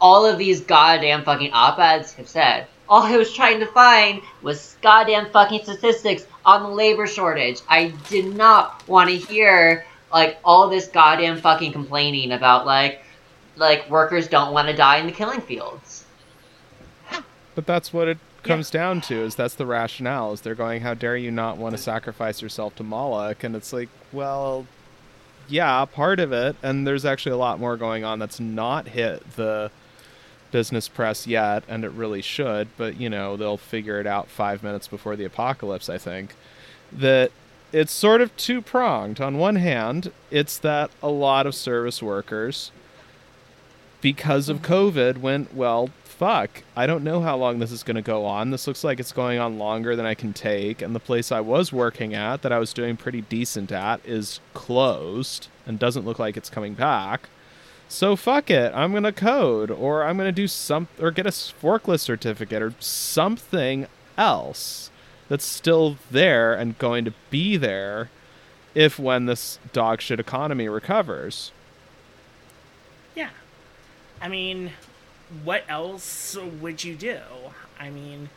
all 0.00 0.26
of 0.26 0.38
these 0.38 0.60
goddamn 0.60 1.24
fucking 1.24 1.52
op-eds 1.52 2.14
have 2.14 2.28
said. 2.28 2.66
All 2.88 3.02
I 3.02 3.16
was 3.16 3.32
trying 3.32 3.60
to 3.60 3.66
find 3.66 4.22
was 4.42 4.76
goddamn 4.82 5.30
fucking 5.30 5.62
statistics 5.62 6.26
on 6.44 6.62
the 6.62 6.68
labor 6.68 7.06
shortage. 7.06 7.60
I 7.68 7.88
did 8.08 8.36
not 8.36 8.86
want 8.86 9.10
to 9.10 9.16
hear 9.16 9.86
like 10.12 10.38
all 10.44 10.68
this 10.68 10.88
goddamn 10.88 11.40
fucking 11.40 11.72
complaining 11.72 12.32
about 12.32 12.66
like 12.66 13.02
like 13.56 13.88
workers 13.88 14.28
don't 14.28 14.52
want 14.52 14.68
to 14.68 14.76
die 14.76 14.98
in 14.98 15.06
the 15.06 15.12
killing 15.12 15.40
fields. 15.40 16.04
But 17.54 17.66
that's 17.66 17.92
what 17.92 18.08
it 18.08 18.18
comes 18.42 18.70
down 18.70 19.00
to 19.00 19.14
is 19.14 19.34
that's 19.34 19.54
the 19.54 19.66
rationale 19.66 20.32
is 20.32 20.42
they're 20.42 20.54
going 20.54 20.82
how 20.82 20.92
dare 20.94 21.16
you 21.16 21.30
not 21.30 21.56
want 21.56 21.74
to 21.74 21.82
sacrifice 21.82 22.42
yourself 22.42 22.76
to 22.76 22.82
Moloch 22.82 23.42
and 23.42 23.56
it's 23.56 23.72
like 23.72 23.88
well 24.12 24.66
yeah 25.48 25.82
part 25.86 26.20
of 26.20 26.30
it 26.30 26.54
and 26.62 26.86
there's 26.86 27.06
actually 27.06 27.32
a 27.32 27.38
lot 27.38 27.58
more 27.58 27.78
going 27.78 28.04
on 28.04 28.18
that's 28.18 28.38
not 28.38 28.88
hit 28.88 29.36
the 29.36 29.70
business 30.54 30.86
press 30.86 31.26
yet 31.26 31.64
and 31.66 31.84
it 31.84 31.90
really 31.90 32.22
should 32.22 32.68
but 32.76 33.00
you 33.00 33.10
know 33.10 33.36
they'll 33.36 33.56
figure 33.56 33.98
it 33.98 34.06
out 34.06 34.28
5 34.28 34.62
minutes 34.62 34.86
before 34.86 35.16
the 35.16 35.24
apocalypse 35.24 35.88
I 35.88 35.98
think 35.98 36.36
that 36.92 37.32
it's 37.72 37.92
sort 37.92 38.20
of 38.20 38.36
two 38.36 38.62
pronged 38.62 39.20
on 39.20 39.36
one 39.36 39.56
hand 39.56 40.12
it's 40.30 40.56
that 40.58 40.92
a 41.02 41.08
lot 41.08 41.44
of 41.44 41.56
service 41.56 42.00
workers 42.00 42.70
because 44.04 44.50
of 44.50 44.60
COVID 44.60 45.16
went, 45.16 45.54
well, 45.54 45.88
fuck, 46.04 46.62
I 46.76 46.86
don't 46.86 47.04
know 47.04 47.22
how 47.22 47.38
long 47.38 47.58
this 47.58 47.72
is 47.72 47.82
going 47.82 47.94
to 47.94 48.02
go 48.02 48.26
on. 48.26 48.50
This 48.50 48.66
looks 48.66 48.84
like 48.84 49.00
it's 49.00 49.12
going 49.12 49.38
on 49.38 49.58
longer 49.58 49.96
than 49.96 50.04
I 50.04 50.12
can 50.12 50.34
take. 50.34 50.82
And 50.82 50.94
the 50.94 51.00
place 51.00 51.32
I 51.32 51.40
was 51.40 51.72
working 51.72 52.12
at, 52.12 52.42
that 52.42 52.52
I 52.52 52.58
was 52.58 52.74
doing 52.74 52.98
pretty 52.98 53.22
decent 53.22 53.72
at, 53.72 54.04
is 54.04 54.40
closed 54.52 55.48
and 55.64 55.78
doesn't 55.78 56.04
look 56.04 56.18
like 56.18 56.36
it's 56.36 56.50
coming 56.50 56.74
back. 56.74 57.30
So 57.88 58.16
fuck 58.16 58.50
it. 58.50 58.72
I'm 58.74 59.00
to 59.02 59.12
code 59.12 59.70
or 59.70 60.04
I'm 60.04 60.16
to 60.18 60.32
do 60.32 60.48
some 60.48 60.88
or 61.00 61.10
get 61.10 61.26
a 61.26 61.30
forklift 61.30 62.00
certificate 62.00 62.62
or 62.62 62.74
something 62.80 63.86
else 64.16 64.90
that's 65.28 65.44
still 65.44 65.96
there 66.10 66.54
and 66.54 66.78
going 66.78 67.04
to 67.04 67.14
be 67.30 67.56
there 67.56 68.10
if 68.74 68.98
when 68.98 69.26
this 69.26 69.58
dog 69.72 70.00
shit 70.00 70.18
economy 70.18 70.68
recovers. 70.68 71.52
Yeah. 73.14 73.30
I 74.20 74.28
mean, 74.28 74.72
what 75.44 75.64
else 75.68 76.36
would 76.36 76.84
you 76.84 76.94
do? 76.94 77.20
I 77.78 77.90
mean, 77.90 78.30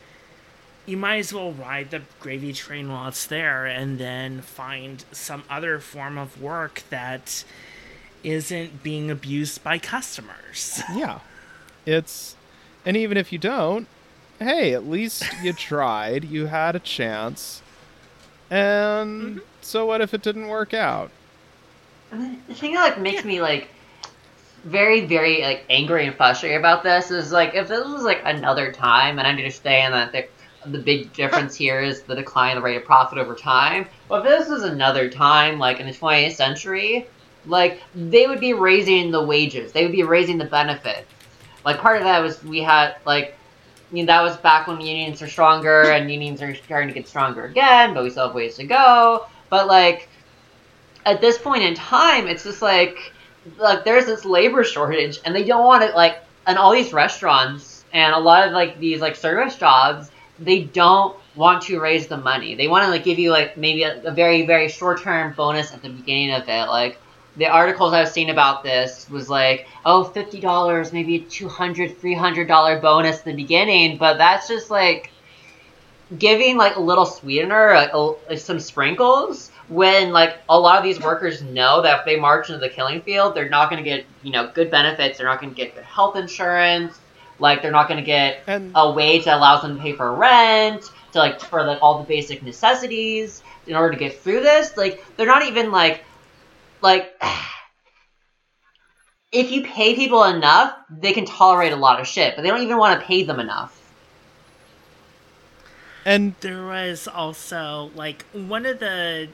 you 0.86 0.96
might 0.96 1.18
as 1.18 1.32
well 1.32 1.52
ride 1.52 1.90
the 1.90 2.02
gravy 2.20 2.52
train 2.52 2.90
while 2.90 3.08
it's 3.08 3.26
there 3.26 3.66
and 3.66 3.98
then 3.98 4.40
find 4.40 5.04
some 5.12 5.44
other 5.50 5.80
form 5.80 6.16
of 6.16 6.40
work 6.40 6.82
that 6.90 7.44
isn't 8.22 8.82
being 8.82 9.10
abused 9.10 9.62
by 9.62 9.78
customers. 9.78 10.80
Yeah. 10.86 11.20
It's 11.86 12.38
and 12.84 12.96
even 12.96 13.16
if 13.18 13.32
you 13.32 13.38
don't, 13.38 13.88
hey, 14.40 14.74
at 14.74 14.86
least 14.86 15.32
you 15.34 15.52
tried, 15.54 16.24
you 16.24 16.46
had 16.46 16.76
a 16.76 16.80
chance. 16.80 17.64
And 18.50 19.34
Mm-hmm. 19.34 19.38
so 19.60 19.86
what 19.86 20.00
if 20.02 20.14
it 20.14 20.22
didn't 20.22 20.48
work 20.48 20.74
out? 20.74 21.12
And 22.10 22.42
the 22.46 22.54
thing 22.54 22.74
that 22.74 22.82
like 22.82 22.98
makes 22.98 23.24
me 23.24 23.40
like 23.42 23.74
very 24.64 25.06
very 25.06 25.42
like 25.42 25.66
angry 25.70 26.06
and 26.06 26.16
frustrated 26.16 26.58
about 26.58 26.82
this 26.84 27.10
is 27.10 27.32
like 27.32 27.54
if 27.54 27.68
this 27.68 27.84
was 27.86 28.02
like 28.04 28.22
another 28.24 28.72
time 28.72 29.18
and 29.18 29.26
I 29.26 29.30
understand 29.30 29.94
that 29.94 30.12
the, 30.12 30.28
the 30.70 30.80
big 30.82 31.12
difference 31.14 31.54
here 31.56 31.80
is 31.82 32.04
the 32.04 32.16
decline 32.16 32.56
of 32.56 32.62
the 32.62 32.66
rate 32.66 32.76
of 32.78 32.84
profit 32.84 33.18
over 33.18 33.34
time 33.36 33.88
but 34.08 34.20
if 34.20 34.24
this 34.28 34.48
was 34.48 34.64
another 34.64 35.10
time 35.10 35.58
like 35.58 35.80
in 35.80 35.86
the 35.86 35.92
20th 35.92 36.36
century 36.36 37.10
like 37.48 37.82
they 37.94 38.26
would 38.26 38.40
be 38.40 38.52
raising 38.52 39.10
the 39.10 39.22
wages 39.22 39.72
they 39.72 39.82
would 39.82 39.92
be 39.92 40.02
raising 40.02 40.38
the 40.38 40.44
benefits 40.44 41.06
like 41.64 41.78
part 41.78 41.96
of 41.96 42.04
that 42.04 42.20
was 42.20 42.42
we 42.44 42.60
had 42.60 42.96
like 43.04 43.34
you 43.90 44.02
know, 44.02 44.06
that 44.06 44.22
was 44.22 44.36
back 44.38 44.66
when 44.66 44.80
unions 44.80 45.22
are 45.22 45.28
stronger 45.28 45.82
and 45.82 46.10
unions 46.10 46.42
are 46.42 46.54
starting 46.54 46.88
to 46.88 46.94
get 46.94 47.08
stronger 47.08 47.44
again 47.44 47.94
but 47.94 48.02
we 48.02 48.10
still 48.10 48.26
have 48.26 48.34
ways 48.34 48.56
to 48.56 48.64
go 48.64 49.26
but 49.50 49.66
like 49.66 50.08
at 51.08 51.20
this 51.20 51.38
point 51.38 51.62
in 51.62 51.74
time, 51.74 52.26
it's 52.26 52.44
just 52.44 52.62
like 52.62 53.12
like 53.56 53.84
there's 53.84 54.06
this 54.06 54.24
labor 54.24 54.62
shortage, 54.62 55.18
and 55.24 55.34
they 55.34 55.44
don't 55.44 55.64
want 55.64 55.82
to 55.82 55.96
like, 55.96 56.22
and 56.46 56.58
all 56.58 56.72
these 56.72 56.92
restaurants 56.92 57.84
and 57.92 58.14
a 58.14 58.18
lot 58.18 58.46
of 58.46 58.52
like 58.52 58.78
these 58.78 59.00
like 59.00 59.16
service 59.16 59.56
jobs, 59.56 60.10
they 60.38 60.64
don't 60.64 61.16
want 61.34 61.62
to 61.62 61.80
raise 61.80 62.06
the 62.08 62.16
money. 62.16 62.54
They 62.54 62.68
want 62.68 62.84
to 62.84 62.90
like 62.90 63.04
give 63.04 63.18
you 63.18 63.30
like 63.30 63.56
maybe 63.56 63.84
a, 63.84 64.02
a 64.02 64.10
very 64.10 64.46
very 64.46 64.68
short 64.68 65.00
term 65.02 65.32
bonus 65.32 65.72
at 65.72 65.82
the 65.82 65.90
beginning 65.90 66.32
of 66.32 66.48
it, 66.48 66.68
like. 66.68 67.00
The 67.38 67.46
articles 67.46 67.92
I've 67.92 68.08
seen 68.08 68.30
about 68.30 68.62
this 68.62 69.08
was 69.08 69.30
like, 69.30 69.66
oh, 69.84 70.10
$50, 70.14 70.92
maybe 70.92 71.16
a 71.16 71.20
$200, 71.20 71.96
$300 71.96 72.82
bonus 72.82 73.22
in 73.22 73.36
the 73.36 73.42
beginning, 73.42 73.96
but 73.96 74.18
that's 74.18 74.48
just 74.48 74.70
like, 74.70 75.10
giving 76.18 76.56
like 76.56 76.76
a 76.76 76.80
little 76.80 77.04
sweetener, 77.04 77.74
like, 77.74 77.92
a, 77.92 77.98
like 78.28 78.38
some 78.38 78.58
sprinkles, 78.58 79.50
when 79.68 80.12
like 80.12 80.38
a 80.48 80.58
lot 80.58 80.78
of 80.78 80.84
these 80.84 81.00
workers 81.00 81.42
know 81.42 81.82
that 81.82 82.00
if 82.00 82.04
they 82.06 82.16
march 82.16 82.48
into 82.48 82.58
the 82.58 82.68
killing 82.68 83.02
field, 83.02 83.34
they're 83.34 83.48
not 83.48 83.70
going 83.70 83.82
to 83.82 83.88
get 83.88 84.04
you 84.22 84.32
know 84.32 84.50
good 84.54 84.70
benefits. 84.70 85.18
They're 85.18 85.26
not 85.26 85.40
going 85.40 85.54
to 85.54 85.56
get 85.56 85.74
good 85.74 85.84
health 85.84 86.16
insurance. 86.16 86.98
Like 87.38 87.62
they're 87.62 87.70
not 87.70 87.86
going 87.88 88.00
to 88.00 88.06
get 88.06 88.40
And 88.46 88.72
a 88.74 88.90
wage 88.90 89.26
that 89.26 89.36
allows 89.36 89.62
them 89.62 89.76
to 89.76 89.82
pay 89.82 89.92
for 89.92 90.14
rent, 90.14 90.84
to 91.12 91.18
like 91.18 91.40
for 91.40 91.64
like 91.64 91.78
all 91.82 91.98
the 91.98 92.04
basic 92.04 92.42
necessities 92.42 93.42
in 93.66 93.76
order 93.76 93.92
to 93.92 93.98
get 93.98 94.18
through 94.18 94.40
this. 94.40 94.76
Like 94.76 95.04
they're 95.16 95.26
not 95.26 95.44
even 95.44 95.70
like 95.70 96.02
like 96.82 97.12
if 99.32 99.50
you 99.50 99.62
pay 99.64 99.94
people 99.94 100.24
enough, 100.24 100.74
they 100.90 101.12
can 101.12 101.24
tolerate 101.26 101.72
a 101.72 101.76
lot 101.76 102.00
of 102.00 102.06
shit, 102.06 102.34
but 102.36 102.42
they 102.42 102.48
don't 102.48 102.62
even 102.62 102.78
want 102.78 102.98
to 103.00 103.06
pay 103.06 103.22
them 103.24 103.40
enough. 103.40 103.74
and 106.04 106.34
there 106.40 106.64
was 106.66 107.06
also 107.06 107.90
like 107.94 108.24
one 108.32 108.64
of 108.64 108.78
the 108.80 109.28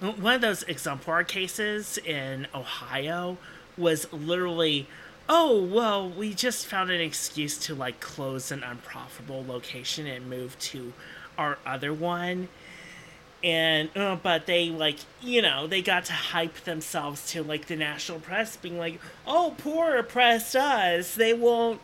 one 0.00 0.34
of 0.34 0.40
those 0.40 0.62
exemplar 0.64 1.22
cases 1.24 1.98
in 1.98 2.46
Ohio 2.54 3.38
was 3.76 4.10
literally 4.12 4.88
oh 5.28 5.62
well 5.62 6.08
we 6.08 6.34
just 6.34 6.66
found 6.66 6.90
an 6.90 7.00
excuse 7.00 7.56
to 7.58 7.74
like 7.74 8.00
close 8.00 8.50
an 8.50 8.62
unprofitable 8.64 9.44
location 9.46 10.06
and 10.06 10.28
move 10.28 10.58
to 10.58 10.92
our 11.38 11.58
other 11.64 11.92
one 11.94 12.48
and 13.42 13.88
uh, 13.96 14.16
but 14.22 14.46
they 14.46 14.70
like 14.70 14.98
you 15.20 15.40
know 15.40 15.66
they 15.66 15.82
got 15.82 16.04
to 16.04 16.12
hype 16.12 16.54
themselves 16.60 17.30
to 17.30 17.42
like 17.42 17.66
the 17.66 17.76
national 17.76 18.20
press 18.20 18.56
being 18.56 18.78
like 18.78 19.00
oh 19.26 19.54
poor 19.58 19.96
oppressed 19.96 20.54
us 20.54 21.14
they 21.14 21.32
won't 21.32 21.80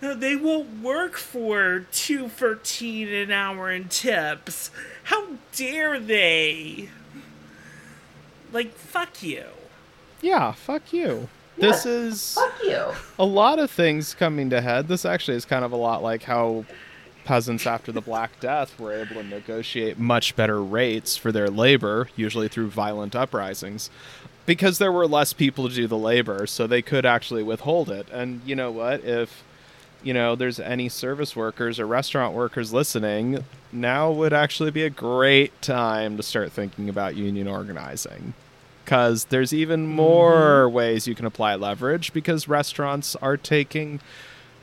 they 0.00 0.36
won't 0.36 0.82
work 0.82 1.16
for 1.16 1.86
two 1.92 2.28
thirteen 2.28 3.08
an 3.08 3.30
hour 3.30 3.70
in 3.70 3.88
tips 3.88 4.70
how 5.04 5.26
dare 5.52 5.98
they 5.98 6.88
like 8.52 8.72
fuck 8.74 9.22
you 9.22 9.44
yeah, 10.22 10.52
fuck 10.52 10.92
you. 10.92 11.28
This 11.56 11.84
is 11.84 12.34
Fuck 12.34 12.62
you. 12.62 12.86
a 13.18 13.24
lot 13.24 13.58
of 13.58 13.70
things 13.70 14.14
coming 14.14 14.48
to 14.50 14.60
head. 14.60 14.88
This 14.88 15.04
actually 15.04 15.36
is 15.36 15.44
kind 15.44 15.64
of 15.64 15.72
a 15.72 15.76
lot 15.76 16.02
like 16.02 16.22
how 16.22 16.64
peasants 17.30 17.64
after 17.64 17.92
the 17.92 18.00
Black 18.00 18.40
Death 18.40 18.76
were 18.76 18.92
able 18.92 19.14
to 19.14 19.22
negotiate 19.22 19.96
much 20.00 20.34
better 20.34 20.60
rates 20.60 21.16
for 21.16 21.30
their 21.30 21.46
labor, 21.46 22.08
usually 22.16 22.48
through 22.48 22.70
violent 22.70 23.14
uprisings, 23.14 23.88
because 24.46 24.78
there 24.78 24.90
were 24.90 25.06
less 25.06 25.32
people 25.32 25.68
to 25.68 25.74
do 25.76 25.86
the 25.86 25.96
labor, 25.96 26.44
so 26.48 26.66
they 26.66 26.82
could 26.82 27.06
actually 27.06 27.44
withhold 27.44 27.88
it. 27.88 28.08
And 28.10 28.40
you 28.44 28.56
know 28.56 28.72
what? 28.72 29.04
If 29.04 29.44
you 30.02 30.12
know 30.12 30.34
there's 30.34 30.58
any 30.58 30.88
service 30.88 31.36
workers 31.36 31.78
or 31.78 31.86
restaurant 31.86 32.34
workers 32.34 32.72
listening, 32.72 33.44
now 33.70 34.10
would 34.10 34.32
actually 34.32 34.72
be 34.72 34.82
a 34.82 34.90
great 34.90 35.62
time 35.62 36.16
to 36.16 36.24
start 36.24 36.50
thinking 36.50 36.88
about 36.88 37.14
union 37.14 37.46
organizing 37.46 38.34
because 38.84 39.26
there's 39.26 39.54
even 39.54 39.86
mm-hmm. 39.86 39.94
more 39.94 40.68
ways 40.68 41.06
you 41.06 41.14
can 41.14 41.26
apply 41.26 41.54
leverage 41.54 42.12
because 42.12 42.48
restaurants 42.48 43.14
are 43.22 43.36
taking 43.36 44.00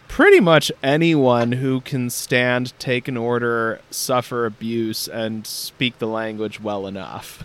pretty 0.07 0.39
much 0.39 0.71
anyone 0.81 1.53
who 1.53 1.81
can 1.81 2.09
stand, 2.09 2.77
take 2.79 3.07
an 3.07 3.17
order, 3.17 3.81
suffer 3.91 4.45
abuse, 4.45 5.07
and 5.07 5.45
speak 5.45 5.99
the 5.99 6.07
language 6.07 6.59
well 6.59 6.87
enough. 6.87 7.43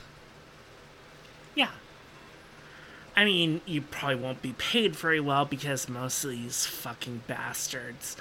yeah. 1.55 1.71
I 3.17 3.25
mean 3.25 3.61
you 3.67 3.83
probably 3.83 4.17
won't 4.17 4.43
be 4.43 4.55
paid 4.55 4.97
very 4.97 5.21
well 5.21 5.45
because 5.45 5.89
most 5.89 6.25
of 6.25 6.31
these 6.31 6.67
fucking 6.67 7.23
bastards. 7.27 8.17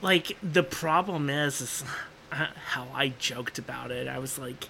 Like 0.00 0.36
the 0.42 0.62
problem 0.62 1.30
is, 1.30 1.60
is 1.60 1.84
how 2.30 2.88
i 2.94 3.08
joked 3.18 3.58
about 3.58 3.90
it. 3.90 4.08
I 4.08 4.18
was 4.18 4.38
like 4.38 4.68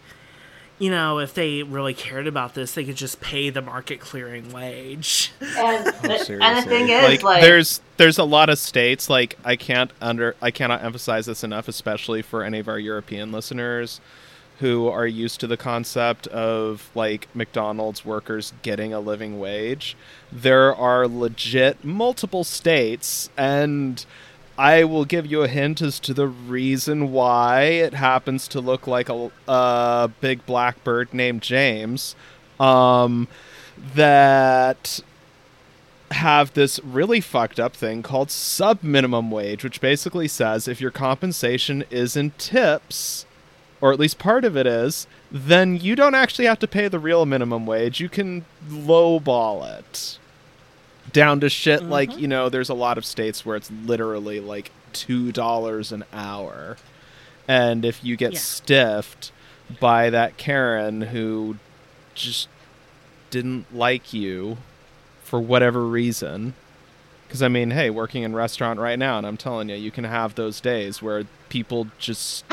you 0.83 0.91
know 0.91 1.19
if 1.21 1.33
they 1.35 1.63
really 1.63 1.95
cared 1.95 2.27
about 2.27 2.55
this 2.55 2.73
they 2.73 2.85
could 2.85 2.97
just 2.97 3.21
pay 3.21 3.51
the 3.51 3.63
market 3.63 4.01
clearing 4.01 4.51
wage 4.53 5.31
And, 5.41 5.87
oh, 5.87 5.91
the, 6.03 6.39
and 6.41 6.59
the 6.59 6.69
thing 6.69 6.89
is, 6.89 7.23
like, 7.23 7.43
there's 7.43 7.81
there's 7.97 8.19
a 8.19 8.25
lot 8.25 8.49
of 8.49 8.59
states 8.59 9.09
like 9.09 9.39
I 9.45 9.57
can't 9.57 9.93
under 10.01 10.35
I 10.41 10.51
cannot 10.51 10.83
emphasize 10.83 11.27
this 11.27 11.45
enough, 11.45 11.69
especially 11.69 12.23
for 12.23 12.43
any 12.43 12.59
of 12.59 12.69
our 12.69 12.79
European 12.79 13.31
listeners 13.33 14.01
who 14.59 14.89
are 14.89 15.07
used 15.07 15.41
to 15.41 15.47
the 15.47 15.57
concept 15.57 16.27
of 16.29 16.91
like 16.95 17.29
McDonald's 17.35 18.05
workers 18.05 18.53
getting 18.63 18.93
a 18.93 19.01
living 19.01 19.39
wage. 19.39 19.97
There 20.31 20.75
are 20.75 21.07
legit 21.07 21.85
multiple 21.85 22.45
states 22.45 23.31
and 23.37 24.05
I 24.59 24.85
will 24.85 25.05
give 25.05 25.27
you 25.27 25.43
a 25.43 25.49
hint 25.49 25.81
as 25.81 25.99
to 26.01 26.15
the 26.15 26.27
reason 26.27 27.13
why 27.13 27.63
it 27.63 27.95
happens 27.95 28.47
to 28.49 28.61
look 28.61 28.87
like 28.87 29.09
a, 29.09 29.31
a 29.49 30.11
big 30.21 30.45
black 30.47 30.83
bird 30.85 31.15
named 31.15 31.43
James. 31.43 32.15
Um, 32.61 33.29
that 33.95 35.01
have 36.13 36.53
this 36.53 36.79
really 36.85 37.21
fucked 37.21 37.59
up 37.59 37.75
thing 37.75 38.03
called 38.03 38.31
sub 38.31 38.83
minimum 38.83 39.31
wage, 39.31 39.65
which 39.65 39.81
basically 39.81 40.29
says 40.29 40.69
if 40.69 40.81
your 40.81 40.91
compensation 40.91 41.85
is 41.91 42.17
in 42.17 42.31
tips, 42.33 43.27
or 43.81 43.93
at 43.93 43.99
least 43.99 44.19
part 44.19 44.45
of 44.45 44.57
it 44.57 44.67
is, 44.67 45.07
then 45.31 45.77
you 45.77 45.97
don't 45.97 46.15
actually 46.15 46.45
have 46.45 46.59
to 46.59 46.69
pay 46.69 46.89
the 46.89 46.99
real 46.99 47.27
minimum 47.27 47.67
wage. 47.67 48.01
You 48.01 48.09
can 48.09 48.45
lowball 48.69 49.79
it 49.79 50.19
down 51.13 51.41
to 51.41 51.49
shit 51.49 51.83
like, 51.83 52.17
you 52.19 52.29
know, 52.29 52.49
there's 52.49 52.69
a 52.69 52.75
lot 52.75 52.97
of 52.99 53.05
states 53.05 53.45
where 53.45 53.57
it's 53.57 53.71
literally 53.71 54.41
like 54.41 54.71
$2 54.93 55.93
an 55.93 56.05
hour. 56.13 56.77
And 57.49 57.85
if 57.85 58.05
you 58.05 58.17
get 58.17 58.35
Yeah. 58.35 58.39
stiffed 58.39 59.33
by 59.81 60.11
that 60.11 60.37
Karen 60.37 61.01
who 61.03 61.57
just 62.15 62.49
didn't 63.31 63.75
like 63.75 64.13
you 64.13 64.59
for 65.25 65.41
whatever 65.41 65.85
reason. 65.87 66.55
Because 67.27 67.43
I 67.43 67.49
mean, 67.49 67.71
hey, 67.71 67.89
working 67.89 68.23
in 68.23 68.35
restaurant 68.37 68.79
right 68.79 68.99
now, 68.99 69.17
and 69.17 69.27
I'm 69.27 69.39
telling 69.39 69.71
you, 69.71 69.75
you 69.77 69.91
can 69.91 70.05
have 70.05 70.35
those 70.35 70.61
days 70.61 71.01
where 71.01 71.25
people 71.49 71.87
just 71.99 72.45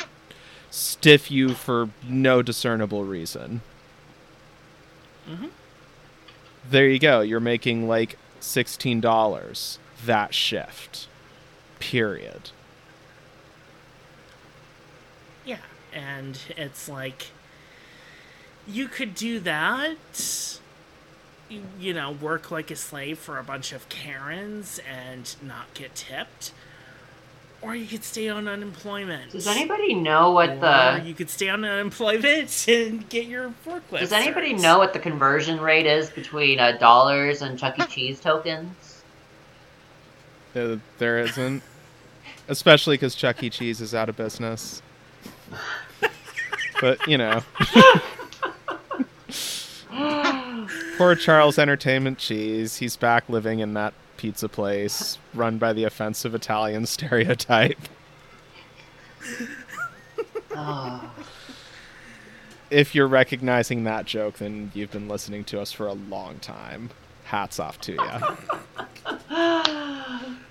stiff 0.72 1.30
you 1.30 1.50
for 1.54 1.90
no 2.08 2.42
discernible 2.42 3.04
reason. 3.04 3.62
Mhm. 5.30 5.50
There 6.70 6.88
you 6.88 7.00
go. 7.00 7.20
You're 7.22 7.40
making 7.42 7.88
like 7.88 8.18
$16 8.42 9.78
that 10.06 10.34
shift. 10.34 11.08
Period. 11.80 12.52
Yeah, 15.46 15.58
and 15.94 16.40
it's 16.58 16.90
like 16.90 17.28
you 18.68 18.88
could 18.88 19.16
do 19.16 19.40
that, 19.40 20.60
you 21.80 21.94
know, 21.94 22.12
work 22.12 22.52
like 22.52 22.70
a 22.70 22.76
slave 22.76 23.18
for 23.18 23.40
a 23.40 23.44
bunch 23.44 23.72
of 23.72 23.90
Karens 23.90 24.80
and 24.88 25.36
not 25.42 25.74
get 25.74 25.96
tipped, 25.96 26.52
or 27.62 27.76
you 27.76 27.86
could 27.86 28.04
stay 28.04 28.30
on 28.30 28.48
unemployment. 28.48 29.32
Does 29.32 29.48
anybody 29.48 29.94
know 29.94 30.32
what 30.32 30.50
or 30.52 30.56
the 30.58 31.02
you 31.06 31.14
could 31.14 31.30
stay 31.30 31.50
on 31.50 31.66
unemployment 31.66 32.66
and 32.70 33.08
get 33.10 33.26
your 33.26 33.54
forklift. 33.66 34.00
Does 34.00 34.14
anybody 34.14 34.54
certs. 34.54 34.62
know 34.62 34.78
what 34.78 34.94
the 34.94 35.00
conversion 35.00 35.60
rate 35.60 35.86
is 35.86 36.10
between 36.10 36.60
uh, 36.60 36.74
dollars 36.74 37.42
and 37.42 37.60
Chuck 37.60 37.78
E. 37.80 37.86
Cheese 37.88 38.20
tokens? 38.20 39.04
Uh, 40.56 40.78
there 40.98 41.20
isn't. 41.20 41.62
Especially 42.48 42.96
because 42.96 43.14
Chuck 43.16 43.44
E. 43.44 43.50
Cheese 43.50 43.82
is 43.82 43.94
out 43.94 44.10
of 44.10 44.16
business. 44.16 44.82
but, 46.82 47.06
you 47.08 47.18
know. 47.18 47.44
Poor 50.98 51.16
Charles 51.16 51.60
Entertainment 51.60 52.18
Cheese. 52.18 52.78
He's 52.78 52.96
back 52.96 53.30
living 53.30 53.60
in 53.60 53.74
that 53.74 53.94
pizza 54.20 54.50
place 54.50 55.18
run 55.34 55.58
by 55.58 55.72
the 55.72 55.86
offensive 55.86 56.36
Italian 56.36 56.86
stereotype. 56.98 57.80
Oh, 60.54 61.10
If 62.70 62.94
you're 62.94 63.08
recognizing 63.08 63.86
that 63.86 64.06
joke, 64.06 64.40
then 64.40 64.72
you've 64.74 64.92
been 64.92 65.08
listening 65.08 65.46
to 65.46 65.62
us 65.62 65.72
for 65.72 65.88
a 65.88 65.94
long 65.94 66.40
time. 66.40 66.90
Hats 67.24 67.62
off 67.62 67.80
to 67.82 67.94
you. 67.94 68.10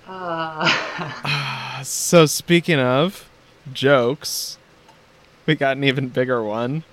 uh, 0.07 1.83
so, 1.83 2.25
speaking 2.25 2.79
of 2.79 3.29
jokes, 3.71 4.57
we 5.45 5.53
got 5.53 5.77
an 5.77 5.83
even 5.83 6.07
bigger 6.07 6.41
one. 6.41 6.83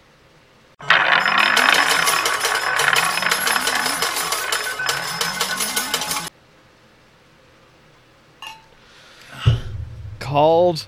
Called 10.26 10.86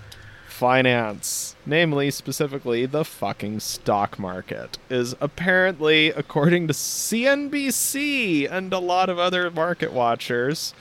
finance, 0.48 1.54
namely, 1.64 2.10
specifically, 2.10 2.86
the 2.86 3.04
fucking 3.04 3.60
stock 3.60 4.18
market, 4.18 4.78
is 4.90 5.14
apparently, 5.20 6.08
according 6.10 6.66
to 6.66 6.74
CNBC 6.74 8.50
and 8.50 8.72
a 8.72 8.80
lot 8.80 9.08
of 9.08 9.18
other 9.20 9.48
market 9.50 9.92
watchers, 9.92 10.74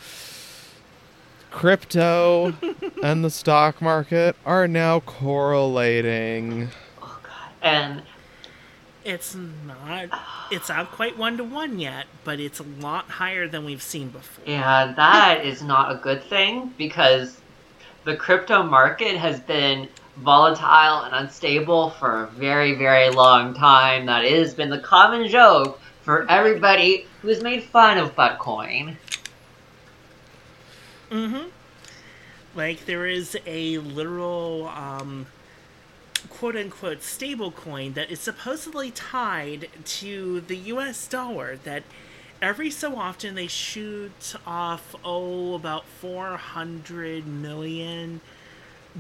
crypto 1.52 2.56
and 3.04 3.24
the 3.24 3.30
stock 3.30 3.80
market 3.82 4.36
are 4.46 4.68
now 4.68 5.00
correlating. 5.02 6.70
Oh, 7.02 7.20
God. 7.22 7.52
And 7.62 8.02
It's 9.06 9.36
not. 9.36 10.10
It's 10.52 10.70
not 10.70 10.92
quite 10.92 11.18
one 11.18 11.38
to 11.38 11.44
one 11.44 11.78
yet, 11.80 12.08
but 12.24 12.40
it's 12.40 12.60
a 12.60 12.64
lot 12.64 13.06
higher 13.06 13.48
than 13.48 13.66
we've 13.66 13.84
seen 13.84 14.10
before. 14.10 14.44
yeah, 14.48 14.94
that 14.96 15.46
is 15.46 15.62
not 15.62 15.92
a 15.92 15.96
good 15.96 16.24
thing 16.24 16.74
because 16.78 17.40
the 18.08 18.16
crypto 18.16 18.64
market 18.64 19.18
has 19.18 19.42
been 19.42 19.90
volatile 20.16 21.04
and 21.04 21.14
unstable 21.14 21.90
for 21.90 22.24
a 22.24 22.28
very, 22.28 22.74
very 22.74 23.10
long 23.10 23.54
time. 23.54 24.06
That 24.06 24.24
has 24.24 24.54
been 24.54 24.70
the 24.70 24.80
common 24.80 25.28
joke 25.28 25.82
for 26.04 26.26
everybody 26.32 27.06
who 27.22 27.28
has 27.28 27.44
made 27.44 27.64
fun 27.64 27.98
of 27.98 28.16
Bitcoin. 28.16 28.96
Mm-hmm. 31.12 31.50
Like 32.56 32.86
there 32.86 33.06
is 33.06 33.38
a 33.46 33.80
literal 33.80 34.70
um, 34.70 35.28
quote 36.30 36.56
unquote 36.56 37.04
stable 37.04 37.52
coin 37.52 37.92
that 37.94 38.10
is 38.10 38.22
supposedly 38.22 38.90
tied 38.90 39.68
to 39.84 40.40
the 40.40 40.56
US 40.56 41.06
dollar 41.08 41.58
that 41.66 41.84
every 42.42 42.70
so 42.70 42.96
often 42.96 43.36
they 43.36 43.48
shoot 43.48 44.36
off 44.46 44.96
oh 45.04 45.56
about 45.56 45.86
400 45.86 47.26
million 47.26 48.22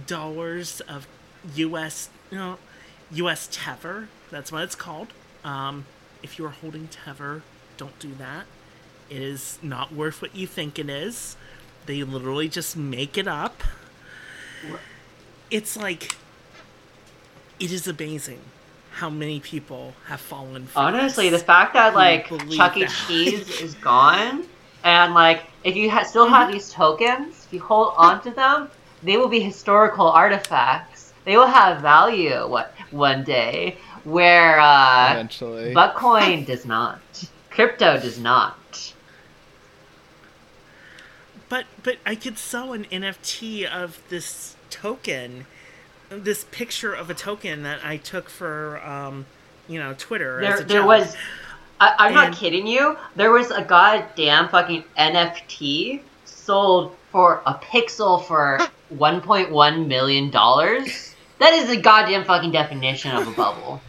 dollars 0.05 0.81
of 0.81 1.07
US 1.55 2.09
no 2.31 2.57
US 3.11 3.47
Tether 3.51 4.09
that's 4.29 4.51
what 4.51 4.63
it's 4.63 4.75
called. 4.75 5.13
Um, 5.43 5.85
if 6.21 6.37
you're 6.37 6.49
holding 6.49 6.87
Tether 6.87 7.43
don't 7.77 7.97
do 7.99 8.13
that. 8.15 8.45
It 9.09 9.21
is 9.21 9.59
not 9.61 9.93
worth 9.93 10.21
what 10.21 10.35
you 10.35 10.47
think 10.47 10.77
it 10.77 10.89
is. 10.89 11.37
They 11.85 12.03
literally 12.03 12.49
just 12.49 12.75
make 12.75 13.17
it 13.17 13.27
up. 13.27 13.63
It's 15.49 15.77
like 15.77 16.17
it 17.59 17.71
is 17.71 17.87
amazing 17.87 18.41
how 18.97 19.09
many 19.11 19.39
people 19.39 19.93
have 20.07 20.19
fallen 20.19 20.65
for 20.65 20.79
Honestly, 20.79 21.29
the 21.29 21.37
fact 21.39 21.73
that 21.73 21.93
like 21.93 22.27
Chuck 22.49 22.75
E. 22.77 22.87
Cheese 22.87 23.47
is 23.61 23.75
gone, 23.75 24.45
and 24.83 25.13
like 25.13 25.43
if 25.63 25.75
you 25.75 25.89
ha- 25.89 26.03
still 26.03 26.27
have 26.27 26.51
these 26.51 26.71
tokens, 26.71 27.45
if 27.45 27.53
you 27.53 27.59
hold 27.61 27.93
on 27.95 28.21
to 28.23 28.31
them, 28.31 28.69
they 29.03 29.15
will 29.17 29.27
be 29.27 29.39
historical 29.39 30.07
artifacts. 30.09 31.13
They 31.25 31.37
will 31.37 31.45
have 31.61 31.81
value 31.81 32.47
what 32.47 32.73
one 32.89 33.23
day, 33.23 33.77
where 34.03 34.59
uh, 34.59 35.11
Eventually. 35.11 35.73
Bitcoin 35.79 36.45
does 36.47 36.65
not, 36.65 37.01
crypto 37.51 37.99
does 37.99 38.17
not. 38.19 38.55
but 41.49 41.65
but 41.83 41.97
i 42.05 42.13
could 42.15 42.37
sell 42.37 42.73
an 42.73 42.83
nft 42.91 43.63
of 43.83 44.01
this 44.09 44.55
token 44.69 45.45
this 46.09 46.45
picture 46.51 46.93
of 46.93 47.09
a 47.09 47.13
token 47.13 47.63
that 47.63 47.79
i 47.83 47.97
took 47.97 48.29
for 48.29 48.81
um 48.85 49.25
you 49.67 49.77
know 49.79 49.93
twitter 49.97 50.41
as 50.41 50.55
There, 50.57 50.63
a 50.63 50.67
there 50.67 50.85
was. 50.85 51.15
I, 51.79 51.93
I'm 51.99 52.07
And- 52.07 52.15
not 52.15 52.33
kidding 52.33 52.65
you. 52.65 52.97
There 53.15 53.31
was 53.31 53.51
a 53.51 53.61
goddamn 53.61 54.49
fucking 54.49 54.83
NFT 54.97 56.01
sold 56.25 56.95
for 57.11 57.43
a 57.45 57.53
pixel 57.53 58.25
for 58.25 58.59
1.1 58.95 59.87
million 59.87 60.31
dollars. 60.31 61.13
That 61.37 61.53
is 61.53 61.67
the 61.67 61.77
goddamn 61.77 62.23
fucking 62.23 62.51
definition 62.51 63.11
of 63.15 63.27
a 63.27 63.31
bubble. 63.31 63.79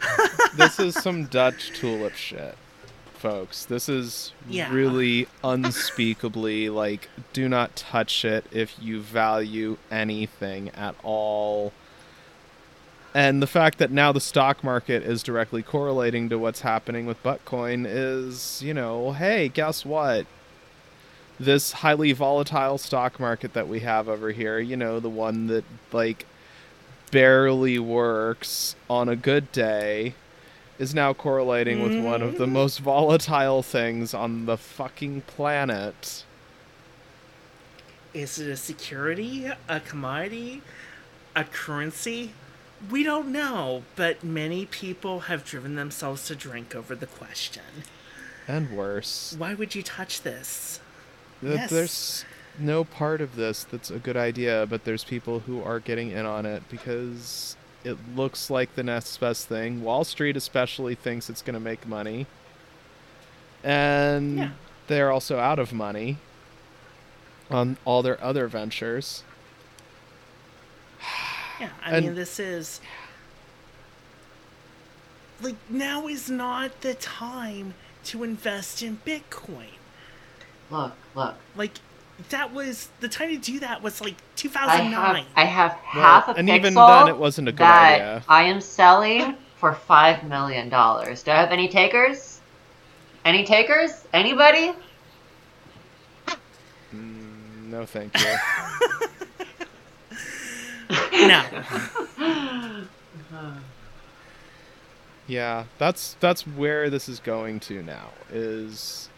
this 0.56 0.80
is 0.80 0.94
some 0.94 1.26
Dutch 1.26 1.70
tulip 1.78 2.14
shit, 2.14 2.56
folks. 3.22 3.64
This 3.64 3.88
is 3.88 4.32
Yeah. 4.48 4.70
really 4.72 5.28
unspeakably 5.44 6.68
like 6.82 7.08
do 7.32 7.48
not 7.48 7.76
touch 7.76 8.24
it 8.24 8.44
if 8.50 8.74
you 8.82 9.00
value 9.00 9.78
anything 9.90 10.70
at 10.70 10.96
all. 11.04 11.72
And 13.14 13.40
the 13.40 13.46
fact 13.46 13.78
that 13.78 13.90
now 13.92 14.10
the 14.10 14.20
stock 14.20 14.64
market 14.64 15.02
is 15.02 15.22
directly 15.22 15.62
correlating 15.62 16.28
to 16.30 16.38
what's 16.38 16.62
happening 16.62 17.06
with 17.06 17.22
Bitcoin 17.22 17.84
is, 17.88 18.60
you 18.62 18.74
know, 18.74 19.12
hey, 19.12 19.48
guess 19.48 19.84
what? 19.84 20.26
This 21.38 21.72
highly 21.72 22.12
volatile 22.12 22.78
stock 22.78 23.20
market 23.20 23.52
that 23.52 23.68
we 23.68 23.80
have 23.80 24.08
over 24.08 24.32
here, 24.32 24.58
you 24.58 24.76
know, 24.76 24.98
the 24.98 25.10
one 25.10 25.46
that 25.48 25.64
like 25.92 26.26
barely 27.10 27.78
works 27.78 28.74
on 28.88 29.08
a 29.08 29.16
good 29.16 29.52
day 29.52 30.14
is 30.78 30.94
now 30.94 31.12
correlating 31.12 31.82
with 31.82 32.04
one 32.04 32.22
of 32.22 32.38
the 32.38 32.46
most 32.46 32.80
mm. 32.80 32.84
volatile 32.84 33.62
things 33.62 34.14
on 34.14 34.46
the 34.46 34.56
fucking 34.56 35.22
planet. 35.22 36.24
Is 38.14 38.38
it 38.38 38.50
a 38.50 38.56
security, 38.56 39.50
a 39.68 39.80
commodity, 39.80 40.62
a 41.34 41.44
currency? 41.44 42.32
We 42.90 43.02
don't 43.02 43.30
know, 43.30 43.84
but 43.96 44.24
many 44.24 44.66
people 44.66 45.20
have 45.20 45.44
driven 45.44 45.76
themselves 45.76 46.26
to 46.26 46.34
drink 46.34 46.74
over 46.74 46.94
the 46.94 47.06
question. 47.06 47.62
And 48.48 48.76
worse. 48.76 49.34
Why 49.38 49.54
would 49.54 49.74
you 49.74 49.82
touch 49.82 50.22
this? 50.22 50.80
Th- 51.40 51.54
Yes. 51.54 51.70
There's 51.70 52.24
no 52.58 52.84
part 52.84 53.20
of 53.20 53.36
this 53.36 53.64
that's 53.64 53.90
a 53.90 53.98
good 53.98 54.16
idea, 54.16 54.66
but 54.68 54.84
there's 54.84 55.04
people 55.04 55.40
who 55.40 55.62
are 55.62 55.80
getting 55.80 56.10
in 56.10 56.26
on 56.26 56.44
it 56.44 56.62
because 56.70 57.56
it 57.84 57.96
looks 58.14 58.48
like 58.50 58.74
the 58.74 58.82
next 58.82 59.16
best 59.18 59.48
thing. 59.48 59.82
Wall 59.82 60.04
Street 60.04 60.36
especially 60.36 60.94
thinks 60.94 61.28
it's 61.28 61.42
going 61.42 61.54
to 61.54 61.60
make 61.60 61.86
money. 61.86 62.26
And 63.64 64.36
Yeah. 64.38 64.50
they're 64.86 65.10
also 65.10 65.38
out 65.38 65.58
of 65.58 65.72
money 65.72 66.18
on 67.50 67.76
all 67.84 68.02
their 68.02 68.22
other 68.22 68.46
ventures. 68.48 69.22
Yeah, 71.60 71.68
I 71.84 71.96
And- 71.96 72.06
mean, 72.06 72.14
this 72.16 72.40
is. 72.40 72.80
Like, 75.40 75.54
now 75.68 76.06
is 76.08 76.28
not 76.30 76.80
the 76.80 76.94
time 76.94 77.74
to 78.04 78.24
invest 78.24 78.82
in 78.82 78.98
Bitcoin. 79.06 79.74
Look, 80.70 80.92
look. 81.14 81.34
Like, 81.54 81.72
that 82.30 82.52
was. 82.52 82.88
The 83.00 83.08
time 83.08 83.30
to 83.30 83.36
do 83.38 83.58
that 83.60 83.82
was 83.82 84.00
like 84.00 84.14
I 84.14 84.16
2009. 84.36 84.92
have 85.16 85.26
I 85.36 85.44
have 85.44 85.72
half 85.72 86.28
a 86.28 86.32
and 86.32 86.48
pixel 86.48 86.56
even 86.56 86.74
then 86.74 87.08
it 87.08 87.16
wasn't 87.16 87.48
a 87.48 87.52
good 87.52 87.58
that 87.60 87.94
idea. 87.94 88.24
I 88.28 88.44
am 88.44 88.60
selling 88.60 89.36
for 89.56 89.74
five 89.74 90.24
million 90.24 90.68
dollars. 90.68 91.22
Do 91.22 91.30
I 91.30 91.36
have 91.36 91.50
any 91.52 91.68
takers? 91.68 92.40
Any 93.24 93.44
takers? 93.44 94.04
Anybody? 94.12 94.72
Mm, 96.94 97.66
no, 97.70 97.86
thank 97.86 98.18
you. 98.20 98.34
No. 101.14 101.42
yeah, 105.26 105.64
that's 105.78 106.16
that's 106.20 106.46
where 106.46 106.90
this 106.90 107.08
is 107.08 107.20
going 107.20 107.60
to 107.60 107.82
now. 107.82 108.10
Is 108.30 109.08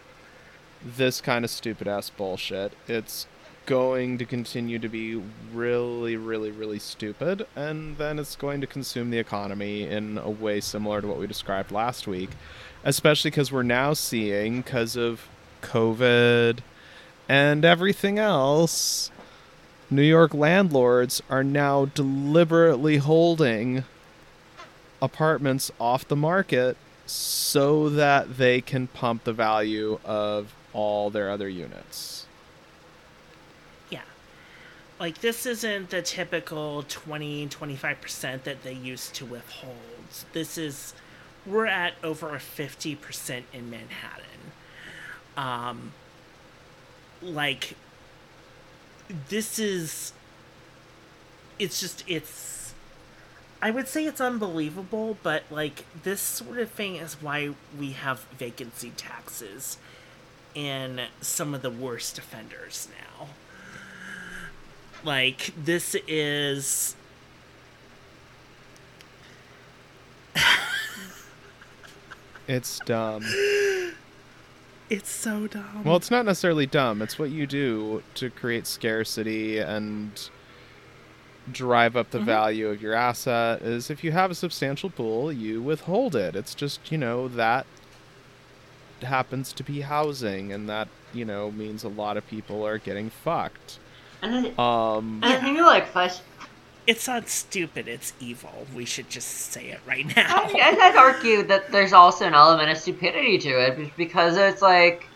this 0.85 1.21
kind 1.21 1.45
of 1.45 1.51
stupid 1.51 1.89
ass 1.89 2.11
bullshit? 2.11 2.73
It's 2.87 3.27
going 3.67 4.19
to 4.19 4.25
continue 4.25 4.79
to 4.79 4.89
be 4.89 5.23
really, 5.53 6.17
really, 6.17 6.51
really 6.51 6.79
stupid, 6.79 7.47
and 7.57 7.97
then 7.97 8.19
it's 8.19 8.37
going 8.37 8.61
to 8.61 8.67
consume 8.67 9.11
the 9.11 9.19
economy 9.19 9.85
in 9.85 10.19
a 10.19 10.31
way 10.31 10.61
similar 10.61 11.01
to 11.01 11.07
what 11.07 11.19
we 11.19 11.27
described 11.27 11.73
last 11.73 12.07
week, 12.07 12.31
especially 12.85 13.31
because 13.31 13.51
we're 13.51 13.63
now 13.63 13.95
seeing, 13.95 14.61
because 14.61 14.97
of 14.97 15.29
COVID 15.63 16.59
and 17.29 17.65
everything 17.65 18.19
else, 18.19 19.11
New 19.91 20.03
York 20.03 20.35
landlords 20.35 21.23
are 21.31 21.45
now 21.45 21.87
deliberately 21.87 22.99
holding 22.99 23.85
apartments 25.01 25.71
off 25.81 26.07
the 26.07 26.17
market 26.17 26.77
so 27.07 27.89
that 27.89 28.37
they 28.37 28.61
can 28.61 28.87
pump 28.89 29.25
the 29.25 29.33
value 29.33 29.99
of 30.05 30.55
all 30.75 31.09
their 31.09 31.31
other 31.31 31.49
units. 31.49 32.27
Yeah. 33.89 34.03
Like, 34.99 35.21
this 35.21 35.47
isn't 35.47 35.91
the 35.91 36.03
typical 36.03 36.85
20 36.89 37.47
25% 37.49 38.43
that 38.43 38.63
they 38.63 38.75
used 38.75 39.15
to 39.15 39.25
withhold. 39.25 39.77
This 40.33 40.59
is, 40.59 40.93
we're 41.47 41.67
at 41.67 41.95
over 42.03 42.31
50% 42.33 43.43
in 43.53 43.71
Manhattan. 43.71 44.25
Um, 45.37 45.93
like, 47.23 47.77
this 49.29 49.59
is, 49.59 50.13
it's 51.59 51.81
just, 51.81 52.05
it's, 52.07 52.75
I 53.63 53.71
would 53.71 53.89
say 53.89 54.05
it's 54.05 54.21
unbelievable, 54.21 55.17
but 55.23 55.45
like, 55.51 55.85
this 56.03 56.21
sort 56.21 56.59
of 56.59 56.71
thing 56.71 56.97
is 56.97 57.23
why 57.23 57.55
we 57.79 57.93
have 57.93 58.21
vacancy 58.39 58.91
taxes 58.97 59.79
in 60.55 61.03
some 61.21 61.55
of 61.55 61.63
the 61.63 61.71
worst 61.71 62.19
offenders 62.19 62.89
now. 63.19 63.29
Like, 65.05 65.53
this 65.63 65.97
is. 66.09 66.97
It's 72.47 72.79
dumb. 72.81 73.25
It's 74.91 75.09
so 75.09 75.47
dumb. 75.47 75.83
Well, 75.85 75.97
it's 75.97 76.11
not 76.11 76.27
necessarily 76.27 76.67
dumb. 76.67 77.01
It's 77.01 77.19
what 77.19 77.31
you 77.31 77.47
do 77.47 78.03
to 78.17 78.29
create 78.31 78.67
scarcity 78.67 79.59
and 79.59 80.29
drive 81.51 81.97
up 81.97 82.11
the 82.11 82.19
Mhm. 82.19 82.25
value 82.25 82.69
of 82.69 82.83
your 82.83 82.95
asset 82.95 83.63
is 83.63 83.91
if 83.91 84.05
you 84.05 84.13
have 84.13 84.31
a 84.31 84.35
substantial 84.35 84.91
pool, 84.91 85.33
you 85.33 85.63
withhold 85.63 86.15
it. 86.15 86.37
It's 86.37 86.55
just, 86.55 86.93
you 86.93 86.99
know, 86.99 87.29
that 87.29 87.67
happens 89.05 89.53
to 89.55 89.63
be 89.63 89.81
housing 89.81 90.53
and 90.53 90.69
that, 90.69 90.89
you 91.13 91.25
know, 91.25 91.51
means 91.51 91.85
a 91.85 91.89
lot 91.89 92.17
of 92.17 92.27
people 92.29 92.67
are 92.67 92.79
getting 92.79 93.11
fucked. 93.11 93.79
And 94.23 94.33
then, 94.33 94.45
Um 94.59 95.21
and 95.23 95.33
I 95.33 95.41
think 95.41 95.59
like 95.61 95.87
first, 95.87 96.23
it's 96.87 97.09
not 97.09 97.29
stupid, 97.29 97.89
it's 97.89 98.13
evil. 98.21 98.67
We 98.75 98.85
should 98.85 99.09
just 99.09 99.29
say 99.29 99.69
it 99.69 99.81
right 99.87 100.07
I, 100.17 100.23
now. 100.23 100.49
I'd 100.55 100.97
argue 100.97 101.43
that 101.45 101.73
there's 101.73 101.93
also 101.93 102.27
an 102.27 102.35
element 102.35 102.71
of 102.71 102.79
stupidity 102.79 103.39
to 103.39 103.51
it 103.51 103.97
because 103.97 104.37
it's 104.37 104.63
like 104.63 105.07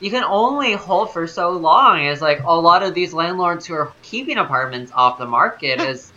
you 0.00 0.10
can 0.10 0.24
only 0.24 0.74
hold 0.74 1.12
for 1.12 1.26
so 1.26 1.50
long. 1.50 2.04
Is 2.04 2.20
like 2.20 2.42
a 2.44 2.52
lot 2.52 2.82
of 2.82 2.94
these 2.94 3.12
landlords 3.12 3.66
who 3.66 3.74
are 3.74 3.92
keeping 4.02 4.36
apartments 4.36 4.92
off 4.94 5.18
the 5.18 5.26
market 5.26 5.80
is 5.80 6.12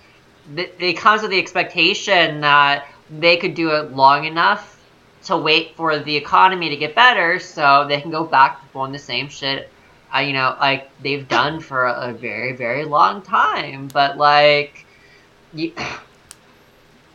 they, 0.54 0.72
they 0.80 0.94
comes 0.94 1.22
with 1.22 1.32
the 1.32 1.40
expectation 1.40 2.42
that 2.42 2.88
they 3.10 3.38
could 3.38 3.56
do 3.56 3.72
it 3.72 3.92
long 3.92 4.26
enough 4.26 4.79
to 5.26 5.38
wait 5.38 5.76
for 5.76 6.00
the 6.00 6.16
economy 6.16 6.70
to 6.70 6.78
get 6.78 6.96
better 6.96 7.40
so 7.40 7.86
they 7.88 8.00
can 8.02 8.12
go 8.12 8.24
back 8.24 8.62
to 8.62 8.74
doing 8.74 8.92
the 8.92 9.00
same 9.00 9.28
shit 9.30 9.70
uh, 10.16 10.20
you 10.20 10.34
know 10.34 10.56
like 10.60 10.90
they've 11.02 11.28
done 11.28 11.60
for 11.60 11.86
a, 11.86 12.10
a 12.10 12.14
very 12.14 12.56
very 12.56 12.86
long 12.86 13.22
time 13.22 13.88
but 13.94 14.18
like 14.18 14.86
you, 15.54 15.74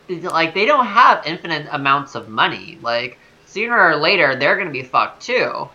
like 0.09 0.53
they 0.53 0.65
don't 0.65 0.85
have 0.85 1.25
infinite 1.25 1.67
amounts 1.71 2.15
of 2.15 2.29
money 2.29 2.77
like 2.81 3.17
sooner 3.45 3.79
or 3.89 3.95
later 3.95 4.35
they're 4.35 4.57
gonna 4.57 4.69
be 4.69 4.83
fucked 4.83 5.21
too 5.21 5.67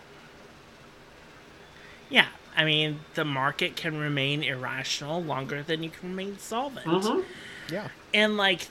Yeah, 2.10 2.26
I 2.56 2.64
mean, 2.64 3.00
the 3.14 3.24
market 3.24 3.76
can 3.76 3.96
remain 3.98 4.42
irrational 4.42 5.22
longer 5.22 5.62
than 5.62 5.82
you 5.84 5.90
can 5.90 6.10
remain 6.10 6.38
solvent. 6.38 6.86
Mhm. 6.86 7.24
yeah. 7.70 7.88
And 8.12 8.36
like 8.36 8.68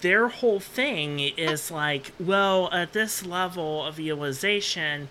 their 0.00 0.28
whole 0.28 0.60
thing 0.60 1.20
is 1.20 1.70
like, 1.70 2.12
well, 2.18 2.70
at 2.72 2.92
this 2.92 3.24
level 3.24 3.84
of 3.84 3.98
utilization, 3.98 5.08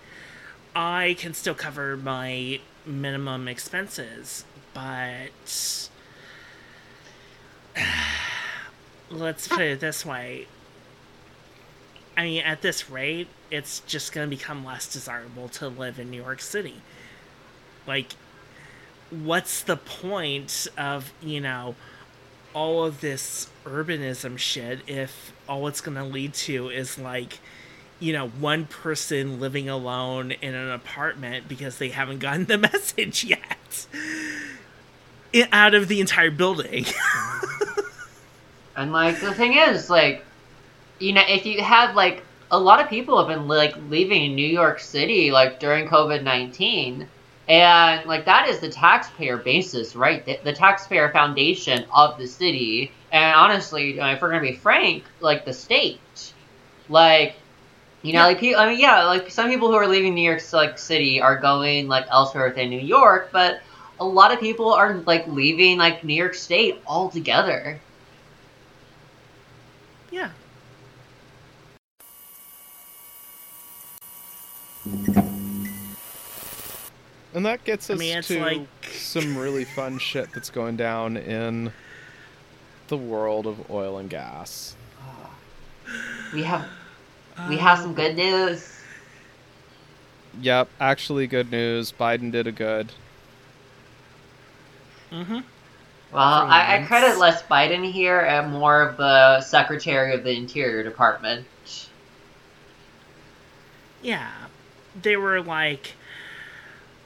I 0.76 1.16
can 1.18 1.34
still 1.34 1.54
cover 1.54 1.96
my 1.98 2.60
minimum 2.86 3.48
expenses, 3.48 4.46
but 4.74 5.90
let's 9.10 9.48
put 9.48 9.62
it 9.62 9.80
this 9.80 10.06
way. 10.06 10.48
I 12.18 12.24
mean, 12.24 12.44
at 12.44 12.62
this 12.62 12.90
rate, 12.90 13.28
it's 13.52 13.82
just 13.82 14.14
going 14.14 14.30
to 14.30 14.36
become 14.36 14.64
less 14.66 14.92
desirable 14.92 15.50
to 15.50 15.68
live 15.68 16.00
in 16.00 16.10
New 16.10 16.22
York 16.22 16.42
City. 16.42 16.82
Like, 17.86 18.14
what's 19.10 19.62
the 19.62 19.78
point 19.78 20.68
of, 20.78 21.14
you 21.22 21.42
know, 21.42 21.76
all 22.56 22.84
of 22.84 23.02
this 23.02 23.50
urbanism 23.66 24.38
shit 24.38 24.80
if 24.88 25.32
all 25.48 25.68
it's 25.68 25.82
going 25.82 25.98
to 25.98 26.04
lead 26.04 26.34
to 26.34 26.70
is 26.70 26.98
like 26.98 27.40
you 28.00 28.14
know 28.14 28.30
one 28.30 28.66
person 28.66 29.40
living 29.40 29.70
alone 29.70 30.32
in 30.32 30.56
an 30.56 30.72
apartment 30.72 31.48
because 31.48 31.78
they 31.78 31.90
haven't 31.90 32.18
gotten 32.18 32.46
the 32.46 32.58
message 32.74 33.24
yet. 33.24 33.86
Out 35.52 35.76
of 35.76 35.88
the 35.90 36.00
entire 36.02 36.32
building. 36.32 36.86
And 38.76 38.92
like 38.92 39.20
the 39.20 39.34
thing 39.34 39.54
is, 39.54 39.90
like, 39.90 40.26
you 41.00 41.14
know, 41.14 41.24
if 41.28 41.46
you 41.46 41.62
have 41.62 41.96
like 41.96 42.24
a 42.52 42.60
lot 42.60 42.82
of 42.82 42.90
people 42.90 43.18
have 43.18 43.28
been 43.28 43.48
like 43.48 43.76
leaving 43.90 44.36
New 44.36 44.48
York 44.48 44.80
City 44.80 45.32
like 45.32 45.60
during 45.60 45.88
COVID 45.88 46.24
nineteen, 46.24 47.08
and 47.48 48.06
like 48.08 48.26
that 48.26 48.50
is 48.50 48.60
the 48.60 48.70
taxpayer 48.70 49.38
basis, 49.38 49.96
right? 49.96 50.26
The, 50.26 50.40
the 50.44 50.54
taxpayer 50.54 51.12
foundation 51.12 51.86
of 51.94 52.18
the 52.18 52.28
city, 52.28 52.98
and 53.12 53.36
honestly, 53.36 53.98
if 54.00 54.22
we're 54.22 54.30
gonna 54.32 54.42
be 54.42 54.56
frank, 54.58 55.10
like 55.20 55.46
the 55.46 55.54
state, 55.54 56.34
like. 56.88 57.42
You 58.04 58.14
know, 58.14 58.20
Yeah. 58.22 58.26
like 58.28 58.40
people. 58.40 58.62
I 58.62 58.68
mean, 58.70 58.80
yeah, 58.80 59.04
like 59.06 59.30
some 59.32 59.50
people 59.50 59.70
who 59.70 59.76
are 59.76 59.88
leaving 59.88 60.14
New 60.16 60.22
York 60.30 60.42
like 60.54 60.78
City 60.78 61.20
are 61.22 61.40
going 61.40 61.88
like 61.88 62.06
elsewhere 62.12 62.48
within 62.50 62.70
New 62.70 62.80
York, 62.80 63.32
but 63.34 63.62
a 64.00 64.06
lot 64.06 64.32
of 64.34 64.40
people 64.40 64.74
are 64.74 65.04
like 65.08 65.26
leaving 65.28 65.78
like 65.80 66.04
New 66.04 66.14
York 66.16 66.36
State 66.36 66.82
altogether. 66.86 67.84
yeah 70.12 70.30
And 77.36 77.46
that 77.46 77.66
gets 77.66 77.90
I 77.90 77.94
us 77.96 78.00
mean, 78.00 78.22
to 78.24 78.40
like- 78.42 78.68
some 78.94 79.38
really 79.38 79.66
fun 79.66 80.00
shit 80.00 80.32
that's 80.34 80.50
going 80.50 80.78
down 80.78 81.18
in 81.18 81.74
the 82.88 82.98
world 82.98 83.46
of 83.46 83.70
oil 83.70 83.98
and 83.98 84.10
gas. 84.10 84.76
We 86.34 86.44
have 86.44 86.66
we 87.50 87.58
have 87.58 87.80
some 87.80 87.94
good 87.94 88.16
news. 88.16 88.72
Yep, 90.42 90.70
actually 90.80 91.28
good 91.28 91.52
news. 91.52 91.92
Biden 91.92 92.32
did 92.32 92.48
a 92.48 92.52
good. 92.54 92.92
mm-hmm 95.12 95.40
Well, 96.14 96.24
I, 96.24 96.78
I 96.78 96.84
credit 96.88 97.18
less 97.20 97.44
Biden 97.44 97.90
here 97.92 98.20
and 98.22 98.52
more 98.54 98.82
of 98.82 98.96
the 98.98 99.42
Secretary 99.42 100.14
of 100.14 100.24
the 100.24 100.32
Interior 100.32 100.84
Department. 100.84 101.46
yeah 104.02 104.32
they 105.02 105.18
were 105.18 105.42
like 105.42 105.94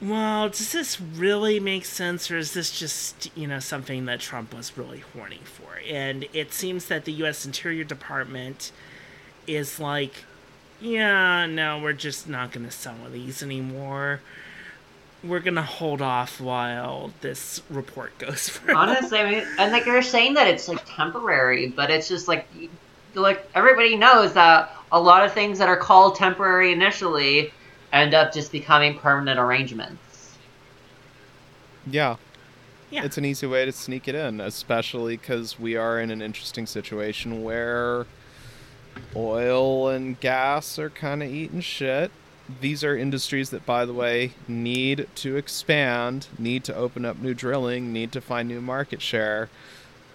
well 0.00 0.48
does 0.48 0.72
this 0.72 1.00
really 1.00 1.60
make 1.60 1.84
sense 1.84 2.30
or 2.30 2.38
is 2.38 2.54
this 2.54 2.78
just 2.78 3.30
you 3.36 3.46
know 3.46 3.58
something 3.58 4.06
that 4.06 4.20
trump 4.20 4.54
was 4.54 4.76
really 4.76 5.00
horny 5.14 5.40
for? 5.44 5.80
And 5.88 6.26
it 6.32 6.52
seems 6.52 6.86
that 6.86 7.04
the 7.04 7.12
u.s 7.12 7.44
interior 7.44 7.84
department 7.84 8.72
is 9.46 9.78
like 9.80 10.24
yeah 10.80 11.46
no 11.46 11.78
we're 11.78 11.92
just 11.92 12.28
not 12.28 12.52
going 12.52 12.64
to 12.64 12.72
sell 12.72 12.96
these 13.12 13.42
anymore. 13.42 14.20
We're 15.22 15.40
going 15.40 15.56
to 15.56 15.62
hold 15.62 16.00
off 16.00 16.40
while 16.40 17.12
this 17.20 17.60
report 17.68 18.16
goes 18.16 18.48
through. 18.48 18.74
Honestly, 18.74 19.18
I 19.18 19.30
mean, 19.30 19.46
and 19.58 19.70
like 19.70 19.84
they're 19.84 20.00
saying 20.00 20.32
that 20.34 20.46
it's 20.46 20.66
like 20.66 20.82
temporary, 20.86 21.68
but 21.68 21.90
it's 21.90 22.08
just 22.08 22.26
like, 22.26 22.48
like 23.14 23.46
everybody 23.54 23.96
knows 23.96 24.32
that 24.32 24.74
a 24.90 24.98
lot 24.98 25.22
of 25.22 25.34
things 25.34 25.58
that 25.58 25.68
are 25.68 25.76
called 25.76 26.16
temporary 26.16 26.72
initially 26.72 27.52
end 27.92 28.14
up 28.14 28.32
just 28.32 28.52
becoming 28.52 28.98
permanent 28.98 29.38
arrangements. 29.38 30.36
Yeah, 31.86 32.16
Yeah. 32.90 33.04
it's 33.04 33.18
an 33.18 33.24
easy 33.24 33.46
way 33.46 33.64
to 33.64 33.72
sneak 33.72 34.06
it 34.06 34.14
in, 34.14 34.40
especially 34.40 35.16
because 35.16 35.58
we 35.58 35.76
are 35.76 35.98
in 35.98 36.10
an 36.10 36.22
interesting 36.22 36.66
situation 36.66 37.42
where 37.42 38.06
oil 39.16 39.88
and 39.88 40.18
gas 40.20 40.78
are 40.78 40.90
kind 40.90 41.22
of 41.22 41.30
eating 41.30 41.60
shit. 41.60 42.10
These 42.60 42.82
are 42.82 42.96
industries 42.96 43.50
that, 43.50 43.64
by 43.64 43.84
the 43.84 43.92
way, 43.92 44.32
need 44.48 45.06
to 45.16 45.36
expand, 45.36 46.26
need 46.38 46.64
to 46.64 46.74
open 46.74 47.04
up 47.04 47.18
new 47.18 47.32
drilling, 47.34 47.92
need 47.92 48.12
to 48.12 48.20
find 48.20 48.48
new 48.48 48.60
market 48.60 49.00
share. 49.00 49.48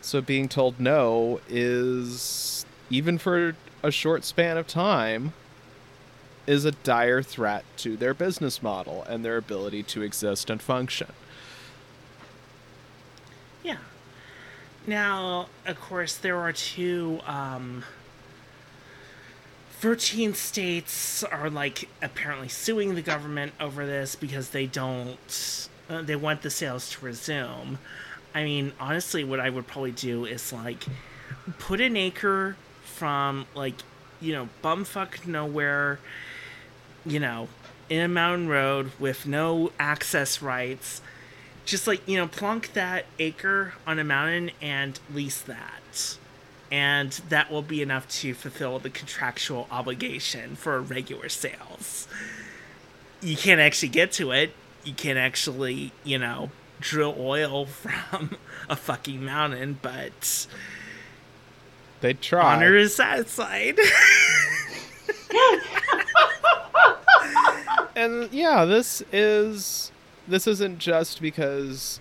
So 0.01 0.21
being 0.21 0.47
told 0.49 0.79
no 0.79 1.39
is, 1.49 2.65
even 2.89 3.17
for 3.17 3.55
a 3.81 3.89
short 3.89 4.23
span 4.25 4.57
of 4.57 4.67
time, 4.67 5.33
is 6.47 6.65
a 6.65 6.71
dire 6.71 7.21
threat 7.21 7.63
to 7.77 7.97
their 7.97 8.13
business 8.13 8.61
model 8.61 9.03
and 9.03 9.23
their 9.23 9.37
ability 9.37 9.83
to 9.83 10.01
exist 10.01 10.49
and 10.49 10.61
function. 10.61 11.11
Yeah. 13.63 13.77
Now, 14.85 15.47
of 15.65 15.79
course, 15.79 16.15
there 16.15 16.37
are 16.37 16.53
two. 16.53 17.19
Um, 17.25 17.83
13 19.79 20.33
states 20.33 21.23
are 21.23 21.49
like 21.49 21.89
apparently 22.01 22.47
suing 22.47 22.95
the 22.95 23.01
government 23.01 23.53
over 23.59 23.85
this 23.85 24.15
because 24.15 24.49
they 24.49 24.65
don't. 24.65 25.69
Uh, 25.87 26.01
they 26.01 26.15
want 26.15 26.41
the 26.41 26.49
sales 26.49 26.89
to 26.89 27.05
resume. 27.05 27.77
I 28.33 28.43
mean, 28.43 28.73
honestly, 28.79 29.23
what 29.23 29.39
I 29.39 29.49
would 29.49 29.67
probably 29.67 29.91
do 29.91 30.25
is 30.25 30.51
like 30.51 30.85
put 31.59 31.79
an 31.79 31.95
acre 31.95 32.57
from 32.83 33.45
like, 33.53 33.75
you 34.19 34.33
know, 34.33 34.49
bumfuck 34.63 35.27
nowhere, 35.27 35.99
you 37.05 37.19
know, 37.19 37.47
in 37.89 38.01
a 38.01 38.07
mountain 38.07 38.47
road 38.47 38.91
with 38.99 39.25
no 39.27 39.71
access 39.79 40.41
rights 40.41 41.01
just 41.65 41.87
like 41.87 42.07
you 42.07 42.15
know 42.17 42.27
plunk 42.27 42.73
that 42.73 43.05
acre 43.17 43.73
on 43.87 43.97
a 43.99 44.03
mountain 44.03 44.51
and 44.61 44.99
lease 45.13 45.41
that. 45.41 46.17
And 46.71 47.11
that 47.29 47.51
will 47.51 47.61
be 47.61 47.81
enough 47.81 48.07
to 48.19 48.33
fulfill 48.33 48.79
the 48.79 48.89
contractual 48.89 49.67
obligation 49.71 50.55
for 50.55 50.81
regular 50.81 51.29
sales. 51.29 52.07
You 53.21 53.35
can't 53.37 53.61
actually 53.61 53.89
get 53.89 54.11
to 54.13 54.31
it. 54.31 54.53
You 54.83 54.93
can't 54.93 55.17
actually 55.17 55.91
you 56.03 56.17
know 56.19 56.49
drill 56.79 57.15
oil 57.17 57.65
from 57.65 58.35
a 58.69 58.75
fucking 58.75 59.23
mountain 59.25 59.79
but 59.81 60.45
They 62.01 62.13
try. 62.13 62.55
honor 62.55 62.75
is 62.75 62.95
satisfied 62.95 63.79
and 67.95 68.31
yeah, 68.31 68.65
this 68.65 69.01
is 69.11 69.91
this 70.27 70.47
isn't 70.47 70.79
just 70.79 71.21
because 71.21 71.99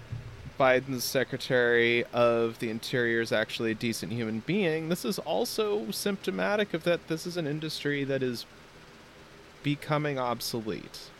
Biden's 0.59 1.05
Secretary 1.05 2.05
of 2.13 2.59
the 2.59 2.71
Interior 2.71 3.21
is 3.21 3.33
actually 3.33 3.73
a 3.73 3.75
decent 3.75 4.13
human 4.13 4.41
being. 4.47 4.89
This 4.89 5.05
is 5.05 5.19
also 5.21 5.91
symptomatic 5.91 6.75
of 6.75 6.85
that 6.85 7.09
this 7.09 7.27
is 7.27 7.37
an 7.37 7.47
industry 7.47 8.05
that 8.05 8.23
is 8.23 8.47
becoming 9.63 10.19
obsolete. 10.19 11.11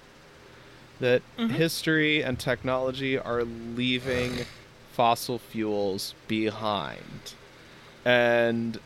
That 1.01 1.23
Mhm. 1.39 1.51
history 1.51 2.23
and 2.23 2.39
technology 2.39 3.19
are 3.19 3.45
leaving 3.45 4.47
fossil 4.93 5.39
fuels 5.39 6.15
behind. 6.29 7.35
And 8.05 8.79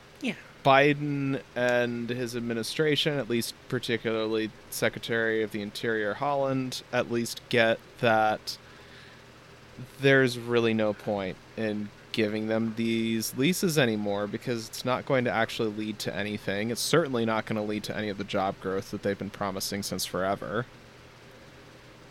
Biden 0.69 1.41
and 1.57 2.11
his 2.11 2.37
administration, 2.37 3.19
at 3.19 3.31
least 3.31 3.55
particularly 3.71 4.51
Secretary 4.69 5.43
of 5.43 5.51
the 5.51 5.62
Interior 5.62 6.16
Haaland, 6.16 6.83
at 6.93 7.11
least 7.11 7.41
get 7.49 7.79
that 8.01 8.59
there's 10.03 10.39
really 10.39 10.75
no 10.75 10.93
point 10.93 11.39
in 11.57 11.89
giving 12.12 12.49
them 12.49 12.75
these 12.77 13.35
leases 13.39 13.79
anymore 13.79 14.27
because 14.27 14.69
it's 14.69 14.85
not 14.85 15.07
going 15.07 15.25
to 15.25 15.31
actually 15.31 15.71
lead 15.71 15.99
to 16.01 16.14
anything. 16.14 16.71
It's 16.71 16.83
certainly 16.83 17.25
not 17.25 17.47
going 17.47 17.57
to 17.57 17.62
lead 17.62 17.85
to 17.85 17.97
any 17.97 18.11
of 18.11 18.19
the 18.19 18.25
job 18.25 18.61
growth 18.61 18.91
that 18.91 19.03
they've 19.03 19.19
been 19.19 19.31
promising 19.31 19.83
since 19.83 20.05
forever. 20.05 20.66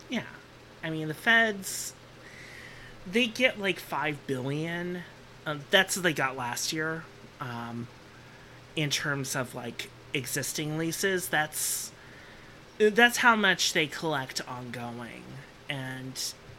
Yeah. 0.10 0.24
I 0.84 0.90
mean, 0.90 1.10
the 1.10 1.14
feds, 1.14 1.94
they 3.06 3.28
get 3.28 3.60
like 3.60 3.78
5 3.78 4.26
billion. 4.26 5.04
Uh, 5.46 5.58
that's 5.70 5.96
what 5.96 6.02
they 6.02 6.14
got 6.14 6.36
last 6.36 6.74
year. 6.74 7.04
Um, 7.40 7.88
in 8.78 8.90
terms 8.90 9.36
of 9.36 9.54
like 9.54 9.90
existing 10.14 10.78
leases, 10.78 11.28
that's 11.28 11.92
that's 12.78 13.18
how 13.18 13.36
much 13.36 13.74
they 13.74 13.88
collect 13.88 14.40
ongoing. 14.48 15.24
And, 15.70 16.14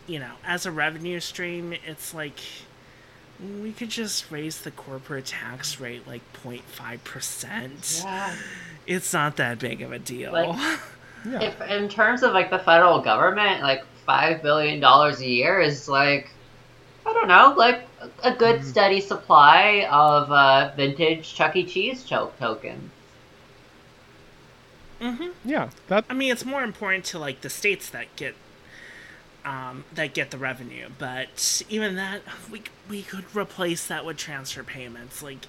you 0.07 0.19
know, 0.19 0.33
as 0.45 0.67
a 0.67 0.71
revenue 0.73 1.21
stream, 1.21 1.73
it's 1.87 2.13
like 2.13 2.41
we 3.63 3.73
could 3.73 3.89
just 3.91 4.31
raise 4.33 4.61
the 4.61 4.73
corporate 4.73 5.27
tax 5.27 5.79
rate 5.81 6.07
like 6.07 6.23
0.5%. 6.45 8.05
Yeah. 8.05 8.35
It's 8.87 9.13
not 9.13 9.37
that 9.37 9.59
big 9.61 9.81
of 9.81 9.93
a 9.93 9.99
deal. 9.99 10.33
Like- 10.33 10.79
Yeah. 11.29 11.41
If 11.43 11.61
in 11.63 11.89
terms 11.89 12.23
of 12.23 12.33
like 12.33 12.49
the 12.49 12.61
federal 12.61 13.01
government, 13.01 13.61
like 13.63 13.85
five 14.07 14.41
billion 14.41 14.79
dollars 14.79 15.21
a 15.21 15.27
year 15.27 15.61
is 15.61 15.89
like 15.89 16.31
I 17.09 17.13
don't 17.15 17.29
know, 17.29 17.55
like 17.57 17.87
a, 18.01 18.33
a 18.33 18.37
good 18.37 18.63
steady 18.63 19.01
supply 19.01 19.89
of 19.91 20.31
uh, 20.31 20.73
vintage 20.77 21.35
Chuck 21.35 21.57
E. 21.57 21.65
Cheese 21.65 22.05
cho- 22.05 22.33
tokens. 22.39 22.91
mm-hmm. 25.01 25.29
yeah, 25.45 25.71
that 25.87 26.05
I 26.11 26.15
mean, 26.15 26.31
it's 26.31 26.45
more 26.45 26.63
important 26.63 27.07
to 27.07 27.19
like 27.19 27.41
the 27.41 27.49
states 27.49 27.89
that 27.91 28.15
get 28.17 28.35
um, 29.43 29.85
that 29.95 30.13
get 30.13 30.31
the 30.31 30.39
revenue, 30.39 30.89
but 30.99 31.63
even 31.71 31.97
that, 31.97 32.21
we 32.51 32.63
we 32.91 33.03
could 33.03 33.35
replace 33.35 33.87
that 33.87 34.05
with 34.05 34.19
transfer 34.19 34.63
payments. 34.63 35.23
Like, 35.23 35.47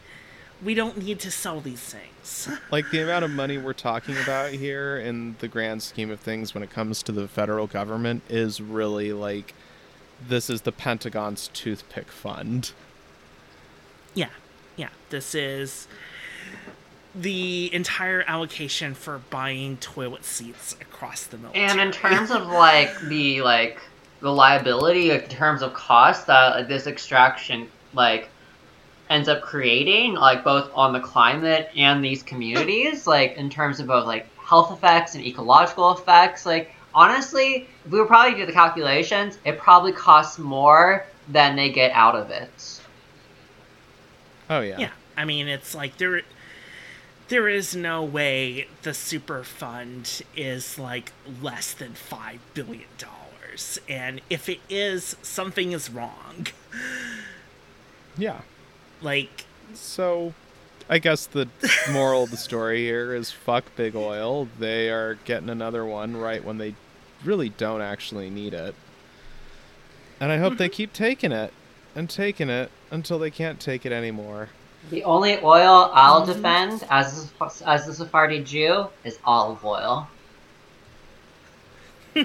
we 0.64 0.74
don't 0.74 0.98
need 0.98 1.20
to 1.20 1.32
sell 1.32 1.60
these 1.60 1.82
things. 1.82 2.58
like 2.72 2.90
the 2.92 3.02
amount 3.02 3.26
of 3.26 3.32
money 3.32 3.58
we're 3.58 3.74
talking 3.74 4.16
about 4.18 4.52
here 4.52 4.98
in 4.98 5.36
the 5.40 5.50
grand 5.50 5.84
scheme 5.84 6.10
of 6.10 6.22
things 6.22 6.54
when 6.54 6.64
it 6.64 6.70
comes 6.70 7.04
to 7.04 7.12
the 7.12 7.28
federal 7.28 7.68
government 7.68 8.22
is 8.30 8.62
really 8.62 9.12
like 9.12 9.54
this 10.28 10.50
is 10.50 10.62
the 10.62 10.72
Pentagon's 10.72 11.50
toothpick 11.54 12.10
fund. 12.10 12.72
yeah, 14.14 14.30
yeah. 14.76 14.90
This 15.10 15.34
is 15.34 15.88
the 17.16 17.74
entire 17.74 18.24
allocation 18.28 18.94
for 18.94 19.20
buying 19.30 19.78
toilet 19.78 20.24
seats 20.24 20.76
across 20.80 21.26
the 21.26 21.38
military. 21.38 21.66
And 21.66 21.80
in 21.80 21.92
terms 21.92 22.32
of 22.32 22.48
like 22.48 23.00
the 23.02 23.42
like 23.42 23.80
the 24.22 24.32
liability, 24.32 25.12
like, 25.12 25.24
in 25.24 25.30
terms 25.30 25.62
of 25.62 25.74
cost 25.74 26.28
that 26.28 26.56
like, 26.56 26.68
this 26.68 26.88
extraction 26.88 27.68
like 27.94 28.30
ends 29.10 29.28
up 29.28 29.42
creating, 29.42 30.14
like 30.14 30.44
both 30.44 30.70
on 30.76 30.94
the 30.94 31.00
climate 31.00 31.72
and 31.76 32.04
these 32.04 32.22
communities, 32.22 33.08
like 33.08 33.38
in 33.38 33.50
terms 33.50 33.80
of 33.80 33.88
both 33.88 34.06
like 34.06 34.28
health 34.38 34.72
effects 34.72 35.16
and 35.16 35.26
ecological 35.26 35.92
effects, 35.92 36.46
like 36.46 36.72
honestly, 36.94 37.70
if 37.86 37.92
we 37.92 38.00
were 38.00 38.06
probably 38.06 38.36
do 38.40 38.46
the 38.46 38.54
calculations, 38.54 39.40
it 39.46 39.58
probably 39.60 39.92
costs 39.94 40.40
more 40.40 41.06
than 41.28 41.56
they 41.56 41.72
get 41.72 41.92
out 41.92 42.16
of 42.16 42.30
it. 42.32 42.82
Oh 44.50 44.62
yeah. 44.62 44.78
Yeah, 44.78 44.92
I 45.18 45.26
mean, 45.26 45.48
it's 45.48 45.76
like 45.76 45.98
there, 45.98 46.22
there 47.28 47.48
is 47.48 47.76
no 47.76 48.04
way 48.04 48.68
the 48.82 48.94
super 48.94 49.44
fund 49.44 50.22
is 50.36 50.78
like 50.80 51.14
less 51.26 51.74
than 51.74 51.94
five 51.94 52.40
billion 52.54 52.90
dollars, 52.98 53.80
and 53.88 54.22
if 54.30 54.50
it 54.50 54.62
is, 54.70 55.16
something 55.22 55.72
is 55.72 55.90
wrong. 55.90 56.48
Yeah. 58.18 58.42
Like, 59.02 59.46
So 59.74 60.34
I 60.90 60.98
guess 60.98 61.28
the 61.28 61.48
moral 61.92 62.24
of 62.24 62.32
the 62.32 62.38
story 62.38 62.80
here 62.80 63.14
is 63.14 63.30
fuck 63.30 63.76
big 63.76 63.96
oil. 63.96 64.48
They 64.58 64.90
are 64.90 65.20
getting 65.24 65.50
another 65.50 65.86
one 65.86 66.18
right 66.18 66.44
when 66.44 66.58
they 66.58 66.74
really 67.24 67.50
don't 67.50 67.82
actually 67.82 68.32
need 68.32 68.56
it. 68.56 68.74
And 70.20 70.32
I 70.32 70.38
hope 70.38 70.58
they 70.58 70.66
mm-hmm. 70.68 70.74
keep 70.74 70.92
taking 70.94 71.32
it 71.32 71.54
and 71.96 72.10
taking 72.10 72.50
it 72.50 72.72
until 72.90 73.20
they 73.20 73.30
can't 73.30 73.60
take 73.60 73.86
it 73.86 73.92
anymore. 73.92 74.50
The 74.90 75.04
only 75.04 75.38
oil 75.44 75.92
I'll 75.94 76.24
mm-hmm. 76.24 76.32
defend 76.34 76.84
as 76.90 77.32
a, 77.40 77.52
as 77.70 77.88
a 77.88 77.94
Sephardi 77.94 78.44
Jew 78.44 78.88
is 79.04 79.20
olive 79.24 79.64
oil. 79.64 80.10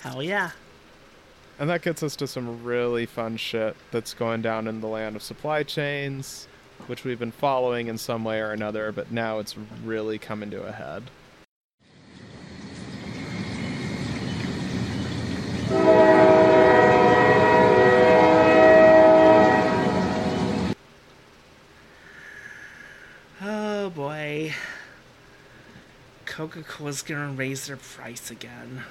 hell 0.00 0.22
yeah, 0.22 0.52
And 1.60 1.68
that 1.70 1.82
gets 1.82 2.04
us 2.04 2.14
to 2.16 2.28
some 2.28 2.62
really 2.62 3.04
fun 3.04 3.36
shit 3.36 3.76
that's 3.90 4.14
going 4.14 4.42
down 4.42 4.68
in 4.68 4.80
the 4.80 4.86
land 4.86 5.16
of 5.16 5.22
supply 5.22 5.64
chains, 5.64 6.46
which 6.86 7.02
we've 7.02 7.18
been 7.18 7.32
following 7.32 7.88
in 7.88 7.98
some 7.98 8.24
way 8.24 8.40
or 8.40 8.52
another, 8.52 8.92
but 8.92 9.10
now 9.10 9.40
it's 9.40 9.56
really 9.84 10.18
coming 10.18 10.50
to 10.52 10.62
a 10.62 10.70
head. 10.72 11.10
oh 23.42 23.90
boy. 23.90 24.54
Coca 26.24 26.62
Cola's 26.62 27.02
gonna 27.02 27.32
raise 27.32 27.66
their 27.66 27.76
price 27.76 28.30
again. 28.30 28.84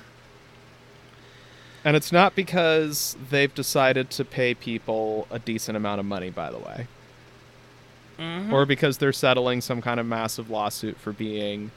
And 1.88 1.95
it's 1.95 2.11
not 2.11 2.35
because 2.35 3.15
they've 3.30 3.55
decided 3.55 4.09
to 4.09 4.26
pay 4.26 4.53
people 4.53 5.26
a 5.31 5.39
decent 5.39 5.77
amount 5.77 6.01
of 6.01 6.05
money, 6.05 6.30
by 6.30 6.51
the 6.51 6.57
way, 6.57 6.85
Mhm. 8.19 8.51
or 8.51 8.65
because 8.65 8.97
they're 8.97 9.14
settling 9.14 9.61
some 9.61 9.81
kind 9.81 9.97
of 9.97 10.05
massive 10.05 10.49
lawsuit 10.49 10.97
for 10.99 11.14
being 11.14 11.72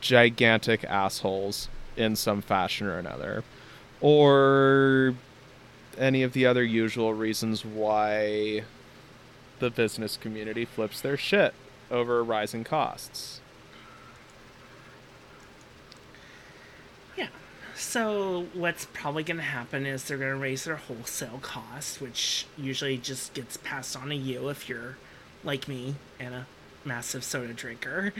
gigantic 0.00 0.84
assholes 0.84 1.68
in 1.96 2.14
some 2.14 2.40
fashion 2.40 2.86
or 2.86 2.98
another, 2.98 3.42
or 4.00 5.16
any 5.98 6.22
of 6.22 6.34
the 6.34 6.46
other 6.46 6.62
usual 6.62 7.12
reasons 7.12 7.64
why 7.64 8.62
the 9.58 9.70
business 9.70 10.16
community 10.16 10.64
flips 10.64 11.00
their 11.00 11.16
shit 11.16 11.52
over 11.90 12.22
rising 12.22 12.62
costs. 12.62 13.40
Yeah. 17.16 17.26
So 17.82 18.46
what's 18.54 18.86
probably 18.92 19.24
going 19.24 19.38
to 19.38 19.42
happen 19.42 19.86
is 19.86 20.04
they're 20.04 20.16
going 20.16 20.30
to 20.30 20.36
raise 20.38 20.64
their 20.64 20.76
wholesale 20.76 21.40
cost, 21.42 22.00
which 22.00 22.46
usually 22.56 22.96
just 22.96 23.34
gets 23.34 23.56
passed 23.56 23.96
on 23.96 24.08
to 24.10 24.14
you 24.14 24.48
if 24.50 24.68
you're 24.68 24.96
like 25.42 25.66
me 25.66 25.96
and 26.20 26.32
a 26.32 26.46
massive 26.84 27.24
soda 27.24 27.52
drinker. 27.52 28.14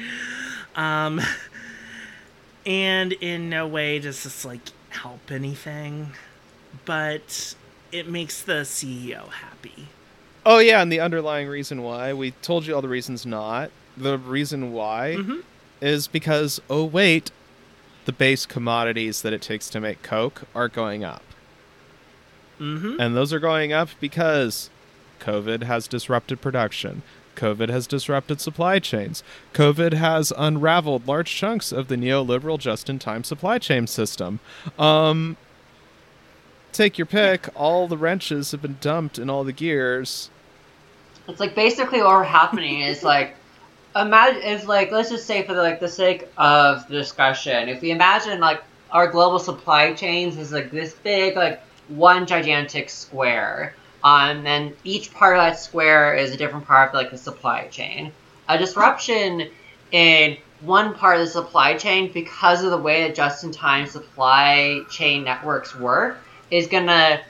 Um, 0.74 1.20
and 2.66 3.12
in 3.14 3.48
no 3.48 3.66
way 3.68 4.00
does 4.00 4.24
this 4.24 4.44
like 4.44 4.60
help 4.90 5.30
anything, 5.30 6.08
but 6.84 7.54
it 7.92 8.08
makes 8.08 8.42
the 8.42 8.62
CEO 8.64 9.28
happy. 9.28 9.86
Oh 10.44 10.58
yeah, 10.58 10.82
and 10.82 10.90
the 10.90 10.98
underlying 11.00 11.46
reason 11.46 11.82
why 11.82 12.12
we 12.12 12.32
told 12.32 12.66
you 12.66 12.74
all 12.74 12.82
the 12.82 12.88
reasons 12.88 13.24
not. 13.24 13.70
The 13.96 14.18
reason 14.18 14.72
why 14.72 15.16
Mhm. 15.18 15.44
is 15.80 16.08
because 16.08 16.60
oh 16.68 16.84
wait, 16.84 17.30
the 18.04 18.12
base 18.12 18.46
commodities 18.46 19.22
that 19.22 19.32
it 19.32 19.42
takes 19.42 19.68
to 19.70 19.80
make 19.80 20.02
Coke 20.02 20.42
are 20.54 20.68
going 20.68 21.04
up. 21.04 21.22
Mm-hmm. 22.58 23.00
And 23.00 23.16
those 23.16 23.32
are 23.32 23.40
going 23.40 23.72
up 23.72 23.88
because 24.00 24.70
COVID 25.20 25.62
has 25.62 25.88
disrupted 25.88 26.40
production. 26.40 27.02
COVID 27.36 27.70
has 27.70 27.86
disrupted 27.86 28.40
supply 28.40 28.78
chains. 28.78 29.22
COVID 29.54 29.94
has 29.94 30.32
unraveled 30.36 31.08
large 31.08 31.34
chunks 31.34 31.72
of 31.72 31.88
the 31.88 31.96
neoliberal 31.96 32.58
just-in-time 32.58 33.24
supply 33.24 33.58
chain 33.58 33.86
system. 33.86 34.40
Um 34.78 35.36
take 36.72 36.98
your 36.98 37.06
pick, 37.06 37.48
all 37.54 37.86
the 37.86 37.98
wrenches 37.98 38.50
have 38.50 38.62
been 38.62 38.78
dumped 38.80 39.18
in 39.18 39.28
all 39.28 39.44
the 39.44 39.52
gears. 39.52 40.30
It's 41.28 41.40
like 41.40 41.54
basically 41.54 42.00
what 42.00 42.10
we're 42.10 42.24
happening 42.24 42.80
is 42.80 43.02
like 43.02 43.36
imagine 43.96 44.42
is 44.42 44.66
like 44.66 44.90
let's 44.90 45.10
just 45.10 45.26
say 45.26 45.42
for 45.42 45.54
the, 45.54 45.62
like 45.62 45.80
the 45.80 45.88
sake 45.88 46.28
of 46.36 46.86
the 46.88 46.94
discussion, 46.94 47.68
if 47.68 47.80
we 47.80 47.90
imagine 47.90 48.40
like 48.40 48.62
our 48.90 49.08
global 49.08 49.38
supply 49.38 49.92
chains 49.92 50.36
is 50.36 50.52
like 50.52 50.70
this 50.70 50.94
big 50.94 51.36
like 51.36 51.62
one 51.88 52.26
gigantic 52.26 52.90
square, 52.90 53.74
um, 54.04 54.46
and 54.46 54.74
each 54.84 55.12
part 55.12 55.36
of 55.36 55.42
that 55.42 55.58
square 55.58 56.14
is 56.14 56.32
a 56.32 56.36
different 56.36 56.66
part 56.66 56.88
of 56.88 56.94
like 56.94 57.10
the 57.10 57.18
supply 57.18 57.66
chain. 57.68 58.12
A 58.48 58.58
disruption 58.58 59.48
in 59.92 60.36
one 60.60 60.94
part 60.94 61.20
of 61.20 61.26
the 61.26 61.32
supply 61.32 61.76
chain 61.76 62.10
because 62.12 62.62
of 62.62 62.70
the 62.70 62.78
way 62.78 63.02
that 63.02 63.14
just-in-time 63.14 63.86
supply 63.86 64.80
chain 64.90 65.24
networks 65.24 65.74
work 65.74 66.18
is 66.50 66.66
gonna 66.66 67.20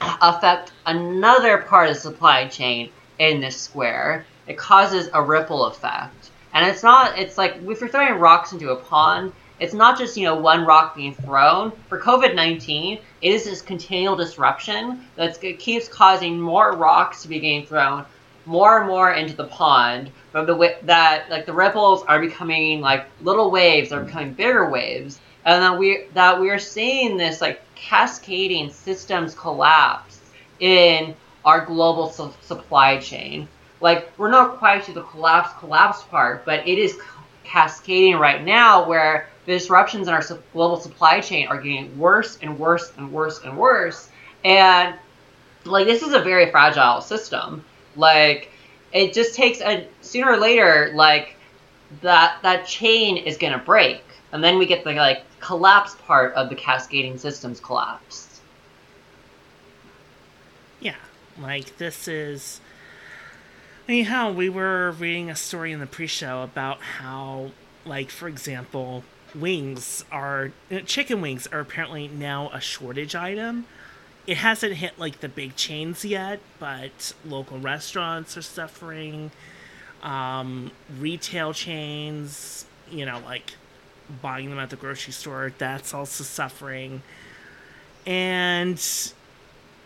affect 0.00 0.72
another 0.84 1.58
part 1.58 1.88
of 1.88 1.94
the 1.94 2.00
supply 2.00 2.46
chain 2.46 2.90
in 3.18 3.40
this 3.40 3.60
square. 3.60 4.26
It 4.46 4.56
causes 4.56 5.08
a 5.12 5.22
ripple 5.22 5.66
effect. 5.66 6.30
And 6.54 6.66
it's 6.66 6.82
not, 6.82 7.18
it's 7.18 7.36
like 7.36 7.56
if 7.66 7.80
you're 7.80 7.88
throwing 7.88 8.14
rocks 8.14 8.52
into 8.52 8.70
a 8.70 8.76
pond, 8.76 9.32
it's 9.58 9.74
not 9.74 9.98
just, 9.98 10.16
you 10.16 10.24
know, 10.24 10.34
one 10.34 10.64
rock 10.66 10.94
being 10.94 11.14
thrown. 11.14 11.72
For 11.88 12.00
COVID 12.00 12.34
19, 12.34 12.98
it 13.22 13.32
is 13.32 13.44
this 13.44 13.62
continual 13.62 14.16
disruption 14.16 15.04
that 15.16 15.40
keeps 15.58 15.88
causing 15.88 16.40
more 16.40 16.72
rocks 16.76 17.22
to 17.22 17.28
be 17.28 17.40
getting 17.40 17.66
thrown 17.66 18.04
more 18.44 18.78
and 18.78 18.86
more 18.86 19.12
into 19.12 19.34
the 19.34 19.44
pond. 19.44 20.10
From 20.30 20.46
the 20.46 20.54
way 20.54 20.76
that, 20.82 21.30
like, 21.30 21.46
the 21.46 21.52
ripples 21.52 22.04
are 22.04 22.20
becoming 22.20 22.80
like 22.80 23.06
little 23.22 23.50
waves, 23.50 23.92
are 23.92 24.04
becoming 24.04 24.34
bigger 24.34 24.70
waves. 24.70 25.20
And 25.44 25.62
that 25.62 25.78
we 25.78 26.06
that 26.14 26.40
we 26.40 26.50
are 26.50 26.58
seeing 26.58 27.16
this 27.16 27.40
like 27.40 27.62
cascading 27.76 28.70
systems 28.70 29.34
collapse 29.34 30.20
in 30.58 31.14
our 31.44 31.64
global 31.64 32.10
su- 32.10 32.34
supply 32.42 32.98
chain. 32.98 33.48
Like 33.80 34.10
we're 34.18 34.30
not 34.30 34.58
quite 34.58 34.84
to 34.84 34.92
the 34.92 35.02
collapse 35.02 35.58
collapse 35.58 36.02
part, 36.04 36.44
but 36.44 36.66
it 36.66 36.78
is 36.78 36.98
cascading 37.44 38.16
right 38.16 38.44
now 38.44 38.86
where 38.86 39.28
the 39.44 39.52
disruptions 39.52 40.08
in 40.08 40.14
our 40.14 40.22
global 40.52 40.76
supply 40.76 41.20
chain 41.20 41.46
are 41.48 41.60
getting 41.60 41.96
worse 41.98 42.38
and 42.42 42.58
worse 42.58 42.92
and 42.96 43.12
worse 43.12 43.40
and 43.44 43.56
worse. 43.56 44.08
And 44.44 44.96
like 45.64 45.86
this 45.86 46.02
is 46.02 46.12
a 46.12 46.20
very 46.20 46.50
fragile 46.50 47.00
system. 47.00 47.64
Like 47.94 48.50
it 48.92 49.12
just 49.12 49.34
takes 49.34 49.60
a 49.60 49.86
sooner 50.00 50.32
or 50.32 50.36
later 50.38 50.92
like 50.94 51.36
that 52.02 52.38
that 52.42 52.66
chain 52.66 53.16
is 53.16 53.36
going 53.36 53.52
to 53.52 53.58
break. 53.58 54.02
And 54.32 54.42
then 54.42 54.58
we 54.58 54.66
get 54.66 54.84
the 54.84 54.92
like 54.94 55.22
collapse 55.40 55.94
part 56.06 56.34
of 56.34 56.48
the 56.48 56.56
cascading 56.56 57.18
systems 57.18 57.60
collapse. 57.60 58.40
Yeah, 60.80 60.96
like 61.38 61.76
this 61.78 62.08
is. 62.08 62.60
Anyhow, 63.88 64.32
we 64.32 64.48
were 64.48 64.90
reading 64.90 65.30
a 65.30 65.36
story 65.36 65.70
in 65.70 65.78
the 65.78 65.86
pre-show 65.86 66.42
about 66.42 66.80
how, 66.80 67.52
like, 67.84 68.10
for 68.10 68.26
example, 68.26 69.04
wings 69.32 70.04
are 70.10 70.50
uh, 70.72 70.80
chicken 70.80 71.20
wings 71.20 71.46
are 71.48 71.60
apparently 71.60 72.08
now 72.08 72.50
a 72.52 72.60
shortage 72.60 73.14
item. 73.14 73.64
It 74.26 74.38
hasn't 74.38 74.74
hit 74.74 74.98
like 74.98 75.20
the 75.20 75.28
big 75.28 75.54
chains 75.54 76.04
yet, 76.04 76.40
but 76.58 77.14
local 77.24 77.60
restaurants 77.60 78.36
are 78.36 78.42
suffering. 78.42 79.30
Um, 80.02 80.72
retail 80.98 81.52
chains, 81.52 82.66
you 82.90 83.06
know, 83.06 83.20
like 83.24 83.52
buying 84.20 84.50
them 84.50 84.58
at 84.58 84.70
the 84.70 84.76
grocery 84.76 85.12
store, 85.12 85.52
that's 85.58 85.94
also 85.94 86.24
suffering. 86.24 87.02
And 88.04 88.84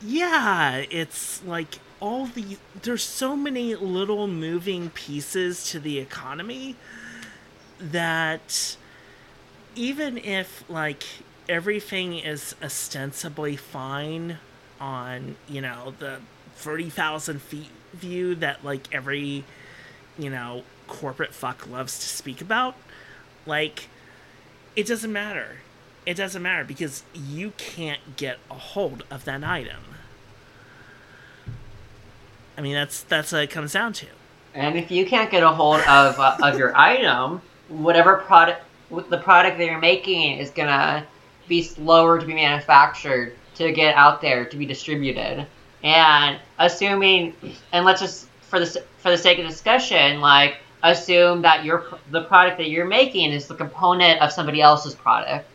yeah, 0.01 0.85
it's 0.91 1.45
like 1.45 1.81
all 2.01 2.27
the 2.27 2.57
there's 2.83 3.03
so 3.03 3.37
many 3.37 3.75
little 3.75 4.27
moving 4.27 4.91
pieces 4.91 5.65
to 5.71 5.79
the 5.79 5.99
economy 5.99 6.77
that 7.79 8.77
even 9.75 10.19
if 10.19 10.69
like 10.69 11.05
everything 11.49 12.19
is 12.19 12.55
ostensibly 12.63 13.57
fine 13.57 14.39
on 14.81 15.37
you 15.49 15.61
know 15.61 15.95
the 15.99 16.19
30,000 16.57 17.41
feet 17.41 17.71
view 17.93 18.35
that 18.35 18.65
like 18.65 18.93
every 18.93 19.45
you 20.19 20.31
know 20.31 20.63
corporate 20.87 21.35
fuck 21.35 21.69
loves 21.69 21.99
to 21.99 22.07
speak 22.07 22.41
about 22.41 22.75
like 23.47 23.89
it 24.77 24.87
doesn't 24.87 25.13
matter. 25.13 25.59
It 26.07 26.15
doesn't 26.15 26.43
matter 26.43 26.65
because 26.65 27.03
you 27.15 27.53
can't 27.57 28.17
get 28.17 28.39
a 28.51 28.55
hold 28.55 29.05
of 29.11 29.25
that 29.25 29.45
item 29.45 29.90
i 32.57 32.61
mean 32.61 32.75
that's 32.75 33.03
that's 33.05 33.33
what 33.33 33.43
it 33.43 33.51
comes 33.51 33.73
down 33.73 33.93
to 33.93 34.07
And 34.55 34.77
if 34.77 34.91
you 34.91 35.07
can't 35.07 35.31
get 35.31 35.43
a 35.43 35.49
hold 35.49 35.81
of 35.83 36.19
uh, 36.19 36.37
of 36.43 36.59
your 36.59 36.77
item, 36.77 37.41
whatever 37.69 38.17
product 38.17 38.63
the 38.91 39.19
product 39.19 39.59
that 39.59 39.65
you're 39.67 39.79
making 39.79 40.39
is 40.39 40.51
gonna 40.51 41.07
be 41.49 41.63
slower 41.63 42.19
to 42.19 42.27
be 42.27 42.35
manufactured 42.35 43.37
to 43.55 43.73
get 43.73 43.95
out 43.95 44.21
there 44.21 44.45
to 44.45 44.57
be 44.57 44.67
distributed. 44.67 45.47
And 45.83 46.39
assuming, 46.59 47.35
and 47.73 47.85
let's 47.85 48.01
just 48.01 48.29
for 48.43 48.59
the 48.61 48.67
for 48.99 49.11
the 49.11 49.19
sake 49.19 49.39
of 49.39 49.47
discussion, 49.47 50.21
like 50.21 50.59
assume 50.83 51.43
that 51.43 51.65
your 51.65 51.85
the 52.11 52.23
product 52.25 52.59
that 52.59 52.71
you're 52.71 52.87
making 52.87 53.33
is 53.33 53.47
the 53.47 53.55
component 53.55 54.21
of 54.21 54.33
somebody 54.33 54.61
else's 54.61 54.95
product. 54.95 55.47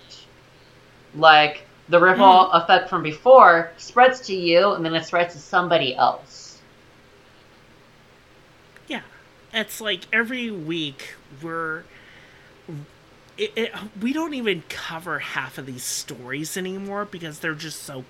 Like 1.15 1.65
the 1.89 1.99
ripple 1.99 2.51
effect 2.51 2.89
from 2.89 3.03
before 3.03 3.71
spreads 3.77 4.21
to 4.21 4.35
you, 4.35 4.71
and 4.73 4.85
then 4.85 4.95
it 4.95 5.05
spreads 5.05 5.33
to 5.33 5.39
somebody 5.39 5.95
else. 5.95 6.59
Yeah, 8.87 9.01
it's 9.55 9.81
like 9.81 10.01
every 10.11 10.51
week 10.51 11.15
we're 11.41 11.83
it, 13.37 13.51
it, 13.55 13.71
we 14.01 14.13
don't 14.13 14.33
even 14.33 14.63
cover 14.69 15.19
half 15.19 15.57
of 15.57 15.65
these 15.65 15.83
stories 15.83 16.55
anymore 16.55 17.05
because 17.05 17.39
they're 17.39 17.53
just 17.53 17.81
so 17.81 18.05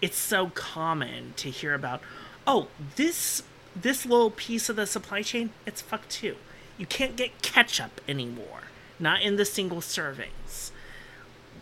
it's 0.00 0.16
so 0.18 0.50
common 0.54 1.34
to 1.36 1.50
hear 1.50 1.74
about 1.74 2.00
oh 2.46 2.68
this 2.96 3.42
this 3.74 4.06
little 4.06 4.30
piece 4.30 4.68
of 4.68 4.76
the 4.76 4.86
supply 4.86 5.22
chain 5.22 5.50
it's 5.66 5.80
fucked 5.80 6.10
too. 6.10 6.36
You 6.76 6.86
can't 6.86 7.16
get 7.16 7.42
ketchup 7.42 8.00
anymore 8.08 8.64
not 8.98 9.22
in 9.22 9.36
the 9.36 9.44
single 9.44 9.80
servings. 9.80 10.70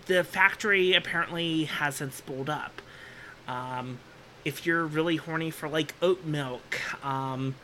The 0.07 0.25
factory 0.25 0.95
apparently 0.95 1.65
hasn't 1.65 2.15
spooled 2.15 2.51
up. 2.51 2.83
Um, 3.49 4.01
if 4.45 4.67
you're 4.67 4.85
really 4.85 5.17
horny 5.17 5.51
for 5.51 5.69
like 5.69 5.95
oat 6.03 6.25
milk 6.25 6.81
um, 7.05 7.55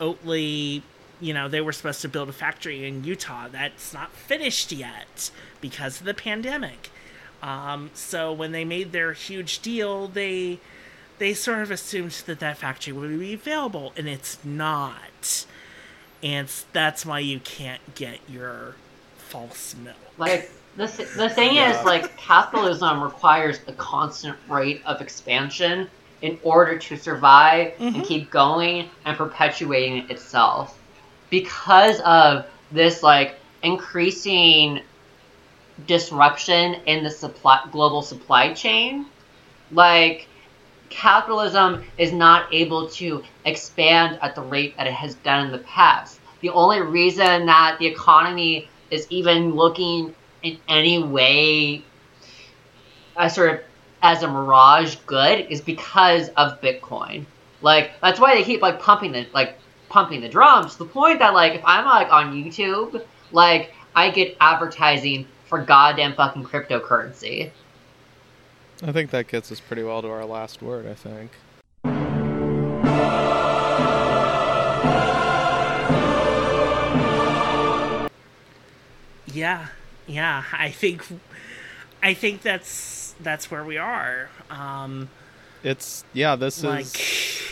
Oatly 0.00 0.82
you 1.20 1.34
know, 1.34 1.48
they 1.48 1.60
were 1.60 1.72
supposed 1.72 2.00
to 2.02 2.08
build 2.08 2.28
a 2.28 2.32
factory 2.32 2.86
in 2.86 3.04
Utah 3.04 3.48
that's 3.48 3.92
not 3.92 4.12
finished 4.12 4.72
yet 4.72 5.30
because 5.60 6.00
of 6.00 6.06
the 6.06 6.14
pandemic. 6.14 6.90
Um, 7.42 7.90
so 7.94 8.32
when 8.32 8.52
they 8.52 8.64
made 8.64 8.92
their 8.92 9.12
huge 9.12 9.60
deal, 9.60 10.08
they 10.08 10.58
they 11.18 11.34
sort 11.34 11.60
of 11.62 11.70
assumed 11.70 12.12
that 12.26 12.38
that 12.40 12.58
factory 12.58 12.92
would 12.92 13.18
be 13.18 13.34
available, 13.34 13.92
and 13.96 14.08
it's 14.08 14.38
not. 14.44 15.46
And 16.22 16.48
that's 16.72 17.04
why 17.06 17.20
you 17.20 17.40
can't 17.40 17.94
get 17.94 18.18
your 18.28 18.74
false 19.16 19.74
milk. 19.82 19.96
Like 20.16 20.50
the 20.76 20.86
the 21.16 21.28
thing 21.28 21.56
is, 21.56 21.84
like 21.84 22.16
capitalism 22.16 23.02
requires 23.02 23.60
a 23.66 23.72
constant 23.72 24.36
rate 24.48 24.82
of 24.84 25.00
expansion 25.00 25.88
in 26.22 26.38
order 26.42 26.76
to 26.78 26.96
survive 26.96 27.72
Mhm. 27.78 27.94
and 27.94 28.04
keep 28.04 28.30
going 28.30 28.90
and 29.04 29.16
perpetuating 29.16 30.10
itself. 30.10 30.77
Because 31.30 32.00
of 32.00 32.46
this, 32.72 33.02
like 33.02 33.36
increasing 33.62 34.80
disruption 35.86 36.74
in 36.86 37.04
the 37.04 37.10
supply 37.10 37.60
global 37.70 38.02
supply 38.02 38.52
chain, 38.52 39.06
like 39.70 40.26
capitalism 40.90 41.84
is 41.98 42.12
not 42.12 42.52
able 42.52 42.88
to 42.88 43.22
expand 43.44 44.18
at 44.22 44.34
the 44.34 44.42
rate 44.42 44.76
that 44.76 44.86
it 44.86 44.92
has 44.92 45.14
done 45.16 45.46
in 45.46 45.52
the 45.52 45.58
past. 45.58 46.20
The 46.40 46.50
only 46.50 46.80
reason 46.80 47.46
that 47.46 47.76
the 47.78 47.86
economy 47.86 48.68
is 48.90 49.06
even 49.10 49.54
looking 49.54 50.14
in 50.42 50.58
any 50.68 51.02
way 51.02 51.82
as 53.16 53.34
sort 53.34 53.50
of 53.50 53.60
as 54.02 54.22
a 54.22 54.28
mirage 54.28 54.96
good 55.06 55.46
is 55.50 55.60
because 55.60 56.28
of 56.30 56.60
Bitcoin. 56.60 57.26
Like 57.60 57.92
that's 58.00 58.20
why 58.20 58.36
they 58.36 58.44
keep 58.44 58.62
like 58.62 58.80
pumping 58.80 59.14
it 59.14 59.34
like 59.34 59.58
pumping 59.88 60.20
the 60.20 60.28
drums. 60.28 60.72
To 60.72 60.78
the 60.80 60.86
point 60.86 61.18
that 61.18 61.34
like 61.34 61.54
if 61.54 61.62
I'm 61.64 61.84
like 61.84 62.12
on 62.12 62.32
YouTube, 62.32 63.04
like 63.32 63.74
I 63.94 64.10
get 64.10 64.36
advertising 64.40 65.26
for 65.46 65.58
goddamn 65.62 66.14
fucking 66.14 66.44
cryptocurrency. 66.44 67.50
I 68.82 68.92
think 68.92 69.10
that 69.10 69.26
gets 69.26 69.50
us 69.50 69.60
pretty 69.60 69.82
well 69.82 70.02
to 70.02 70.08
our 70.08 70.24
last 70.24 70.62
word, 70.62 70.86
I 70.86 70.94
think. 70.94 71.32
Yeah, 79.26 79.68
yeah. 80.06 80.44
I 80.52 80.70
think, 80.70 81.04
I 82.02 82.14
think 82.14 82.42
that's 82.42 83.14
that's 83.20 83.50
where 83.50 83.64
we 83.64 83.76
are. 83.78 84.30
Um, 84.50 85.10
It's 85.62 86.04
yeah, 86.12 86.36
this 86.36 86.62
like, 86.62 86.84
is 86.84 87.42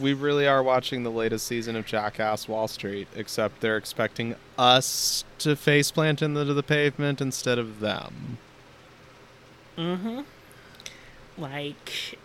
we 0.00 0.12
really 0.12 0.46
are 0.46 0.62
watching 0.62 1.02
the 1.02 1.10
latest 1.10 1.46
season 1.46 1.76
of 1.76 1.86
Jackass 1.86 2.48
Wall 2.48 2.68
Street, 2.68 3.08
except 3.14 3.60
they're 3.60 3.76
expecting 3.76 4.36
us 4.58 5.24
to 5.38 5.50
faceplant 5.50 6.22
into 6.22 6.44
the 6.44 6.62
pavement 6.62 7.20
instead 7.20 7.58
of 7.58 7.80
them. 7.80 8.38
mm-hmm. 9.76 10.20
Like, 11.36 12.18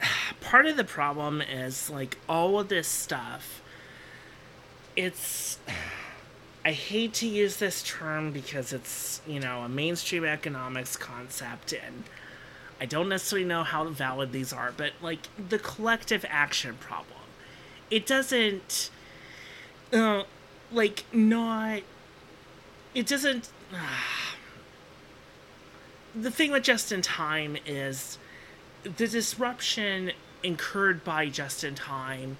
part 0.40 0.66
of 0.66 0.76
the 0.76 0.84
problem 0.84 1.40
is 1.40 1.90
like 1.90 2.18
all 2.28 2.58
of 2.58 2.68
this 2.68 2.88
stuff. 2.88 3.62
It's. 4.94 5.58
I 6.64 6.72
hate 6.72 7.14
to 7.14 7.28
use 7.28 7.58
this 7.58 7.80
term 7.84 8.32
because 8.32 8.72
it's, 8.72 9.20
you 9.24 9.38
know, 9.38 9.60
a 9.60 9.68
mainstream 9.68 10.24
economics 10.24 10.96
concept 10.96 11.72
and 11.72 12.02
I 12.80 12.86
don't 12.86 13.08
necessarily 13.08 13.46
know 13.46 13.62
how 13.62 13.84
valid 13.88 14.32
these 14.32 14.52
are, 14.52 14.72
but 14.76 14.92
like 15.00 15.28
the 15.48 15.58
collective 15.58 16.24
action 16.28 16.76
problem. 16.78 17.20
It 17.90 18.06
doesn't 18.06 18.90
uh, 19.92 20.24
like 20.72 21.04
not 21.12 21.82
it 22.94 23.06
doesn't 23.06 23.50
the 26.14 26.30
thing 26.30 26.50
with 26.50 26.64
just 26.64 26.92
in 26.92 27.02
time 27.02 27.56
is 27.66 28.18
the 28.82 29.06
disruption 29.06 30.12
incurred 30.42 31.04
by 31.04 31.28
just 31.28 31.64
in 31.64 31.74
time 31.74 32.38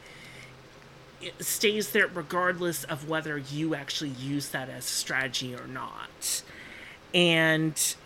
stays 1.40 1.90
there 1.90 2.06
regardless 2.06 2.84
of 2.84 3.08
whether 3.08 3.38
you 3.38 3.74
actually 3.74 4.10
use 4.10 4.50
that 4.50 4.68
as 4.68 4.84
a 4.84 4.88
strategy 4.88 5.54
or 5.54 5.66
not. 5.66 6.42
And 7.14 7.96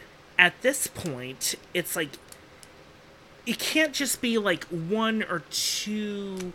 at 0.41 0.63
this 0.63 0.87
point, 0.87 1.55
it's 1.75 1.95
like 1.95 2.09
it 3.47 3.59
can't 3.59 3.93
just 3.93 4.23
be 4.23 4.39
like 4.39 4.65
one 4.65 5.23
or 5.23 5.43
two 5.51 6.55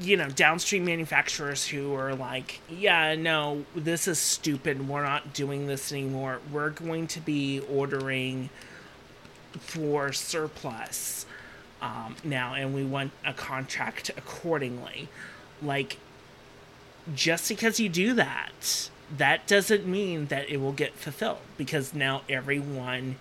you 0.00 0.16
know 0.16 0.28
downstream 0.30 0.84
manufacturers 0.84 1.66
who 1.66 1.92
are 1.92 2.14
like 2.14 2.60
yeah 2.70 3.14
no 3.14 3.66
this 3.74 4.08
is 4.08 4.18
stupid. 4.18 4.88
We're 4.88 5.04
not 5.04 5.34
doing 5.34 5.66
this 5.66 5.92
anymore. 5.92 6.40
We're 6.50 6.70
going 6.70 7.06
to 7.08 7.20
be 7.20 7.60
ordering 7.70 8.48
for 9.58 10.12
surplus 10.12 11.26
um, 11.82 12.16
now 12.24 12.54
and 12.54 12.74
we 12.74 12.84
want 12.84 13.12
a 13.26 13.34
contract 13.34 14.08
accordingly. 14.16 15.08
Like 15.62 15.98
just 17.14 17.50
because 17.50 17.78
you 17.78 17.90
do 17.90 18.14
that 18.14 18.88
that 19.14 19.46
doesn't 19.46 19.86
mean 19.86 20.26
that 20.26 20.48
it 20.48 20.58
will 20.58 20.72
get 20.72 20.94
fulfilled 20.94 21.38
because 21.56 21.94
now 21.94 22.22
everyone 22.28 23.16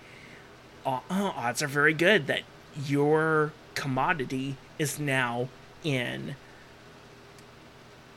uh, 0.86 1.00
odds 1.10 1.62
are 1.62 1.68
very 1.68 1.94
good 1.94 2.28
that 2.28 2.42
your 2.86 3.54
commodity 3.76 4.58
is 4.78 5.00
now 5.00 5.48
in 5.84 6.36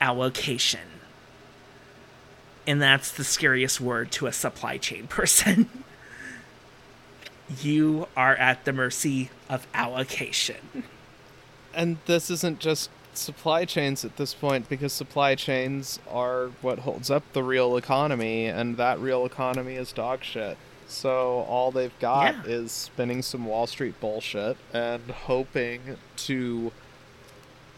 allocation. 0.00 0.80
And 2.66 2.82
that's 2.82 3.10
the 3.10 3.24
scariest 3.24 3.80
word 3.80 4.12
to 4.12 4.26
a 4.26 4.32
supply 4.32 4.76
chain 4.78 5.06
person. 5.08 5.68
You 7.62 8.08
are 8.16 8.36
at 8.36 8.64
the 8.64 8.72
mercy 8.72 9.30
of 9.48 9.66
allocation. 9.72 10.84
And 11.72 11.98
this 12.06 12.30
isn't 12.30 12.58
just 12.58 12.90
supply 13.18 13.64
chains 13.64 14.04
at 14.04 14.16
this 14.16 14.34
point 14.34 14.68
because 14.68 14.92
supply 14.92 15.34
chains 15.34 15.98
are 16.10 16.48
what 16.62 16.80
holds 16.80 17.10
up 17.10 17.22
the 17.32 17.42
real 17.42 17.76
economy 17.76 18.46
and 18.46 18.76
that 18.76 18.98
real 19.00 19.24
economy 19.26 19.74
is 19.74 19.92
dog 19.92 20.22
shit. 20.24 20.56
So 20.86 21.44
all 21.48 21.70
they've 21.70 21.98
got 22.00 22.34
Yeah. 22.34 22.42
is 22.52 22.72
spinning 22.72 23.22
some 23.22 23.44
Wall 23.44 23.66
Street 23.66 24.00
bullshit 24.00 24.56
and 24.72 25.02
hoping 25.10 25.96
to 26.16 26.72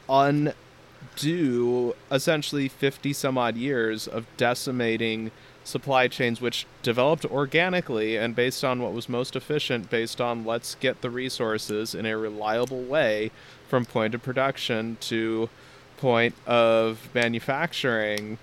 undo 0.08 1.94
essentially 2.10 2.68
50 2.68 3.12
some 3.12 3.38
odd 3.38 3.56
years 3.56 4.06
of 4.06 4.26
decimating 4.36 5.30
supply 5.62 6.08
chains 6.08 6.40
which 6.40 6.66
developed 6.82 7.24
organically 7.26 8.16
and 8.16 8.34
based 8.34 8.64
on 8.64 8.80
what 8.82 8.92
was 8.92 9.08
most 9.08 9.36
efficient 9.36 9.90
based 9.90 10.20
on 10.20 10.44
let's 10.44 10.74
get 10.76 11.00
the 11.02 11.10
resources 11.10 11.94
in 11.94 12.06
a 12.06 12.16
reliable 12.16 12.82
way 12.82 13.30
from 13.70 13.86
point 13.86 14.14
of 14.14 14.22
production 14.22 14.98
to 15.00 15.48
point 15.96 16.34
of 16.46 17.08
manufacturing. 17.14 18.36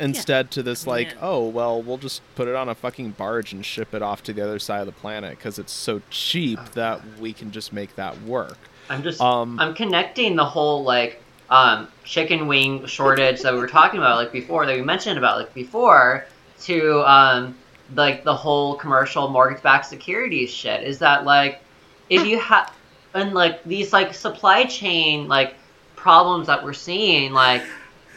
Instead 0.00 0.50
to 0.50 0.62
this 0.62 0.88
like 0.88 1.12
Yeah. 1.12 1.18
oh 1.22 1.46
well 1.46 1.80
we'll 1.80 1.98
just 1.98 2.20
put 2.34 2.48
it 2.48 2.56
on 2.56 2.68
a 2.68 2.74
fucking 2.74 3.12
barge 3.12 3.52
and 3.52 3.64
ship 3.64 3.94
it 3.94 4.02
off 4.02 4.24
to 4.24 4.32
the 4.32 4.42
other 4.42 4.58
side 4.58 4.80
of 4.80 4.86
the 4.86 4.92
planet 4.92 5.38
because 5.38 5.56
it's 5.56 5.72
so 5.72 6.02
cheap 6.10 6.58
that 6.74 7.00
we 7.20 7.32
can 7.32 7.52
just 7.52 7.72
make 7.72 7.94
that 7.94 8.20
work. 8.22 8.58
I'm 8.90 9.04
just 9.04 9.20
Um, 9.20 9.58
I'm 9.60 9.72
connecting 9.72 10.34
the 10.34 10.44
whole 10.44 10.82
like 10.82 11.22
um, 11.48 11.86
chicken 12.02 12.48
wing 12.48 12.84
shortage 12.86 13.42
that 13.42 13.52
we 13.52 13.60
were 13.60 13.68
talking 13.68 14.00
about 14.00 14.16
like 14.16 14.32
before 14.32 14.66
that 14.66 14.74
we 14.74 14.82
mentioned 14.82 15.16
about 15.16 15.38
like 15.38 15.54
before 15.54 16.26
to 16.62 17.08
um, 17.08 17.54
like 17.94 18.24
the 18.24 18.34
whole 18.34 18.74
commercial 18.74 19.28
mortgage-backed 19.28 19.86
securities 19.86 20.50
shit. 20.50 20.82
Is 20.82 20.98
that 20.98 21.24
like 21.24 21.60
if 22.10 22.26
you 22.26 22.38
have 22.40 22.72
and 23.14 23.32
like 23.32 23.62
these 23.64 23.92
like 23.92 24.12
supply 24.14 24.64
chain 24.64 25.28
like 25.28 25.54
problems 25.96 26.46
that 26.46 26.62
we're 26.62 26.72
seeing 26.72 27.32
like 27.32 27.62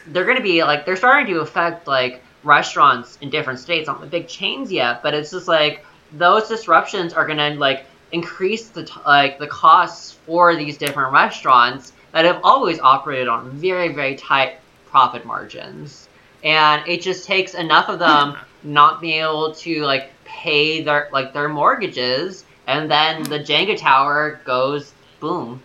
they're 0.07 0.25
going 0.25 0.37
to 0.37 0.43
be 0.43 0.63
like 0.63 0.85
they're 0.85 0.95
starting 0.95 1.33
to 1.33 1.39
affect 1.39 1.87
like 1.87 2.21
restaurants 2.43 3.17
in 3.21 3.29
different 3.29 3.59
states 3.59 3.87
not 3.87 4.01
the 4.01 4.07
big 4.07 4.27
chains 4.27 4.71
yet 4.71 5.01
but 5.03 5.13
it's 5.13 5.31
just 5.31 5.47
like 5.47 5.85
those 6.13 6.47
disruptions 6.47 7.13
are 7.13 7.25
going 7.25 7.37
to 7.37 7.59
like 7.59 7.85
increase 8.11 8.69
the 8.69 8.83
t- 8.83 8.93
like 9.05 9.37
the 9.39 9.47
costs 9.47 10.13
for 10.25 10.55
these 10.55 10.77
different 10.77 11.11
restaurants 11.11 11.93
that 12.11 12.25
have 12.25 12.39
always 12.43 12.79
operated 12.79 13.27
on 13.27 13.49
very 13.51 13.93
very 13.93 14.15
tight 14.15 14.57
profit 14.89 15.25
margins. 15.25 16.07
And 16.43 16.87
it 16.87 17.01
just 17.01 17.25
takes 17.25 17.53
enough 17.53 17.89
of 17.89 17.99
them 17.99 18.37
not 18.63 19.01
being 19.01 19.21
able 19.21 19.53
to 19.53 19.83
like 19.83 20.11
pay 20.25 20.81
their 20.81 21.09
like 21.11 21.33
their 21.33 21.49
mortgages 21.49 22.43
and 22.67 22.91
then 22.91 23.23
the 23.23 23.39
jenga 23.39 23.77
tower 23.77 24.39
goes 24.45 24.93
boom. 25.19 25.61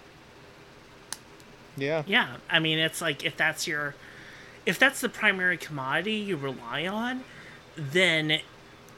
Yeah. 1.76 2.02
Yeah, 2.06 2.36
I 2.48 2.58
mean, 2.58 2.78
it's 2.78 3.00
like 3.00 3.24
if 3.24 3.36
that's 3.36 3.66
your, 3.66 3.94
if 4.64 4.78
that's 4.78 5.00
the 5.00 5.08
primary 5.08 5.56
commodity 5.56 6.14
you 6.14 6.36
rely 6.36 6.86
on, 6.86 7.24
then 7.76 8.40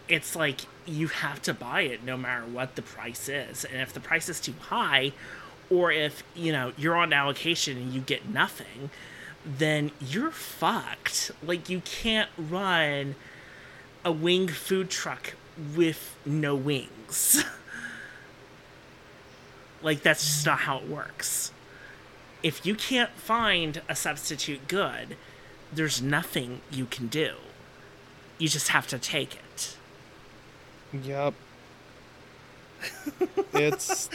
it's 0.09 0.36
like 0.36 0.62
you 0.86 1.09
have 1.09 1.40
to 1.43 1.55
buy 1.55 1.82
it 1.82 2.05
no 2.05 2.16
matter 2.16 2.44
what 2.44 2.76
the 2.76 2.82
price 2.82 3.28
is. 3.28 3.64
And 3.64 3.81
if 3.81 3.93
the 3.93 4.01
price 4.01 4.28
is 4.28 4.40
too 4.40 4.55
high, 4.60 5.12
or 5.70 5.90
if 5.90 6.22
you 6.35 6.52
know 6.52 6.72
you're 6.76 6.97
on 6.97 7.12
allocation 7.12 7.76
and 7.78 7.93
you 7.93 8.01
get 8.01 8.28
nothing 8.28 8.90
then 9.44 9.90
you're 10.01 10.31
fucked. 10.31 11.31
Like 11.43 11.68
you 11.68 11.81
can't 11.81 12.31
run 12.39 13.14
a 14.05 14.12
wing 14.12 14.48
food 14.48 14.90
truck 14.90 15.35
with 15.76 16.16
no 16.26 16.55
wings 16.55 17.44
like 19.85 20.02
that's 20.02 20.24
just 20.24 20.47
not 20.47 20.61
how 20.61 20.78
it 20.78 20.89
works 20.89 21.52
if 22.43 22.66
you 22.66 22.74
can't 22.74 23.11
find 23.12 23.81
a 23.89 23.94
substitute 23.94 24.66
good 24.69 25.16
there's 25.73 26.02
nothing 26.02 26.61
you 26.70 26.86
can 26.86 27.06
do 27.06 27.35
you 28.39 28.48
just 28.48 28.69
have 28.69 28.86
to 28.86 28.98
take 28.98 29.35
it 29.36 29.77
Yep. 31.02 31.35
it's 33.55 34.09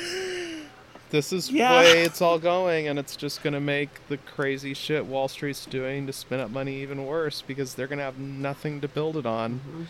this 1.09 1.33
is 1.33 1.49
Yeah. 1.51 1.79
way 1.79 2.03
it's 2.03 2.21
all 2.21 2.39
going, 2.39 2.87
and 2.87 2.99
it's 2.99 3.15
just 3.15 3.41
gonna 3.43 3.59
make 3.59 3.89
the 4.07 4.17
crazy 4.17 4.73
shit 4.73 5.05
Wall 5.05 5.27
Street's 5.27 5.65
doing 5.65 6.05
to 6.07 6.13
spin 6.13 6.39
up 6.39 6.51
money 6.51 6.81
even 6.81 7.05
worse 7.05 7.41
because 7.45 7.73
they're 7.73 7.87
gonna 7.87 8.03
have 8.03 8.19
nothing 8.19 8.79
to 8.81 8.87
build 8.87 9.17
it 9.17 9.25
on. 9.25 9.55
Mm-hmm. 9.55 9.83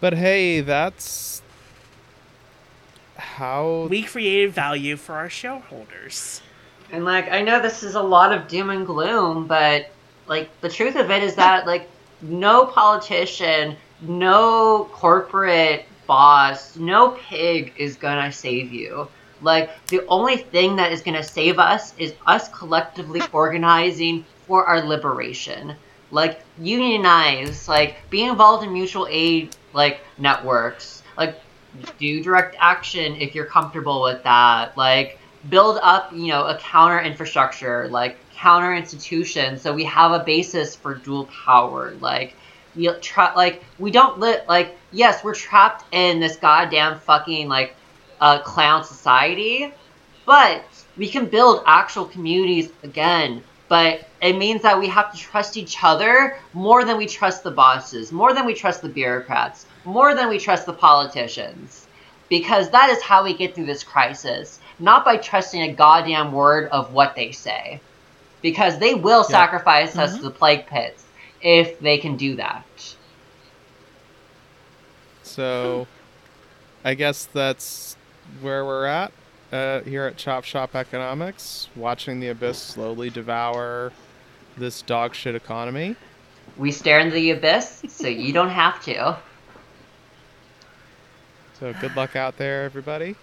But 0.00 0.14
hey, 0.14 0.60
that's 0.60 1.42
how 3.18 3.86
we 3.90 4.02
created 4.02 4.52
value 4.52 4.96
for 4.96 5.14
our 5.14 5.28
shareholders 5.28 6.40
And 6.92 7.04
like 7.04 7.30
I 7.30 7.42
know 7.42 7.60
this 7.60 7.82
is 7.82 7.94
a 7.94 8.02
lot 8.02 8.32
of 8.32 8.48
doom 8.48 8.70
and 8.70 8.86
gloom, 8.86 9.46
but 9.46 9.90
like 10.26 10.48
the 10.60 10.68
truth 10.68 10.96
of 10.96 11.10
it 11.10 11.22
is 11.22 11.34
that 11.34 11.66
like 11.66 11.88
no 12.22 12.66
politician, 12.66 13.76
no 14.00 14.88
corporate 14.92 15.84
boss, 16.06 16.76
no 16.76 17.10
pig 17.10 17.72
is 17.76 17.96
gonna 17.96 18.32
save 18.32 18.72
you. 18.72 19.08
Like 19.42 19.70
the 19.88 20.06
only 20.06 20.36
thing 20.36 20.76
that 20.76 20.92
is 20.92 21.02
gonna 21.02 21.22
save 21.22 21.58
us 21.58 21.94
is 21.98 22.14
us 22.26 22.48
collectively 22.48 23.22
organizing 23.32 24.24
for 24.46 24.64
our 24.64 24.80
liberation. 24.80 25.74
Like 26.10 26.40
unionize, 26.58 27.68
like 27.68 27.96
be 28.10 28.24
involved 28.24 28.64
in 28.64 28.72
mutual 28.72 29.06
aid 29.10 29.54
like 29.74 30.00
networks. 30.16 31.02
Like 31.16 31.38
do 31.98 32.22
direct 32.22 32.56
action 32.58 33.16
if 33.16 33.34
you're 33.34 33.46
comfortable 33.46 34.02
with 34.02 34.22
that. 34.24 34.76
Like 34.76 35.18
build 35.48 35.78
up, 35.82 36.12
you 36.12 36.28
know, 36.28 36.46
a 36.46 36.58
counter 36.58 37.00
infrastructure, 37.00 37.88
like 37.88 38.16
counter 38.34 38.74
institutions, 38.74 39.62
so 39.62 39.72
we 39.72 39.84
have 39.84 40.12
a 40.12 40.24
basis 40.24 40.76
for 40.76 40.94
dual 40.94 41.26
power. 41.26 41.94
Like 42.00 42.34
we 42.74 42.88
tra- 43.00 43.32
like 43.36 43.62
we 43.78 43.90
don't 43.90 44.18
let 44.18 44.48
like 44.48 44.76
yes, 44.92 45.22
we're 45.24 45.34
trapped 45.34 45.84
in 45.92 46.20
this 46.20 46.36
goddamn 46.36 46.98
fucking 47.00 47.48
like 47.48 47.74
uh, 48.20 48.40
clown 48.40 48.84
society, 48.84 49.72
but 50.26 50.64
we 50.96 51.08
can 51.08 51.26
build 51.26 51.62
actual 51.66 52.04
communities 52.04 52.70
again. 52.82 53.42
But 53.68 54.08
it 54.22 54.36
means 54.36 54.62
that 54.62 54.78
we 54.78 54.88
have 54.88 55.12
to 55.12 55.18
trust 55.18 55.56
each 55.58 55.76
other 55.82 56.38
more 56.54 56.84
than 56.84 56.96
we 56.96 57.06
trust 57.06 57.44
the 57.44 57.50
bosses, 57.50 58.12
more 58.12 58.32
than 58.32 58.46
we 58.46 58.54
trust 58.54 58.80
the 58.80 58.88
bureaucrats, 58.88 59.66
more 59.84 60.14
than 60.14 60.28
we 60.28 60.38
trust 60.38 60.66
the 60.66 60.72
politicians. 60.72 61.86
Because 62.28 62.70
that 62.70 62.90
is 62.90 63.02
how 63.02 63.24
we 63.24 63.32
get 63.32 63.54
through 63.54 63.66
this 63.66 63.82
crisis, 63.82 64.60
not 64.78 65.04
by 65.04 65.16
trusting 65.16 65.62
a 65.62 65.72
goddamn 65.72 66.32
word 66.32 66.68
of 66.70 66.92
what 66.92 67.16
they 67.16 67.32
say. 67.32 67.80
Because 68.42 68.78
they 68.78 68.94
will 68.94 69.24
Yeah. 69.28 69.36
sacrifice 69.36 69.96
us 69.96 70.16
to 70.18 70.24
the 70.24 70.30
plague 70.30 70.66
pits 70.66 71.04
if 71.40 71.80
they 71.80 71.96
can 71.98 72.16
do 72.16 72.36
that. 72.36 72.64
So, 75.22 75.86
I 76.84 76.94
guess 76.94 77.26
that's 77.26 77.96
where 78.42 78.64
we're 78.64 78.86
at 78.86 79.12
uh, 79.52 79.80
here 79.80 80.04
at 80.06 80.16
Chop 80.16 80.44
Shop 80.44 80.74
Economics, 80.74 81.68
watching 81.76 82.20
the 82.20 82.28
abyss 82.28 82.58
slowly 82.58 83.10
devour 83.10 83.92
this 84.56 84.82
dog 84.82 85.14
shit 85.14 85.34
economy. 85.34 85.96
We 86.56 86.72
stare 86.72 87.00
into 87.00 87.14
the 87.14 87.30
abyss, 87.30 87.82
so 87.88 88.08
you 88.08 88.32
don't 88.32 88.50
have 88.50 88.82
to. 88.84 89.16
So, 91.58 91.74
good 91.80 91.96
luck 91.96 92.14
out 92.14 92.36
there, 92.36 92.64
everybody. 92.64 93.16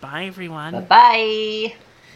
bye 0.00 0.26
everyone 0.26 0.72
Bye 0.72 0.80
bye. 0.80 1.74